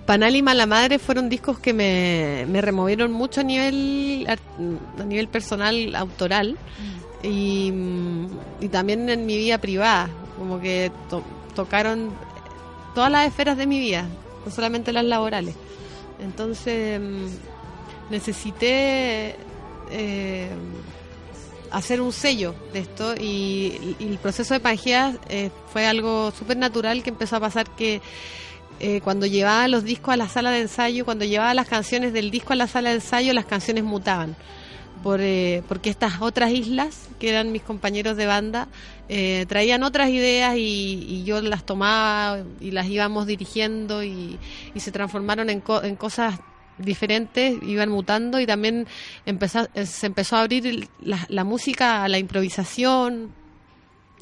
[0.09, 5.27] Panal y Mala Madre fueron discos que me, me removieron mucho a nivel, a nivel
[5.27, 6.57] personal, autoral,
[7.21, 8.27] y, mm,
[8.61, 11.23] y también en mi vida privada, como que to-
[11.53, 12.09] tocaron
[12.95, 14.07] todas las esferas de mi vida,
[14.43, 15.53] no solamente las laborales.
[16.19, 19.35] Entonces mm, necesité
[19.91, 20.49] eh,
[21.69, 26.57] hacer un sello de esto y, y el proceso de Pangea eh, fue algo súper
[26.57, 28.01] natural que empezó a pasar que
[28.79, 32.31] eh, cuando llevaba los discos a la sala de ensayo, cuando llevaba las canciones del
[32.31, 34.35] disco a la sala de ensayo, las canciones mutaban.
[35.19, 38.67] Eh, porque estas otras islas, que eran mis compañeros de banda,
[39.07, 44.37] eh, traían otras ideas y, y yo las tomaba y las íbamos dirigiendo y,
[44.75, 46.35] y se transformaron en, co- en cosas
[46.77, 48.87] diferentes, iban mutando y también
[49.25, 53.31] empezó, eh, se empezó a abrir la música a la improvisación,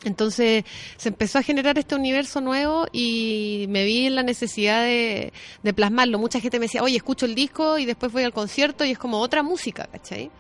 [0.04, 0.64] entonces
[0.98, 5.34] se empezó a generar este universo nuevo y me vi en la necesidad de,
[5.64, 6.20] de plasmarlo.
[6.20, 8.98] Mucha gente me decía, oye, escucho el disco y después voy al concierto y es
[8.98, 10.32] como otra música, ¿cachai?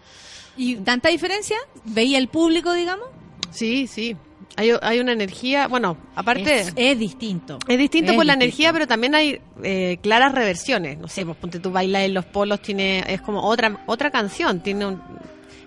[0.55, 1.57] ¿Y tanta diferencia?
[1.85, 3.07] ¿Veía el público, digamos?
[3.51, 4.15] Sí, sí.
[4.55, 6.61] Hay, hay una energía, bueno, aparte...
[6.61, 7.59] Es, es distinto.
[7.67, 10.97] Es distinto Es por la energía, pero también hay eh, claras reversiones.
[10.97, 14.61] No sé, pues ponte tú bailas en los polos, tiene es como otra otra canción,
[14.61, 15.01] tiene un,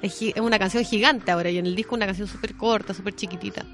[0.02, 3.14] es, es una canción gigante ahora y en el disco una canción súper corta, súper
[3.14, 3.64] chiquitita.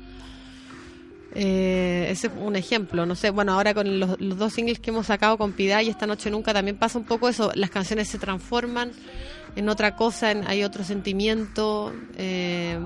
[1.38, 4.88] Eh, ese es un ejemplo, no sé, bueno, ahora con los, los dos singles que
[4.90, 8.08] hemos sacado con Pidá y Esta Noche Nunca también pasa un poco eso, las canciones
[8.08, 8.90] se transforman
[9.54, 11.92] en otra cosa, en- hay otro sentimiento.
[12.16, 12.78] eh,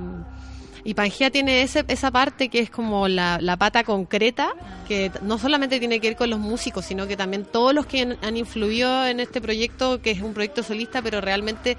[0.85, 4.52] y Pangea tiene ese, esa parte que es como la, la pata concreta,
[4.89, 8.01] que no solamente tiene que ver con los músicos, sino que también todos los que
[8.02, 11.77] han, han influido en este proyecto, que es un proyecto solista, pero realmente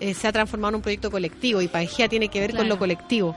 [0.00, 1.60] eh, se ha transformado en un proyecto colectivo.
[1.60, 3.34] Y Pangea tiene que ver con lo colectivo.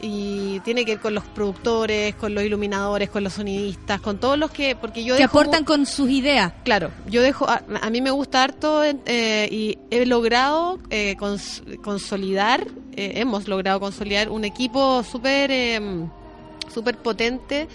[0.00, 4.38] Y tiene que ver con los productores, con los iluminadores, con los sonidistas, con todos
[4.38, 6.52] los que porque yo Que dejo aportan con sus ideas.
[6.64, 11.62] Claro, yo dejo, a, a mí me gusta harto eh, y he logrado eh, cons-
[11.80, 15.80] consolidar, eh, hemos logrado consolidar un equipo súper eh,
[16.72, 17.68] súper potente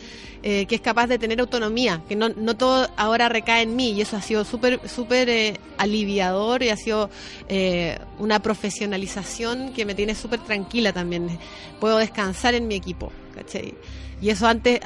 [0.44, 3.92] eh, que es capaz de tener autonomía, que no, no todo ahora recae en mí
[3.92, 7.10] y eso ha sido súper súper eh, aliviador y ha sido
[7.48, 11.38] eh, una profesionalización que me tiene súper tranquila también.
[11.80, 13.74] Puedo descansar en mi equipo, ¿cachai?
[14.22, 14.80] Y eso antes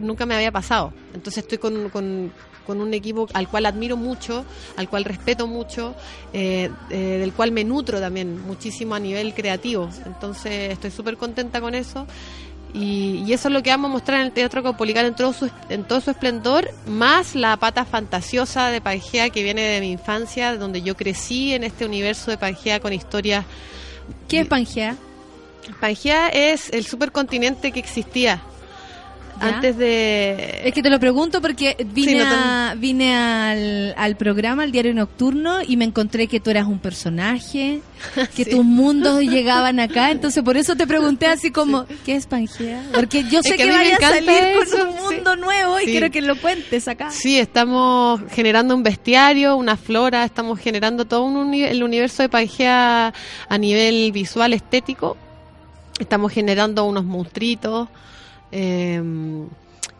[0.00, 0.92] nunca me había pasado.
[1.14, 2.32] Entonces estoy con, con-
[2.66, 4.44] con un equipo al cual admiro mucho,
[4.76, 5.94] al cual respeto mucho,
[6.34, 9.88] eh, del cual me nutro también muchísimo a nivel creativo.
[10.04, 12.06] Entonces estoy súper contenta con eso.
[12.74, 15.32] Y, y eso es lo que vamos a mostrar en el Teatro Caupolicán en todo,
[15.32, 19.90] su, en todo su esplendor, más la pata fantasiosa de Pangea que viene de mi
[19.90, 23.44] infancia, donde yo crecí en este universo de Pangea con historias.
[24.28, 24.96] ¿Qué es Pangea?
[25.80, 28.42] Pangea es el supercontinente que existía
[29.40, 29.46] ¿Ya?
[29.56, 30.60] antes de...
[30.64, 34.72] Es que te lo pregunto porque vine, Sí, no a- vine al, al programa, al
[34.72, 37.80] diario nocturno, y me encontré que tú eras un personaje,
[38.36, 38.50] que Sí.
[38.50, 42.82] tus mundos llegaban acá, entonces por eso te pregunté así como, ¿qué es Pangea?
[42.92, 45.14] Porque yo Es sé que que, vaya a salir eso, con un sí.
[45.16, 45.90] mundo nuevo y Sí.
[45.92, 47.10] quiero que lo cuentes acá.
[47.10, 52.28] Sí, estamos generando un bestiario, una flora, estamos generando todo un uni- el universo de
[52.28, 53.12] Pangea
[53.48, 55.16] a nivel visual, estético.
[55.98, 57.88] Estamos generando unos monstruitos
[58.52, 59.02] eh,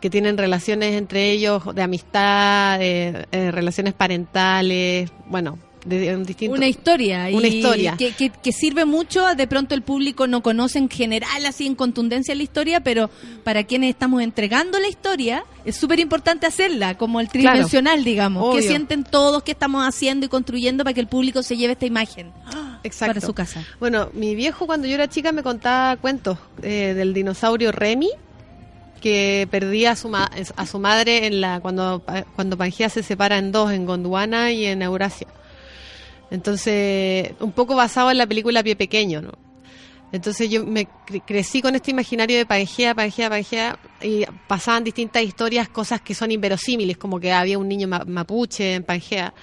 [0.01, 6.55] que tienen relaciones entre ellos de amistad, de, eh, relaciones parentales, bueno, de, un distinto...
[6.55, 7.29] Una historia.
[7.33, 7.97] Una y historia.
[7.97, 9.35] Que, que, que sirve mucho.
[9.35, 13.11] De pronto el público no conoce en general, así en contundencia, la historia, pero
[13.43, 17.49] para quienes estamos entregando la historia, es súper importante hacerla, como el Claro.
[17.49, 18.55] tridimensional, digamos.
[18.55, 21.87] Que sienten todos que estamos haciendo y construyendo para que el público se lleve esta
[21.87, 22.33] imagen
[22.85, 23.15] Exacto.
[23.15, 23.65] para su casa.
[23.81, 28.11] Bueno, mi viejo cuando yo era chica me contaba cuentos eh, del dinosaurio Remy
[28.99, 32.03] que perdía a su, ma- a su madre en la cuando
[32.37, 35.29] cuando Pangea se separa en dos, en Gondwana y en Eurasia.
[36.31, 39.33] Entonces, un poco basado en la película Pie Pequeño, ¿no?
[40.11, 45.23] Entonces yo me cre- crecí con este imaginario de Pangea, Pangea, Pangea, y pasaban distintas
[45.23, 49.35] historias, cosas que son inverosímiles, como que había un niño ma- mapuche en Pangea.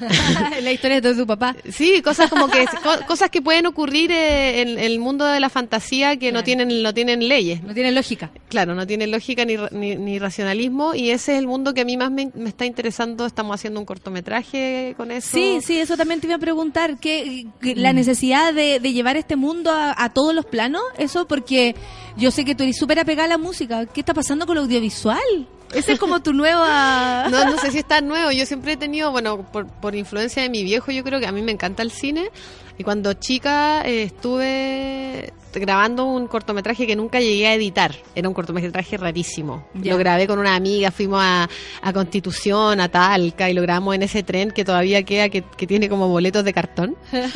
[0.62, 1.56] la historia de tu papá.
[1.72, 5.48] Sí, cosas como que co- cosas que pueden ocurrir eh, en, el mundo de la
[5.50, 7.62] fantasía que no tienen no tienen leyes.
[7.62, 8.30] No tiene lógica.
[8.48, 11.80] Claro, no tienen lógica ni, ra- ni, ni racionalismo y ese es el mundo que
[11.80, 13.26] a mí más me, me está interesando.
[13.26, 15.30] Estamos haciendo un cortometraje con eso.
[15.36, 17.78] Sí, sí, eso también te iba a preguntar, que, que Mm.
[17.80, 21.74] la necesidad de, de llevar este mundo a, a todos los planos, eso porque
[22.16, 23.86] yo sé que tú eres súper apegada a la música.
[23.86, 25.48] ¿Qué está pasando con lo audiovisual?
[25.74, 27.28] Ese es como tu nueva...
[27.30, 28.30] No, no sé si es tan nuevo.
[28.30, 31.32] Yo siempre he tenido, bueno, por, por influencia de mi viejo, yo creo que a
[31.32, 32.30] mí me encanta el cine.
[32.78, 37.92] Y cuando chica eh, estuve grabando un cortometraje que nunca llegué a editar.
[38.14, 39.66] Era un cortometraje rarísimo.
[39.82, 41.48] Lo grabé con una amiga, fuimos a,
[41.82, 45.66] a Constitución, a Talca, y lo grabamos en ese tren que todavía queda, que, que
[45.66, 46.96] tiene como boletos de cartón.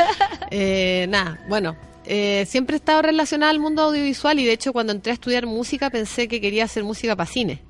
[0.55, 1.75] Eh, nada, bueno.
[2.07, 5.47] Eh, siempre he estado relacionada al mundo audiovisual y de hecho cuando entré a estudiar
[5.47, 7.61] música pensé que quería hacer música para cine.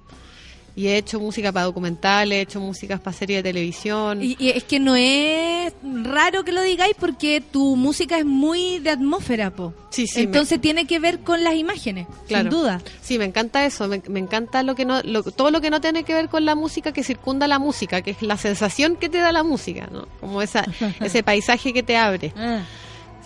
[0.74, 4.22] Y he hecho música para documentales, he hecho músicas para series de televisión.
[4.22, 5.70] Y, y es que no es
[6.02, 9.74] raro que lo digáis porque tu música es muy de atmósfera, po.
[9.90, 12.44] Sí, sí, me- Entonces tiene que ver con las imágenes, Claro.
[12.50, 12.80] sin duda.
[13.02, 15.82] Sí, me encanta eso, me, me encanta lo que no, lo- todo lo que no
[15.82, 19.10] tiene que ver con la música que circunda la música, que es la sensación que
[19.10, 20.08] te da la música, ¿no?
[20.20, 20.64] Como esa,
[21.02, 22.32] ese paisaje que te abre.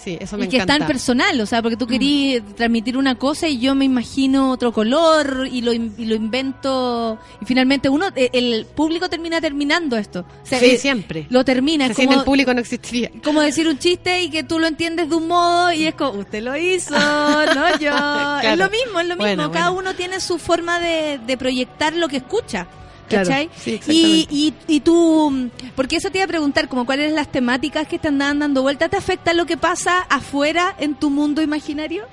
[0.06, 3.16] Sí, eso me y que es tan personal, o sea, porque tú querías transmitir una
[3.16, 8.06] cosa y yo me imagino otro color y lo, y lo invento y finalmente uno,
[8.14, 10.20] eh, el público termina terminando esto.
[10.20, 11.26] O sea, sí, eh, siempre.
[11.28, 13.10] Lo termina, es sin como, el público no existiría.
[13.24, 16.20] como decir un chiste y que tú lo entiendes de un modo y es como,
[16.20, 18.38] usted lo hizo, no yo.
[18.48, 19.16] Es lo mismo, es lo mismo.
[19.16, 19.90] Bueno, Cada bueno.
[19.90, 22.68] uno tiene su forma de, de proyectar lo que escucha.
[23.08, 23.50] Claro, ¿Cachai?
[23.56, 27.86] sí, y, y, y tú, porque eso te iba a preguntar, como cuáles las temáticas
[27.86, 32.04] que están dando vuelta, ¿te afecta lo que pasa afuera en tu mundo imaginario?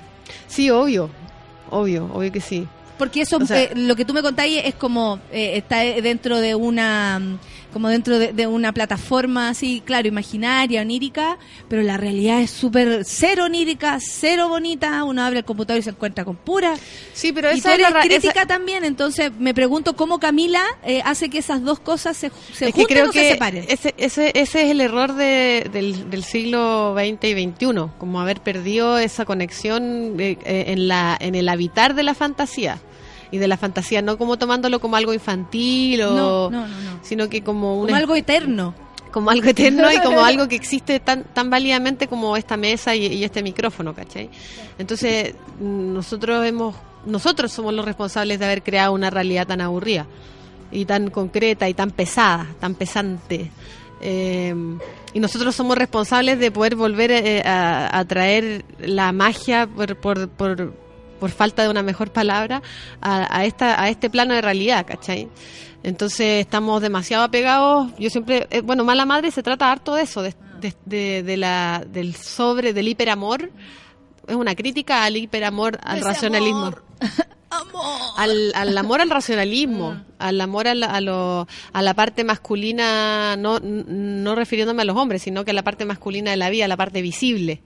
[0.46, 1.10] Sí, obvio,
[1.70, 2.66] obvio, obvio que sí.
[2.98, 6.38] Porque eso, O sea- eh, lo que tú me contáis es como, eh, está dentro
[6.40, 7.20] de una,
[7.74, 11.36] como dentro de, de una plataforma así, claro, imaginaria, onírica,
[11.68, 15.90] pero la realidad es súper cero onírica, cero bonita, uno abre el computador y se
[15.90, 16.74] encuentra con pura.
[17.12, 19.94] Sí, pero y tú esa es eres la ra- crítica esa- también, entonces me pregunto
[19.96, 23.20] cómo Camila eh, hace que esas dos cosas se, se es que creo o que
[23.24, 23.64] se separen.
[23.68, 28.40] ese, ese, ese es el error de- del, del siglo XX y XXI, como haber
[28.40, 32.80] perdido esa conexión eh, eh, en, la, en el habitar de la fantasía.
[33.34, 36.98] Y de la fantasía, no como tomándolo como algo infantil, o, No, no, no, no.
[37.02, 38.74] sino que como un Como algo eterno.
[39.10, 43.06] como algo eterno y como algo que existe tan, tan válidamente como esta mesa y,
[43.06, 44.30] y este micrófono, ¿cachai?
[44.78, 50.06] Entonces, nosotros hemos, nosotros somos los responsables de haber creado una realidad tan aburrida
[50.70, 53.50] y tan concreta y tan pesada, tan pesante.
[54.00, 54.54] Eh,
[55.12, 60.28] y nosotros somos responsables de poder volver eh, a, a traer la magia por, por,
[60.28, 60.72] por,
[61.20, 62.62] por falta de una mejor palabra
[63.00, 65.28] a, a esta a este plano de realidad, ¿cachai?
[65.82, 67.90] Entonces estamos demasiado apegados.
[67.98, 71.36] Yo siempre, eh, bueno, mala madre se trata harto de eso, de, de, de- de
[71.36, 73.50] la, del sobre, del hiperamor.
[74.26, 76.66] Es una crítica al hiperamor, al Ese racionalismo.
[76.66, 76.84] amor.
[78.16, 83.36] Al, al amor al racionalismo, al amor a la, a, lo- a la parte masculina,
[83.36, 86.64] no, no refiriéndome a los hombres, sino que a la parte masculina de la vida,
[86.64, 87.62] a la parte visible.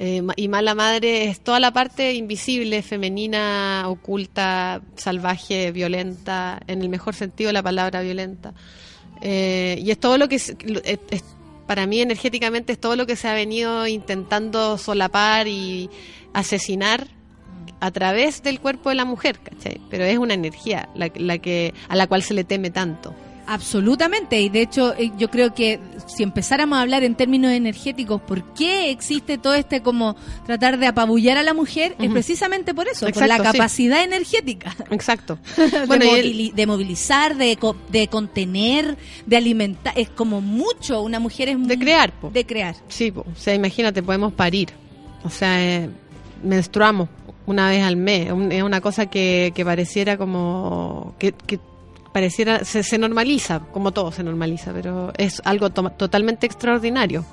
[0.00, 6.88] Eh, y mala madre es toda la parte invisible, femenina, oculta, salvaje, violenta, en el
[6.88, 8.54] mejor sentido de la palabra violenta.
[9.20, 10.54] Eh, y es todo lo que es-
[11.66, 15.90] para mí energéticamente es todo lo que se ha venido intentando solapar y
[16.32, 17.08] asesinar
[17.80, 19.80] a través del cuerpo de la mujer, ¿cachai?
[19.90, 23.14] Pero es una energía la, la que a la cual se le teme tanto.
[23.50, 28.20] Absolutamente, y de hecho eh, yo creo que si empezáramos a hablar en términos energéticos,
[28.20, 31.96] ¿por qué existe todo este como tratar de apabullar a la mujer?
[31.98, 33.42] Es precisamente por eso, por la sí.
[33.42, 34.76] capacidad energética.
[34.90, 35.38] Exacto.
[35.56, 41.18] de, Bueno, el- de movilizar, de, co- de contener, de alimentar, es como mucho, una
[41.18, 42.28] mujer es de crear, po.
[42.30, 42.76] de crear.
[42.88, 43.22] Sí, po.
[43.22, 44.68] o sea, imagínate, podemos parir.
[45.24, 45.88] O sea, eh,
[46.44, 47.08] menstruamos
[47.46, 48.30] una vez al mes.
[48.30, 51.14] Un- Es una cosa que, que pareciera como...
[51.18, 51.58] que, que
[52.12, 52.64] pareciera...
[52.64, 57.24] Se, se normaliza, como todo se normaliza, pero es algo to- totalmente extraordinario.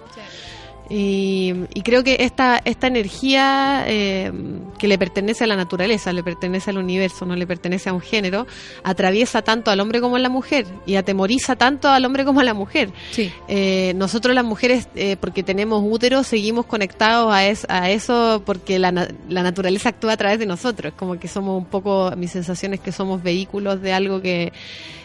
[0.90, 4.32] Y, y creo que esta, esta energía eh,
[4.78, 8.02] que le pertenece a la naturaleza, le pertenece al universo, no le pertenece a un
[8.02, 8.46] género,
[8.84, 12.44] atraviesa tanto al hombre como a la mujer y atemoriza tanto al hombre como a
[12.44, 12.92] la mujer.
[13.12, 13.32] Sí.
[13.48, 18.78] Eh, nosotros las mujeres, eh, porque tenemos útero, seguimos conectados a, es- a eso porque
[18.78, 18.92] la,
[19.28, 20.94] la naturaleza actúa a través de nosotros.
[20.96, 24.54] Como que somos un poco, mi sensación es que somos vehículos de algo que,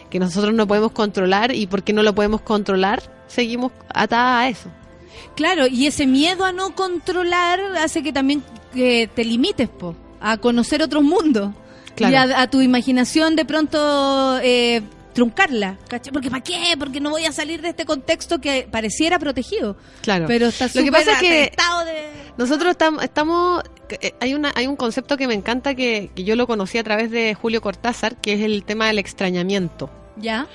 [0.09, 4.69] que nosotros no podemos controlar y porque no lo podemos controlar, seguimos atadas a eso.
[5.35, 8.43] Claro, y ese miedo a no controlar hace que también
[8.73, 11.51] que te limites, po, a conocer otros mundos.
[11.95, 12.13] Claro.
[12.13, 14.81] Y a, a tu imaginación de pronto eh,
[15.13, 15.77] truncarla.
[15.87, 16.13] ¿cachai?
[16.13, 16.61] Porque ¿para qué?
[16.79, 19.75] Porque no voy a salir de este contexto que pareciera protegido.
[20.01, 20.25] Claro.
[20.27, 21.51] Pero está Lo que pasa es que de...
[22.37, 23.61] Nosotros tam- estamos,
[24.01, 26.83] eh, hay una, hay un concepto que me encanta que, que yo lo conocí a
[26.83, 30.47] través de Julio Cortázar, que es el tema del extrañamiento, ¿Ya?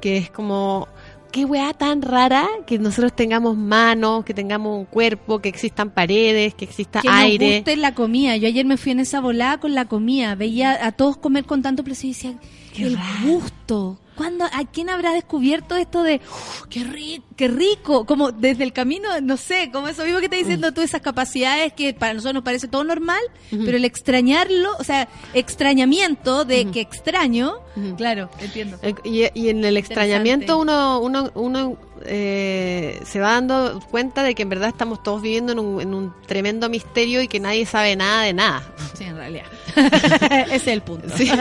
[0.00, 0.86] que es como
[1.34, 6.54] qué weá tan rara que nosotros tengamos manos, que tengamos un cuerpo, que existan paredes,
[6.54, 7.56] que exista Que nos aire.
[7.56, 8.36] guste la comida.
[8.36, 10.36] Yo ayer me fui en esa volada con la comida.
[10.36, 12.34] Veía a todos comer con tanto placer y decía,
[12.72, 13.08] Qué el raro.
[13.26, 13.98] gusto.
[14.16, 18.06] ¿Cuándo, ¿A quién habrá descubierto esto de "Uf, qué rico, qué rico?
[18.06, 21.72] Como desde el camino, no sé, como eso mismo que estás diciendo tú, esas capacidades
[21.72, 23.20] que para nosotros nos parece todo normal,
[23.50, 26.72] pero el extrañarlo, o sea, extrañamiento de Ujú.
[26.72, 27.54] que extraño,
[27.96, 28.78] claro, entiendo.
[28.82, 31.76] Eh, Y, y en el extrañamiento uno, uno, uno
[32.06, 35.94] eh, se va dando cuenta de que en verdad estamos todos viviendo en un, en
[35.94, 38.62] un tremendo misterio y que nadie sabe nada de nada.
[38.96, 39.46] Sí, en realidad.
[39.76, 41.08] Ese es el punto.
[41.16, 41.30] Sí.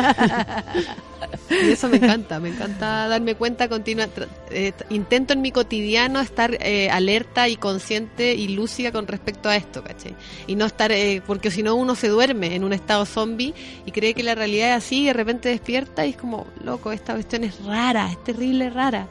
[1.50, 4.08] Y eso me encanta, me encanta darme cuenta continua.
[4.52, 9.56] eh, intento en mi cotidiano estar eh, alerta y consciente y lúcida con respecto a
[9.56, 10.16] esto, ¿cachai?
[10.48, 13.54] Y no estar, eh, porque si no uno se duerme en un estado zombie
[13.86, 16.92] y cree que la realidad es así y de repente despierta y es como, loco,
[16.92, 19.08] esta cuestión es rara, es terrible rara.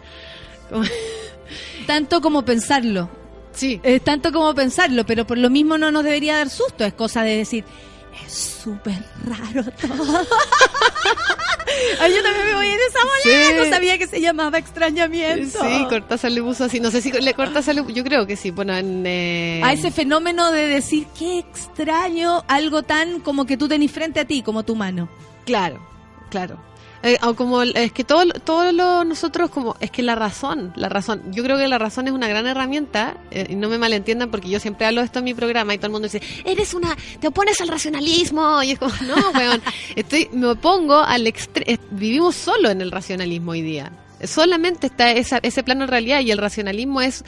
[0.71, 0.85] Como-
[1.87, 3.09] Tanto como pensarlo.
[3.53, 3.81] Sí.
[3.83, 6.85] Es tanto como pensarlo, pero por lo mismo no nos debería dar susto.
[6.85, 7.65] Es cosa de decir,
[8.27, 8.33] es
[8.63, 10.21] súper raro todo.
[12.01, 13.23] Ay, yo también me voy en esa bola.
[13.23, 13.55] Sí.
[13.59, 15.59] No sabía que se llamaba extrañamiento.
[15.63, 16.81] Sí, Cortázar le puso así.
[16.81, 18.51] No sé si le Cortázar le- yo creo que sí.
[18.51, 19.05] Bueno, en.
[19.07, 24.21] eh, A ese fenómeno de decir, qué extraño, algo tan como que tú tenés frente
[24.21, 25.09] a ti, como tu mano.
[25.47, 25.81] Claro,
[26.31, 26.59] claro.
[27.05, 30.89] Eh, o como es que todo todo lo nosotros como es que la razón, la
[30.89, 34.31] razón, yo creo que la razón es una gran herramienta eh, y no me malentiendan
[34.31, 36.75] porque yo siempre hablo de esto en mi programa y todo el mundo dice, "Eres
[36.75, 39.61] una te opones al racionalismo." Y es como, "No, weón,
[39.97, 43.91] estoy me opongo al extre- eh, vivimos solo en el racionalismo hoy día.
[44.25, 47.25] Solamente está esa, ese plano de realidad y el racionalismo es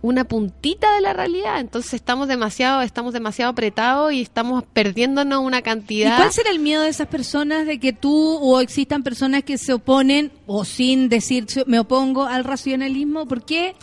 [0.00, 5.58] una puntita de la realidad, entonces estamos demasiado estamos demasiado apretados y estamos perdiéndonos una
[5.58, 9.42] ¿Y cantidad cuál será el miedo de esas personas de que tú o existan personas
[9.42, 13.26] que se oponen o sin decir me opongo al racionalismo?
[13.26, 13.74] ¿Por qué?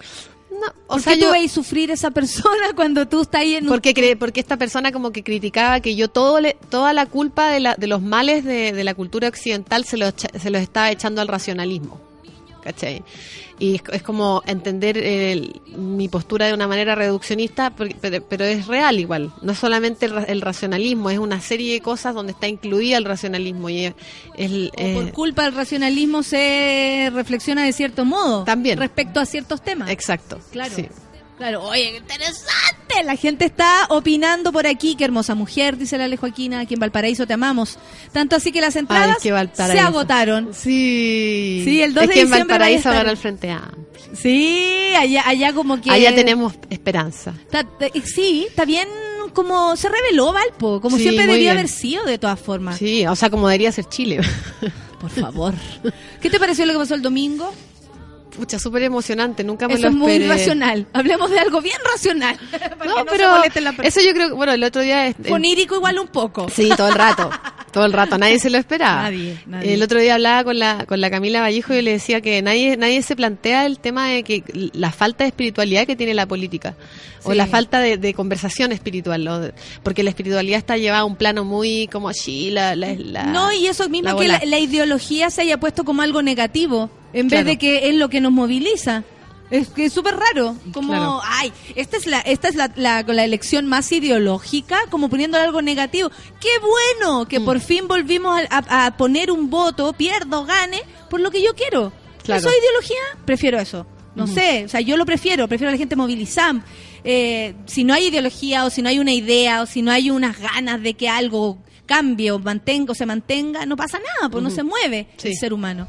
[0.52, 3.56] No, o ¿Por sea, qué tú yo- veis sufrir esa persona cuando tú estás ahí
[3.56, 3.72] en un...
[3.72, 7.50] porque cree, porque esta persona como que criticaba que yo todo le- toda la culpa
[7.50, 10.92] de, la, de los males de, de la cultura occidental se los, se los estaba
[10.92, 12.00] echando al racionalismo.
[12.66, 13.02] ¿Cachai?
[13.58, 18.44] Y es, es como entender el- mi postura de una manera reduccionista, porque- pero, pero
[18.44, 19.32] es real igual.
[19.42, 23.06] No es solamente el, el racionalismo, es una serie de cosas donde está incluida el
[23.06, 23.70] racionalismo.
[23.70, 23.94] Y es,
[24.36, 28.44] es- O por eh, culpa del racionalismo se reflexiona de cierto modo.
[28.44, 28.78] También.
[28.78, 29.90] Respecto a ciertos temas.
[29.90, 30.40] exacto.
[30.52, 30.76] Claro.
[30.76, 30.88] sí.
[31.38, 32.74] Claro, oye, interesante.
[33.04, 34.96] La gente está opinando por aquí.
[34.96, 36.62] Qué hermosa mujer, dice la Joaquina.
[36.62, 37.78] Aquí en Valparaíso te amamos.
[38.12, 40.54] Tanto así que las entradas Ay, se agotaron.
[40.54, 41.62] Sí.
[41.66, 43.86] Sí, el 2 es de que en diciembre a Valparaíso gana el Frente Amplio.
[44.16, 45.92] Sí, allá, allá como que.
[45.92, 47.34] Allá tenemos esperanza.
[47.44, 48.88] Está- te- sí, está bien
[49.34, 52.78] como se reveló Valpo, como Sí, siempre debió haber sido de todas formas.
[52.78, 54.22] Sí, o sea, como debería ser Chile.
[55.02, 55.54] Por favor.
[56.22, 57.54] ¿Qué te pareció lo que pasó el domingo?
[58.36, 60.86] Pucha, súper emocionante, nunca me Eso lo es muy racional.
[60.94, 62.38] Hablemos de algo bien racional.
[62.52, 63.44] Para No, que pero
[63.84, 65.07] eso yo creo que, bueno, el otro día...
[65.07, 66.48] este, Onírico igual un poco.
[66.49, 67.30] Sí, todo el rato,
[67.72, 69.03] todo el rato, nadie se lo esperaba.
[69.03, 69.74] Nadie, nadie.
[69.74, 72.76] El otro día hablaba con la, con la Camila Vallejo y le decía que nadie,
[72.78, 74.44] nadie se plantea el tema de que
[74.74, 76.76] la falta de espiritualidad que tiene la política,
[77.24, 81.44] o la falta de, de conversación espiritual, porque la espiritualidad está llevada a un plano
[81.44, 82.76] muy como así, la...
[82.76, 86.90] la, la- No, y eso mismo que la ideología se haya puesto como algo negativo,
[87.16, 89.04] en vez de que es lo que nos moviliza.
[89.52, 91.22] Es que es súper raro, como, Claro.
[91.24, 95.62] ay, esta es la esta es la, la, la elección más ideológica, como poniéndole algo
[95.62, 96.10] negativo.
[96.42, 97.28] ¡Qué bueno!
[97.28, 97.46] Que Mm.
[97.46, 100.82] por fin volvimos a, a- a poner un voto, pierdo, gane,
[101.12, 101.94] por lo que yo quiero.
[102.24, 102.40] Claro.
[102.40, 103.24] ¿Eso es ideología?
[103.26, 103.86] Prefiero eso.
[104.16, 106.64] No sé, o sea, yo lo prefiero, prefiero a la gente movilizada.
[107.04, 110.10] Eh, si no hay ideología o si no hay una idea o si no hay
[110.10, 114.44] unas ganas de que algo cambie o mantenga o se mantenga, no pasa nada, pues
[114.44, 115.28] no se mueve Sí.
[115.28, 115.88] el ser humano.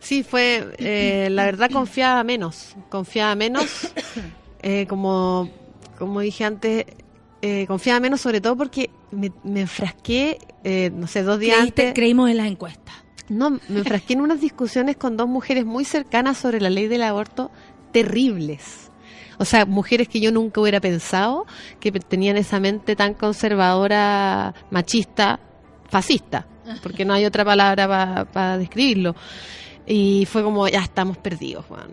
[0.00, 3.92] Sí, fue, eh, la verdad confiaba menos, confiaba menos,
[4.62, 5.50] eh, como,
[5.98, 6.86] como dije antes,
[7.42, 11.82] eh, confiaba menos sobre todo porque me, me enfrasqué, eh, no sé, dos días Creíste-
[11.82, 12.94] antes, creímos en las encuestas.
[13.28, 17.02] no, me enfrasqué en unas discusiones con dos mujeres muy cercanas sobre la ley del
[17.02, 17.50] aborto,
[17.92, 18.90] terribles.
[19.38, 21.46] O sea, mujeres que yo nunca hubiera pensado
[21.80, 25.40] que tenían esa mente tan conservadora, machista,
[25.88, 26.46] fascista,
[26.82, 29.14] porque no hay otra palabra para describirlo.
[29.92, 31.88] Y fue como, ya estamos perdidos, Juan.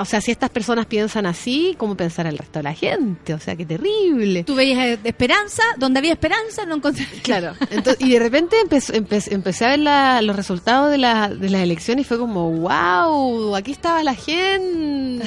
[0.00, 3.32] O sea, si estas personas piensan así, ¿cómo pensará el resto de la gente?
[3.32, 4.44] O sea, qué terrible.
[4.44, 7.06] Tú veías eh, esperanza, donde había esperanza no encontré.
[7.22, 7.54] Claro.
[7.70, 11.48] Entonces, y de repente empezó- empe- empecé a ver la- los resultados de, la, de
[11.48, 15.26] las elecciones y fue como, wow, aquí estaba la gente,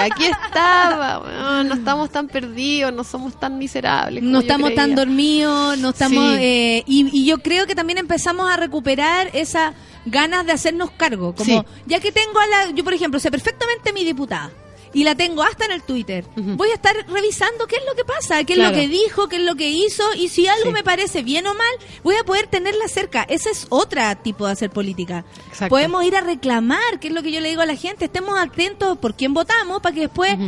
[0.00, 4.20] aquí estaba, weón, no estamos tan perdidos, no somos tan miserables.
[4.22, 4.96] como No estamos tan creía".
[4.96, 6.34] dormidos, no estamos...
[6.34, 6.38] Sí.
[6.40, 9.74] eh, y, y yo creo que también empezamos a recuperar esa
[10.10, 11.34] ganas de hacernos cargo.
[11.34, 11.66] Como, Sí.
[11.86, 12.70] ya que tengo a la...
[12.70, 14.50] Yo, por ejemplo, sé perfectamente mi diputada.
[14.94, 16.24] Y la tengo hasta en el Twitter.
[16.34, 18.70] Voy a estar revisando qué es lo que pasa, qué Claro.
[18.70, 20.02] es lo que dijo, qué es lo que hizo.
[20.14, 20.72] Y si algo Sí.
[20.72, 21.72] me parece bien o mal,
[22.02, 23.22] voy a poder tenerla cerca.
[23.28, 25.26] Ese es otro tipo de hacer política.
[25.48, 25.68] Exacto.
[25.68, 28.06] Podemos ir a reclamar, que es lo que yo le digo a la gente.
[28.06, 30.38] Estemos atentos por quién votamos para que después.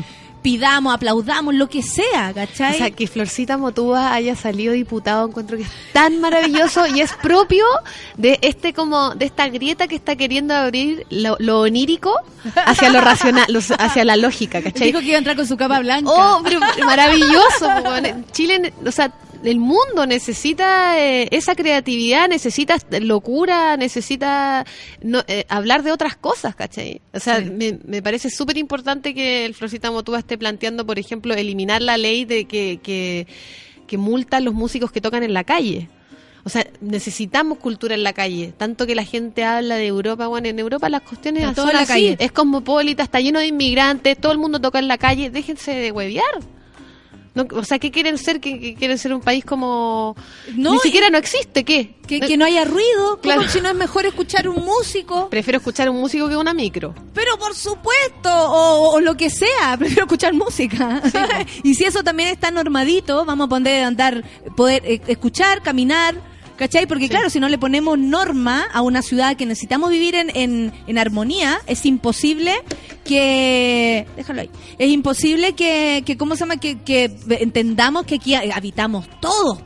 [0.43, 2.75] Pidamos, aplaudamos, lo que sea, ¿cachai?
[2.75, 7.13] O sea, que Florcita Motúa haya salido diputado encuentro que es tan maravilloso y es
[7.15, 7.65] propio
[8.17, 12.15] de este como de esta grieta que está queriendo abrir lo, lo onírico
[12.67, 14.87] hacia lo racional, los- hacia la lógica, ¿cachai?
[14.89, 16.11] Dijo que iba a entrar con su capa blanca.
[16.11, 17.69] Oh, pero maravilloso.
[17.85, 18.25] weón.
[18.33, 19.13] Chile, o sea,
[19.45, 24.67] el mundo necesita eh, esa creatividad, necesita locura, necesita
[25.03, 27.01] no, eh, hablar de otras cosas, ¿cachai?
[27.15, 27.51] O sea, Sí.
[27.51, 31.97] me, me parece súper importante que el Florcita Motúa esté planteando, por ejemplo, eliminar la
[31.97, 33.27] ley de que, que,
[33.87, 35.89] que multa a los músicos que tocan en la calle.
[36.43, 38.55] O sea, necesitamos cultura en la calle.
[38.57, 40.27] Tanto que la gente habla de Europa.
[40.27, 41.87] Bueno, en Europa las cuestiones son la así.
[41.93, 42.17] calle.
[42.19, 45.29] Es cosmopolita, está lleno de inmigrantes, todo el mundo toca en la calle.
[45.29, 46.25] Déjense de huevear.
[47.35, 48.41] No, o sea, ¿qué quieren ser?
[48.41, 50.17] ¿Qué, qué quieren ser un país como...
[50.57, 51.95] No, Ni y- siquiera no existe, ¿qué?
[52.09, 53.49] Que, que no haya ruido, Claro.
[53.49, 55.29] si no es mejor escuchar un músico.
[55.31, 56.93] Prefiero escuchar un músico que una micro.
[57.15, 61.01] Pero por supuesto, o, o lo que sea, prefiero escuchar música.
[61.63, 64.25] y si eso también está normadito, vamos a poder andar,
[64.57, 66.17] poder eh, escuchar, caminar,
[66.61, 66.87] ¿cachai?
[66.87, 67.09] Porque Sí.
[67.09, 70.99] claro, si no le ponemos norma a una ciudad que necesitamos vivir en, en, en
[70.99, 72.53] armonía, es imposible
[73.03, 74.07] que...
[74.15, 74.51] Déjalo ahí.
[74.79, 76.59] Es imposible que, que ¿cómo se llama?
[76.59, 79.61] Que, que entendamos que aquí habitamos todos.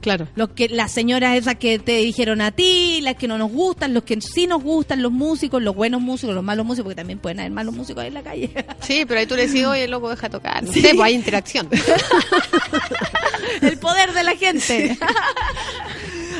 [0.00, 0.28] Claro.
[0.36, 3.92] Los que, las señoras esas que te dijeron a ti, las que no nos gustan,
[3.92, 7.18] los que sí nos gustan, los músicos, los buenos músicos, los malos músicos, porque también
[7.18, 8.50] pueden haber malos músicos ahí en la calle.
[8.82, 10.62] Sí, pero ahí tú le decís, oye, loco, deja tocar.
[10.62, 11.68] No sé, pues hay interacción.
[13.62, 14.96] El poder de la gente.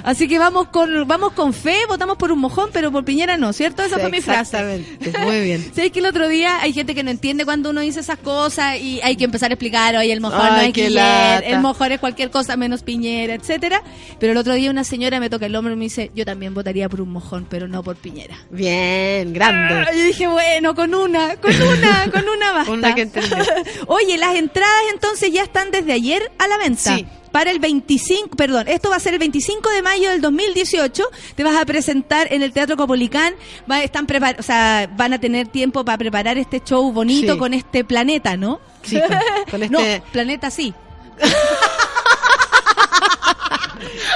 [0.06, 3.52] Así que vamos con vamos con fe, votamos por un mojón, pero por Piñera no,
[3.52, 3.82] ¿cierto?
[3.82, 4.56] Esa fue mi frase.
[4.56, 5.70] Exactamente, muy bien.
[5.74, 8.78] ¿Sabes que el otro día hay gente que no entiende cuando uno dice esas cosas
[8.80, 11.40] y hay que empezar a explicar, oye, el mojón no Ay, hay que lata.
[11.40, 13.82] el mojón es cualquier cosa menos Piñera, etcétera.
[14.20, 16.54] Pero el otro día una señora me toca el hombro y me dice, yo también
[16.54, 18.36] votaría por un mojón, pero no por Piñera.
[18.50, 19.74] Bien, grande.
[19.74, 22.70] Ah, Yo dije, bueno, con una, con una, con una basta.
[22.70, 23.08] Una que.
[23.88, 26.96] Oye, las entradas entonces ya están desde ayer a la venta.
[26.96, 27.06] Sí.
[27.36, 31.04] Para el 25, perdón, esto va a ser el 25 de mayo del 2018.
[31.34, 33.34] Te vas a presentar en el Teatro Copolicán.
[33.70, 37.38] Va, están prepar o sea, van a tener tiempo para preparar este show bonito Sí.
[37.38, 38.58] con este planeta, ¿no?
[38.82, 39.18] Sí, con-
[39.50, 40.72] con este- No, planeta sí.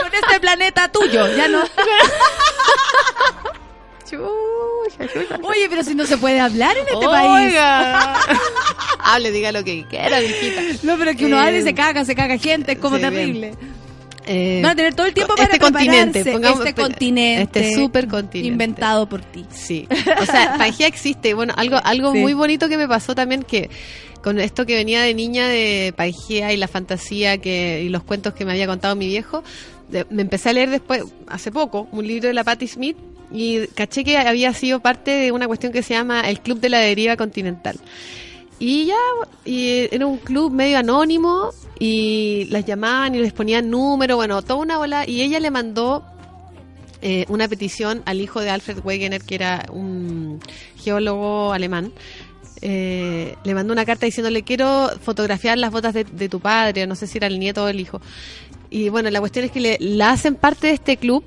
[0.03, 1.63] con este planeta tuyo, ya no.
[5.43, 7.49] Oye, pero si no se puede hablar en este país.
[7.53, 8.17] Oiga.
[9.05, 10.61] Hable, diga lo que quiera, mijita.
[10.83, 13.03] No, pero que uno Eh, habla y se caga, se caga gente, es como sí,
[13.03, 13.55] terrible.
[14.27, 17.61] Eh, Van a tener todo el tiempo para este continente, pongamos- este continente.
[17.61, 18.47] este supercontinente.
[18.53, 19.45] Inventado por ti.
[19.51, 19.89] Sí.
[20.21, 21.33] O sea, Pangea existe.
[21.35, 22.19] Bueno, algo, algo Sí.
[22.19, 23.71] muy bonito que me pasó también que
[24.23, 28.35] con esto que venía de niña de Pangea y la fantasía que y los cuentos
[28.35, 29.43] que me había contado mi viejo,
[29.89, 32.97] de- me empecé a leer después, hace poco, un libro de la Patti Smith
[33.33, 36.69] y caché que había sido parte de una cuestión que se llama el Club de
[36.69, 37.79] la Deriva Continental.
[38.59, 38.97] Y ya,
[39.45, 44.57] y era un club medio anónimo y las llamaban y les ponían número, bueno, toda
[44.57, 45.09] una bola.
[45.09, 46.05] Y ella le mandó
[47.01, 50.41] eh, una petición al hijo de Alfred Wegener, que era un
[50.77, 51.93] geólogo alemán.
[52.61, 56.95] Eh, le mandó una carta diciéndole quiero fotografiar las botas de, de tu padre, no
[56.95, 58.03] sé si era el nieto o el hijo.
[58.69, 61.25] Y bueno, la cuestión es que le, la hacen parte de este club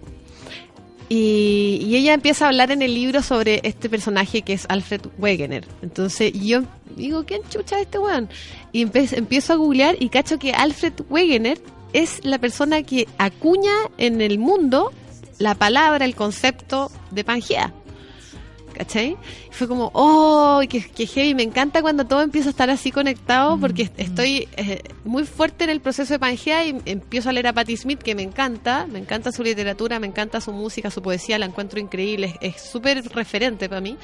[1.16, 5.68] y, ella empieza a hablar en el libro sobre este personaje que es Alfred Wegener.
[5.84, 6.64] Entonces yo
[6.96, 8.30] digo, ¿quién chucha es este weón?
[8.72, 11.62] Y empiezo a googlear y cacho que Alfred Wegener
[11.94, 14.92] es la persona que acuña en el mundo
[15.38, 17.72] la palabra, el concepto de Pangea.
[18.74, 19.18] ¿Cachai?
[19.50, 22.92] Y fue como, oh, qué, qué heavy, me encanta cuando todo empieza a estar así
[22.92, 27.48] conectado porque estoy eh, muy fuerte en el proceso de Pangea y empiezo a leer
[27.48, 31.02] a Patti Smith, que me encanta, me encanta su literatura, me encanta su música, su
[31.02, 33.98] poesía, la encuentro increíble, es es súper referente para mí.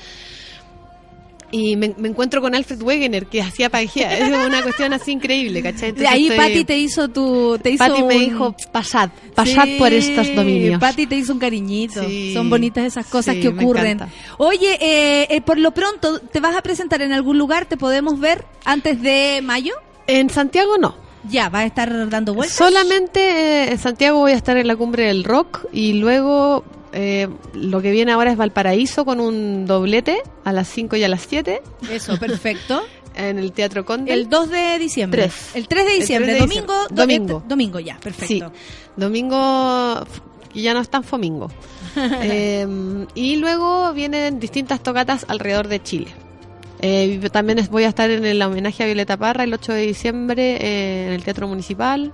[1.52, 5.64] Y me, me encuentro con Alfred Wegener, que hacía Pangea, es una cuestión así increíble,
[5.64, 5.92] ¿cachai?
[5.94, 7.58] De ahí estoy- Patti te hizo tu...
[7.62, 10.80] Te hizo Patti me un- dijo, pasad, pasad Sí, por estos dominios.
[10.80, 12.04] Patti te hizo un cariñito.
[12.08, 12.34] Sí.
[12.34, 14.00] Son bonitas esas cosas Sí, que me ocurren.
[14.38, 17.66] Oye, eh, eh, por lo pronto, ¿te vas a presentar en algún lugar?
[17.66, 19.74] ¿Te podemos ver antes de mayo?
[20.08, 20.96] En Santiago no.
[21.30, 22.56] Ya, ¿vas a estar dando vueltas?
[22.58, 26.64] Solamente eh, en Santiago voy a estar en la cumbre del rock y luego
[26.94, 31.08] eh, lo que viene ahora es Valparaíso con un doblete a las 5 y a
[31.10, 31.62] las 7
[31.92, 32.82] Eso, perfecto.
[33.16, 34.14] en el Teatro Conde.
[34.14, 35.30] El 2 de diciembre.
[35.54, 36.32] El 3 de El diciembre.
[36.36, 36.74] 3 de domingo.
[36.74, 36.96] diciembre.
[37.06, 37.34] Domingo.
[37.40, 38.28] do- Domingo, ya, perfecto.
[38.28, 38.44] Sí,
[38.96, 40.06] domingo
[40.54, 41.50] que ya no es tan fomingo.
[42.22, 42.68] Eh,
[43.16, 46.08] y luego vienen distintas tocatas alrededor de Chile.
[46.82, 50.58] Eh, también voy a estar en el homenaje a Violeta Parra el 8 de diciembre
[50.62, 52.14] eh, en el Teatro Municipal.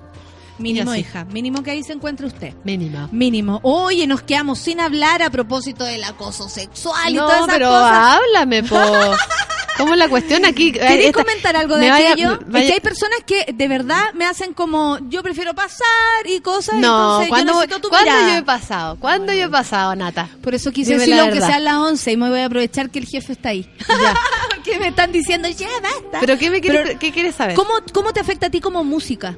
[0.58, 1.02] Mínimo, Y así.
[1.02, 1.26] hija.
[1.26, 2.54] Mínimo que ahí se encuentre usted.
[2.64, 3.10] Mínima.
[3.12, 3.60] Mínimo.
[3.64, 7.70] Oye, nos quedamos sin hablar a propósito del acoso sexual y no, todas esas pero
[7.70, 7.92] cosas.
[8.18, 8.80] háblame, po.
[9.78, 10.72] ¿Cómo es la cuestión aquí?
[10.72, 12.40] ¿Querés Esta- comentar algo de aquello?
[12.48, 15.86] vaya- Es que hay personas que de verdad me hacen como yo prefiero pasar
[16.26, 16.76] y cosas.
[16.76, 18.32] No, entonces ¿cuándo, yo necesito tu ¿cuándo mirada.
[18.32, 18.96] yo he pasado?
[18.98, 20.30] ¿Cuándo yo he pasado, Nata?
[20.42, 23.06] Por eso quise decirlo aunque sean las 11 y me voy a aprovechar que el
[23.06, 23.70] jefe está ahí.
[23.90, 24.14] Ya.
[24.64, 26.20] que me están diciendo, ya basta.
[26.22, 27.56] ¿Pero qué, me quieres, Pero, qué quieres saber?
[27.58, 29.38] ¿Cómo, ¿Cómo te afecta a ti como música?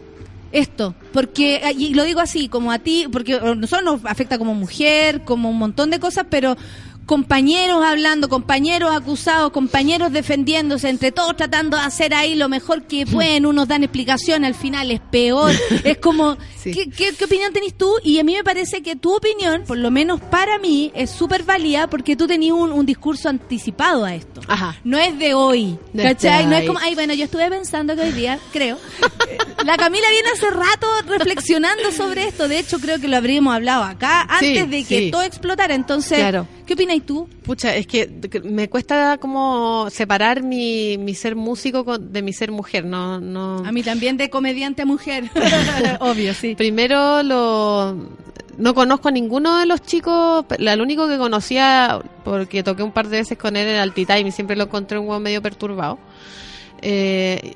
[0.52, 4.54] Esto, porque, y lo digo así, como a ti, porque a nosotros nos afecta como
[4.54, 6.56] mujer, como un montón de cosas, pero
[7.08, 13.08] compañeros hablando, compañeros acusados, compañeros defendiéndose, entre todos tratando de hacer ahí lo mejor que
[13.08, 15.52] pueden, unos dan explicación, al final es peor.
[15.84, 16.72] es como, Sí.
[16.74, 17.90] ¿qué, qué, qué opinión tenés tú?
[18.04, 21.44] Y a mí me parece que tu opinión, por lo menos para mí, es súper
[21.44, 24.42] válida porque tú tenías un, un discurso anticipado a esto.
[24.48, 24.76] Ajá.
[24.84, 26.46] No es de hoy, Desde ¿cachai?
[26.46, 28.78] No es como, ay, bueno, yo estuve pensando que hoy día, creo.
[29.66, 32.48] La Camila viene hace rato reflexionando sobre esto.
[32.50, 35.12] De hecho, creo que lo habríamos hablado acá antes Sí, de que sí.
[35.12, 35.74] todo explotara.
[35.74, 36.48] Entonces, Claro.
[36.68, 37.28] ¿Qué opinas tú?
[37.44, 38.08] Pucha, es que
[38.44, 42.86] me cuesta como separar mi, mi ser músico de mi ser mujer.
[42.86, 43.58] No, no.
[43.66, 45.24] A mí también de comediante mujer.
[46.00, 46.54] Obvio, sí.
[46.56, 47.96] Primero lo
[48.60, 52.92] no conozco a ninguno de los chicos, la- el único que conocía porque toqué un
[52.92, 56.00] par de veces con él en Altitime y siempre lo encontré un hueón medio perturbado.
[56.82, 57.56] Eh,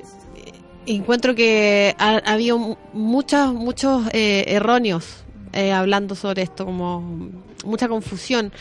[0.85, 5.23] encuentro que ha, ha habido mu- muchos muchos eh, erróneos
[5.53, 7.29] eh, hablando sobre esto, como
[7.65, 8.51] mucha confusión.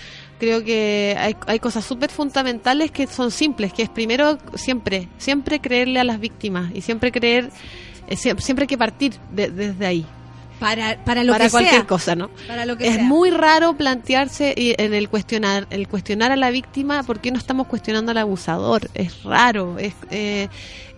[0.40, 5.60] Creo que hay, hay cosas súper fundamentales que son simples, que es primero siempre, siempre
[5.60, 7.50] creerle a las víctimas y siempre creer,
[8.08, 10.06] eh, sie- siempre hay que partir de- desde ahí.
[10.60, 11.86] Para, para lo para que cualquier sea.
[11.86, 12.30] cosa, ¿no?
[12.46, 13.02] Para lo que es sea.
[13.02, 17.38] muy raro plantearse y- en el cuestionar el cuestionar a la víctima por qué no
[17.38, 20.48] estamos cuestionando al abusador es raro es eh,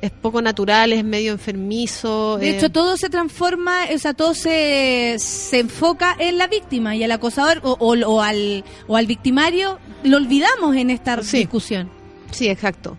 [0.01, 4.35] es poco natural es medio enfermizo De eh, hecho, todo se transforma, o sea, todo
[4.35, 9.07] se, se enfoca en la víctima y al acosador o, o- o al, o al
[9.07, 11.39] victimario lo olvidamos en esta Sí.
[11.39, 11.89] discusión.
[12.33, 12.97] sí exacto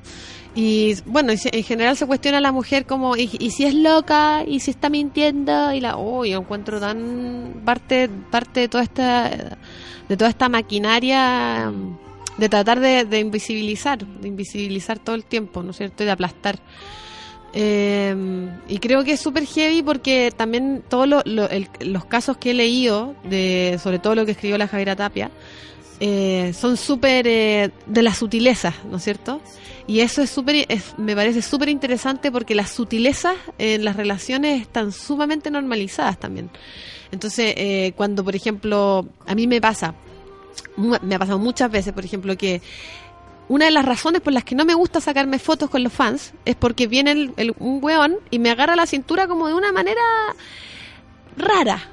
[0.55, 4.59] y bueno en general se cuestiona a la mujer como y, si es loca y
[4.59, 9.57] si está mintiendo y la oh yo encuentro tan parte parte de toda esta
[10.07, 11.71] de toda esta maquinaria
[12.37, 16.59] de tratar de, invisibilizar de invisibilizar todo el tiempo no es cierto y de aplastar.
[17.55, 18.15] Eh,
[18.67, 23.79] y creo que es súper heavy porque también todos los casos que he leído, de,
[23.81, 25.29] sobre todo lo que escribió la Javiera Tapia,
[26.05, 29.39] eh, son súper eh, de las sutilezas, ¿no es cierto?
[29.87, 34.61] Y eso es súper, es- me parece súper interesante porque las sutilezas en las relaciones
[34.61, 36.49] están sumamente normalizadas también.
[37.13, 39.95] Entonces, eh, cuando, por ejemplo, a mí me pasa,
[40.77, 42.61] me ha pasado muchas veces, por ejemplo, que
[43.47, 46.33] una de las razones por las que no me gusta sacarme fotos con los fans
[46.43, 50.01] es porque viene el- un weón y me agarra la cintura como de una manera
[51.37, 51.89] rara.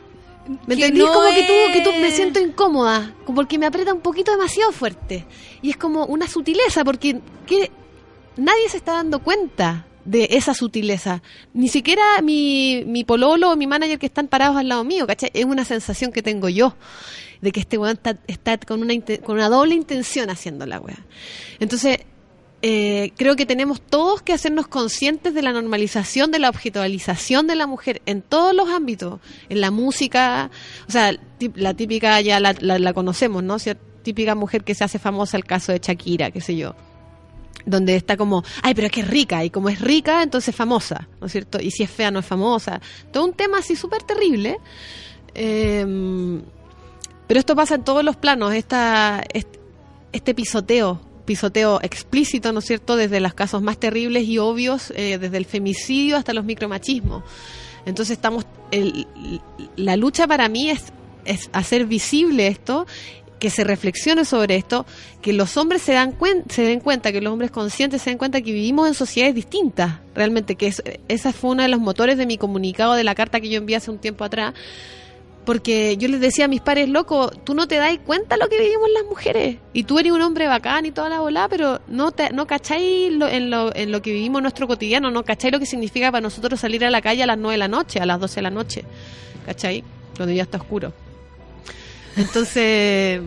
[0.67, 1.05] ¿Me entendís?
[1.05, 4.33] no como que tú, que tú me siento incómoda, como porque me aprieta un poquito
[4.33, 5.27] demasiado fuerte.
[5.63, 7.71] Y es como una sutileza, porque que
[8.37, 11.23] nadie se está dando cuenta de esa sutileza.
[11.53, 15.31] Ni siquiera mi, mi pololo o mi manager que están parados al lado mío, ¿cachai?
[15.35, 16.75] Es una sensación que tengo yo,
[17.41, 20.99] de que este weón está, está con, una, con una doble intención haciendo la weá.
[21.61, 21.99] Entonces,
[22.63, 27.55] eh, creo que tenemos todos que hacernos conscientes de la normalización, de la objetualización de
[27.55, 30.51] la mujer en todos los ámbitos, en la música,
[30.87, 31.15] o sea,
[31.55, 33.57] la típica ya la, la- la conocemos, ¿no?
[33.59, 36.75] Cier- típica mujer que se hace famosa, el caso de Shakira, qué sé yo,
[37.67, 40.57] donde está como, ay, pero es que es rica, y como es rica, entonces es
[40.57, 41.61] famosa, ¿no es cierto?
[41.61, 42.81] Y si es fea, no es famosa.
[43.13, 44.59] Todo un tema así súper terrible.
[45.35, 46.41] Eh,
[47.27, 49.61] pero esto pasa en todos los planos, esta, este,
[50.13, 55.19] este pisoteo, pisoteo explícito, ¿no es cierto?, desde los casos más terribles y obvios, eh,
[55.19, 57.23] desde el femicidio hasta los micromachismos.
[57.87, 59.07] Entonces estamos, el-
[59.77, 60.93] la lucha para mí es,
[61.25, 62.87] es hacer visible esto,
[63.39, 64.85] que se reflexione sobre esto,
[65.23, 66.15] que los hombres se, dan
[66.51, 69.95] se den cuenta, que los hombres conscientes se den cuenta que vivimos en sociedades distintas,
[70.15, 73.41] realmente, que es, esa fue uno de los motores de mi comunicado de la carta
[73.41, 74.53] que yo envié hace un tiempo atrás,
[75.45, 78.61] porque yo les decía a mis pares, loco, tú no te das cuenta lo que
[78.61, 79.57] vivimos las mujeres.
[79.73, 83.13] Y tú eres un hombre bacán y toda la bola, pero no te, no cacháis
[83.13, 86.21] lo, en, lo, en lo que vivimos nuestro cotidiano, no cacháis lo que significa para
[86.21, 88.43] nosotros salir a la calle a las 9 de la noche, a las 12 de
[88.43, 88.85] la noche.
[89.47, 89.83] ¿Cachai?
[90.17, 90.93] Cuando ya está oscuro.
[92.17, 93.23] Entonces,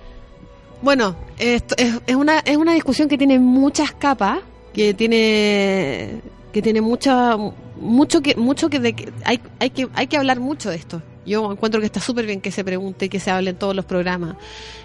[0.82, 4.40] bueno, esto es, es una, es una discusión que tiene muchas capas,
[4.72, 6.20] que tiene
[6.52, 7.36] que tiene mucha
[7.76, 11.02] mucho que mucho que, de, hay hay que hay que hablar mucho de esto.
[11.28, 13.76] Yo encuentro que está súper bien que se pregunte y que se hable en todos
[13.76, 14.36] los programas.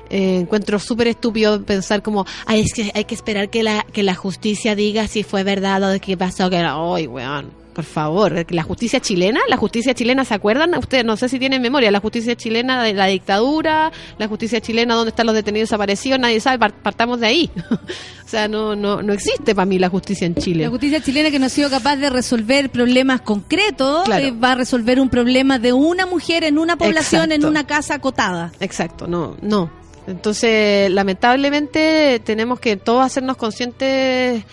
[0.10, 4.04] Eh, encuentro súper estúpido pensar como, ay, es que hay que esperar que la, que
[4.04, 6.50] la justicia diga si fue verdad o de qué pasó.
[6.50, 8.46] Que era, ay, weón, por favor.
[8.52, 10.76] La justicia chilena, la justicia chilena, ¿se acuerdan?
[10.78, 11.92] Ustedes no sé si tienen memoria.
[11.92, 16.40] La justicia chilena de la dictadura, la justicia chilena donde están los detenidos desaparecidos, nadie
[16.40, 17.52] sabe, par- partamos de ahí.
[18.26, 20.64] o sea, no, no, no existe para mí la justicia en Chile.
[20.64, 24.26] La justicia chilena que no ha sido capaz de resolver problemas concretos Claro.
[24.26, 27.96] eh, va a resolver un problema de una mujer en una población, en una casa
[27.96, 28.52] acotada.
[28.60, 29.70] Exacto, no, no.
[30.06, 34.44] Entonces, lamentablemente tenemos que todos hacernos conscientes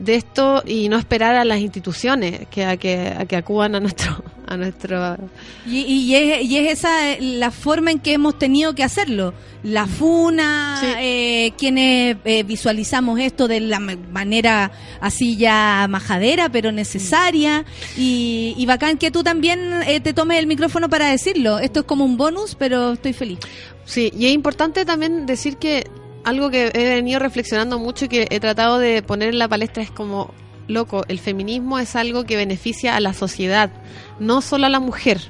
[0.00, 3.80] de esto y no esperar a las instituciones que a que, a que acudan a
[3.80, 5.16] nuestro a nuestro
[5.64, 9.32] Y, y es, y es esa eh, la forma en que hemos tenido que hacerlo.
[9.62, 10.86] La funa, Sí.
[10.98, 17.64] eh, quienes eh, visualizamos esto de la ma- manera así ya majadera, pero necesaria.
[17.96, 21.60] Y, y bacán que tú también eh, te tomes el micrófono para decirlo.
[21.60, 23.38] Esto es como un bonus, pero estoy feliz.
[23.84, 25.86] Sí, y es importante también decir que
[26.24, 29.82] algo que he venido reflexionando mucho y que he tratado de poner en la palestra
[29.82, 30.32] es como,
[30.68, 33.70] loco, el feminismo es algo que beneficia a la sociedad,
[34.18, 35.20] no solo a la mujer.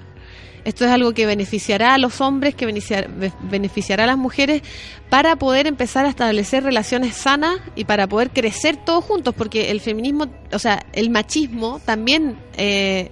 [0.65, 4.61] Esto es algo que beneficiará a los hombres, que beneficiar- be- beneficiará a las mujeres
[5.09, 9.81] para poder empezar a establecer relaciones sanas y para poder crecer todos juntos, porque el
[9.81, 13.11] feminismo, o sea, el machismo también eh,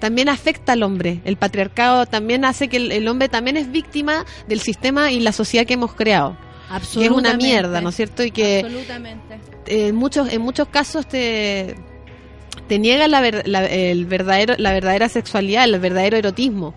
[0.00, 1.20] también afecta al hombre.
[1.24, 5.32] El patriarcado también hace que el, el hombre también es víctima del sistema y la
[5.32, 6.36] sociedad que hemos creado.
[7.00, 8.22] Que es una mierda, ¿no es cierto?
[8.22, 9.34] Y que Absolutamente.
[9.66, 11.74] eh, en muchos en muchos casos te
[12.68, 16.74] te niega la, ver- la- el verdadero la verdadera sexualidad, el verdadero erotismo.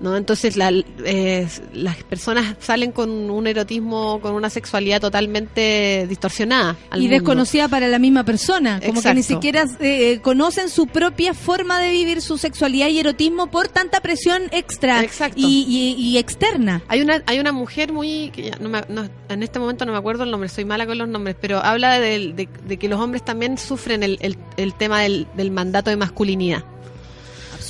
[0.00, 0.16] ¿No?
[0.16, 0.72] Entonces la-
[1.04, 6.76] eh, las personas salen con un erotismo, con una sexualidad totalmente distorsionada.
[6.90, 7.14] al y mundo.
[7.16, 11.90] desconocida para la misma persona, como que ni siquiera eh, conocen su propia forma de
[11.90, 15.00] vivir su sexualidad y erotismo por tanta presión extra
[15.36, 16.82] y, y- y externa.
[16.88, 19.98] Hay una, hay una mujer muy, que no me- no- en este momento no me
[19.98, 23.24] acuerdo el nombre, soy mala con los nombres, pero habla de, de que los hombres
[23.24, 26.64] también sufren el, el- el tema del, del mandato de masculinidad.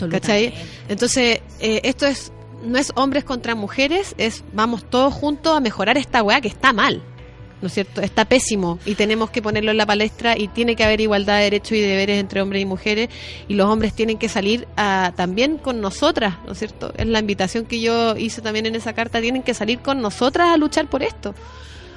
[0.08, 0.54] ¿Cachai?
[0.88, 2.32] Entonces, eh, esto es
[2.62, 6.72] no es hombres contra mujeres, es vamos todos juntos a mejorar esta weá que está
[6.72, 7.02] mal.
[7.62, 8.00] ¿No es cierto?
[8.00, 11.42] Está pésimo y tenemos que ponerlo en la palestra y tiene que haber igualdad de
[11.44, 13.10] derechos y deberes entre hombres y mujeres
[13.48, 16.94] y los hombres tienen que salir a- también con nosotras, ¿no es cierto?
[16.96, 20.48] Es la invitación que yo hice también en esa carta, tienen que salir con nosotras
[20.48, 21.34] a luchar por esto.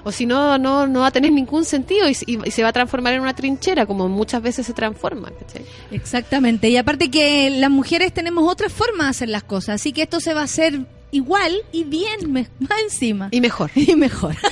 [0.05, 2.69] O si no, no, no va a tener ningún sentido y, y- y se va
[2.69, 5.31] a transformar en una trinchera, como muchas veces se transforma.
[5.39, 5.65] ¿cachai?
[5.91, 6.69] Exactamente.
[6.69, 10.19] Y aparte que las mujeres tenemos otra forma de hacer las cosas, así que esto
[10.19, 10.81] se va a hacer
[11.11, 13.30] igual y bien, más encima.
[13.31, 13.71] Y mejor.
[13.75, 14.35] Y mejor.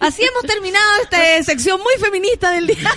[0.00, 2.90] Así hemos terminado esta sección muy feminista del día.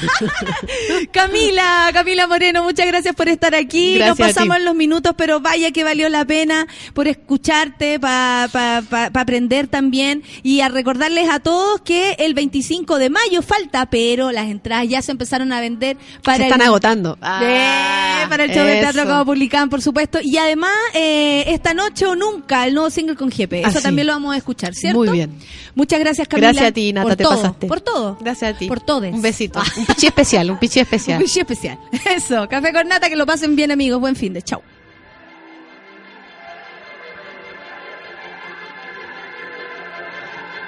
[1.11, 3.95] Camila, Camila Moreno, muchas gracias por estar aquí.
[3.95, 9.67] Gracias Nos pasamos los minutos, pero vaya que valió la pena por escucharte, para aprender
[9.67, 10.23] también.
[10.43, 15.01] Y a recordarles a todos que el 25 de mayo falta, pero las entradas ya
[15.01, 17.17] se empezaron a vender para se están el agotando.
[17.21, 20.19] Eh, para el show de teatro como publicaban, por supuesto.
[20.23, 23.59] Y además, eh, esta noche o nunca, el nuevo single con Jepe.
[23.59, 23.83] Eso Así.
[23.83, 24.99] también lo vamos a escuchar, ¿cierto?
[24.99, 25.37] Muy bien.
[25.75, 26.49] Muchas gracias, Camila.
[26.49, 27.67] Gracias a ti, Nata, por te todo, pasaste.
[27.67, 28.17] Por todo.
[28.21, 28.67] Gracias a ti.
[28.67, 29.13] Por todes.
[29.13, 29.59] Un besito.
[29.77, 31.17] Un pichi especial, un pichi especial.
[31.19, 31.79] Un pichi especial.
[32.05, 33.99] Eso, café con nata, que lo pasen bien, amigos.
[33.99, 34.61] Buen fin de chau.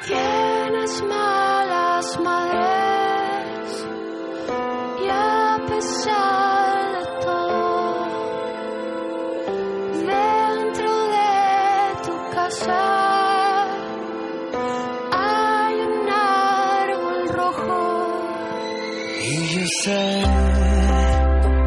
[0.08, 3.86] Tienes malas madres
[5.04, 8.08] y a pesar de todo,
[10.06, 12.95] dentro de tu casa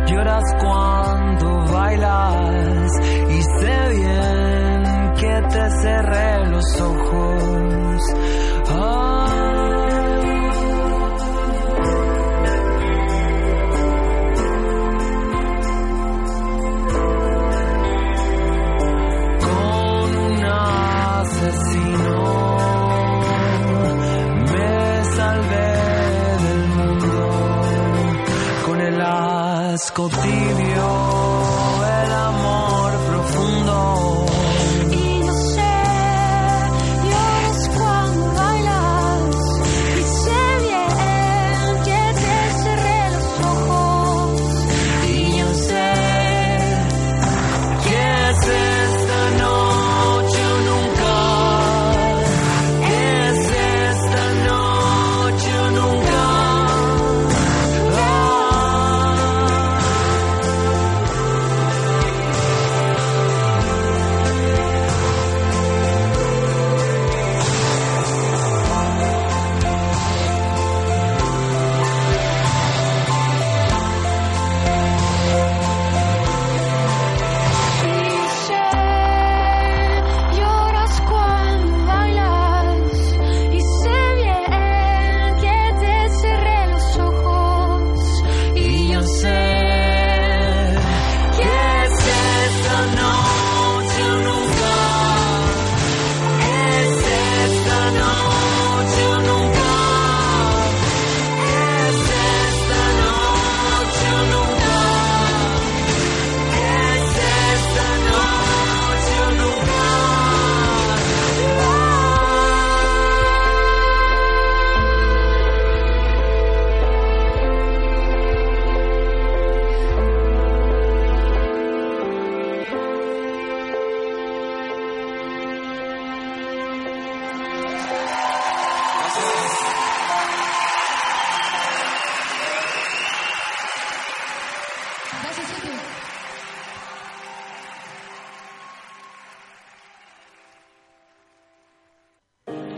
[0.09, 2.91] Lloras cuando bailas
[3.31, 7.58] y sé bien que te cerré los ojos.
[29.79, 30.68] ascoltivi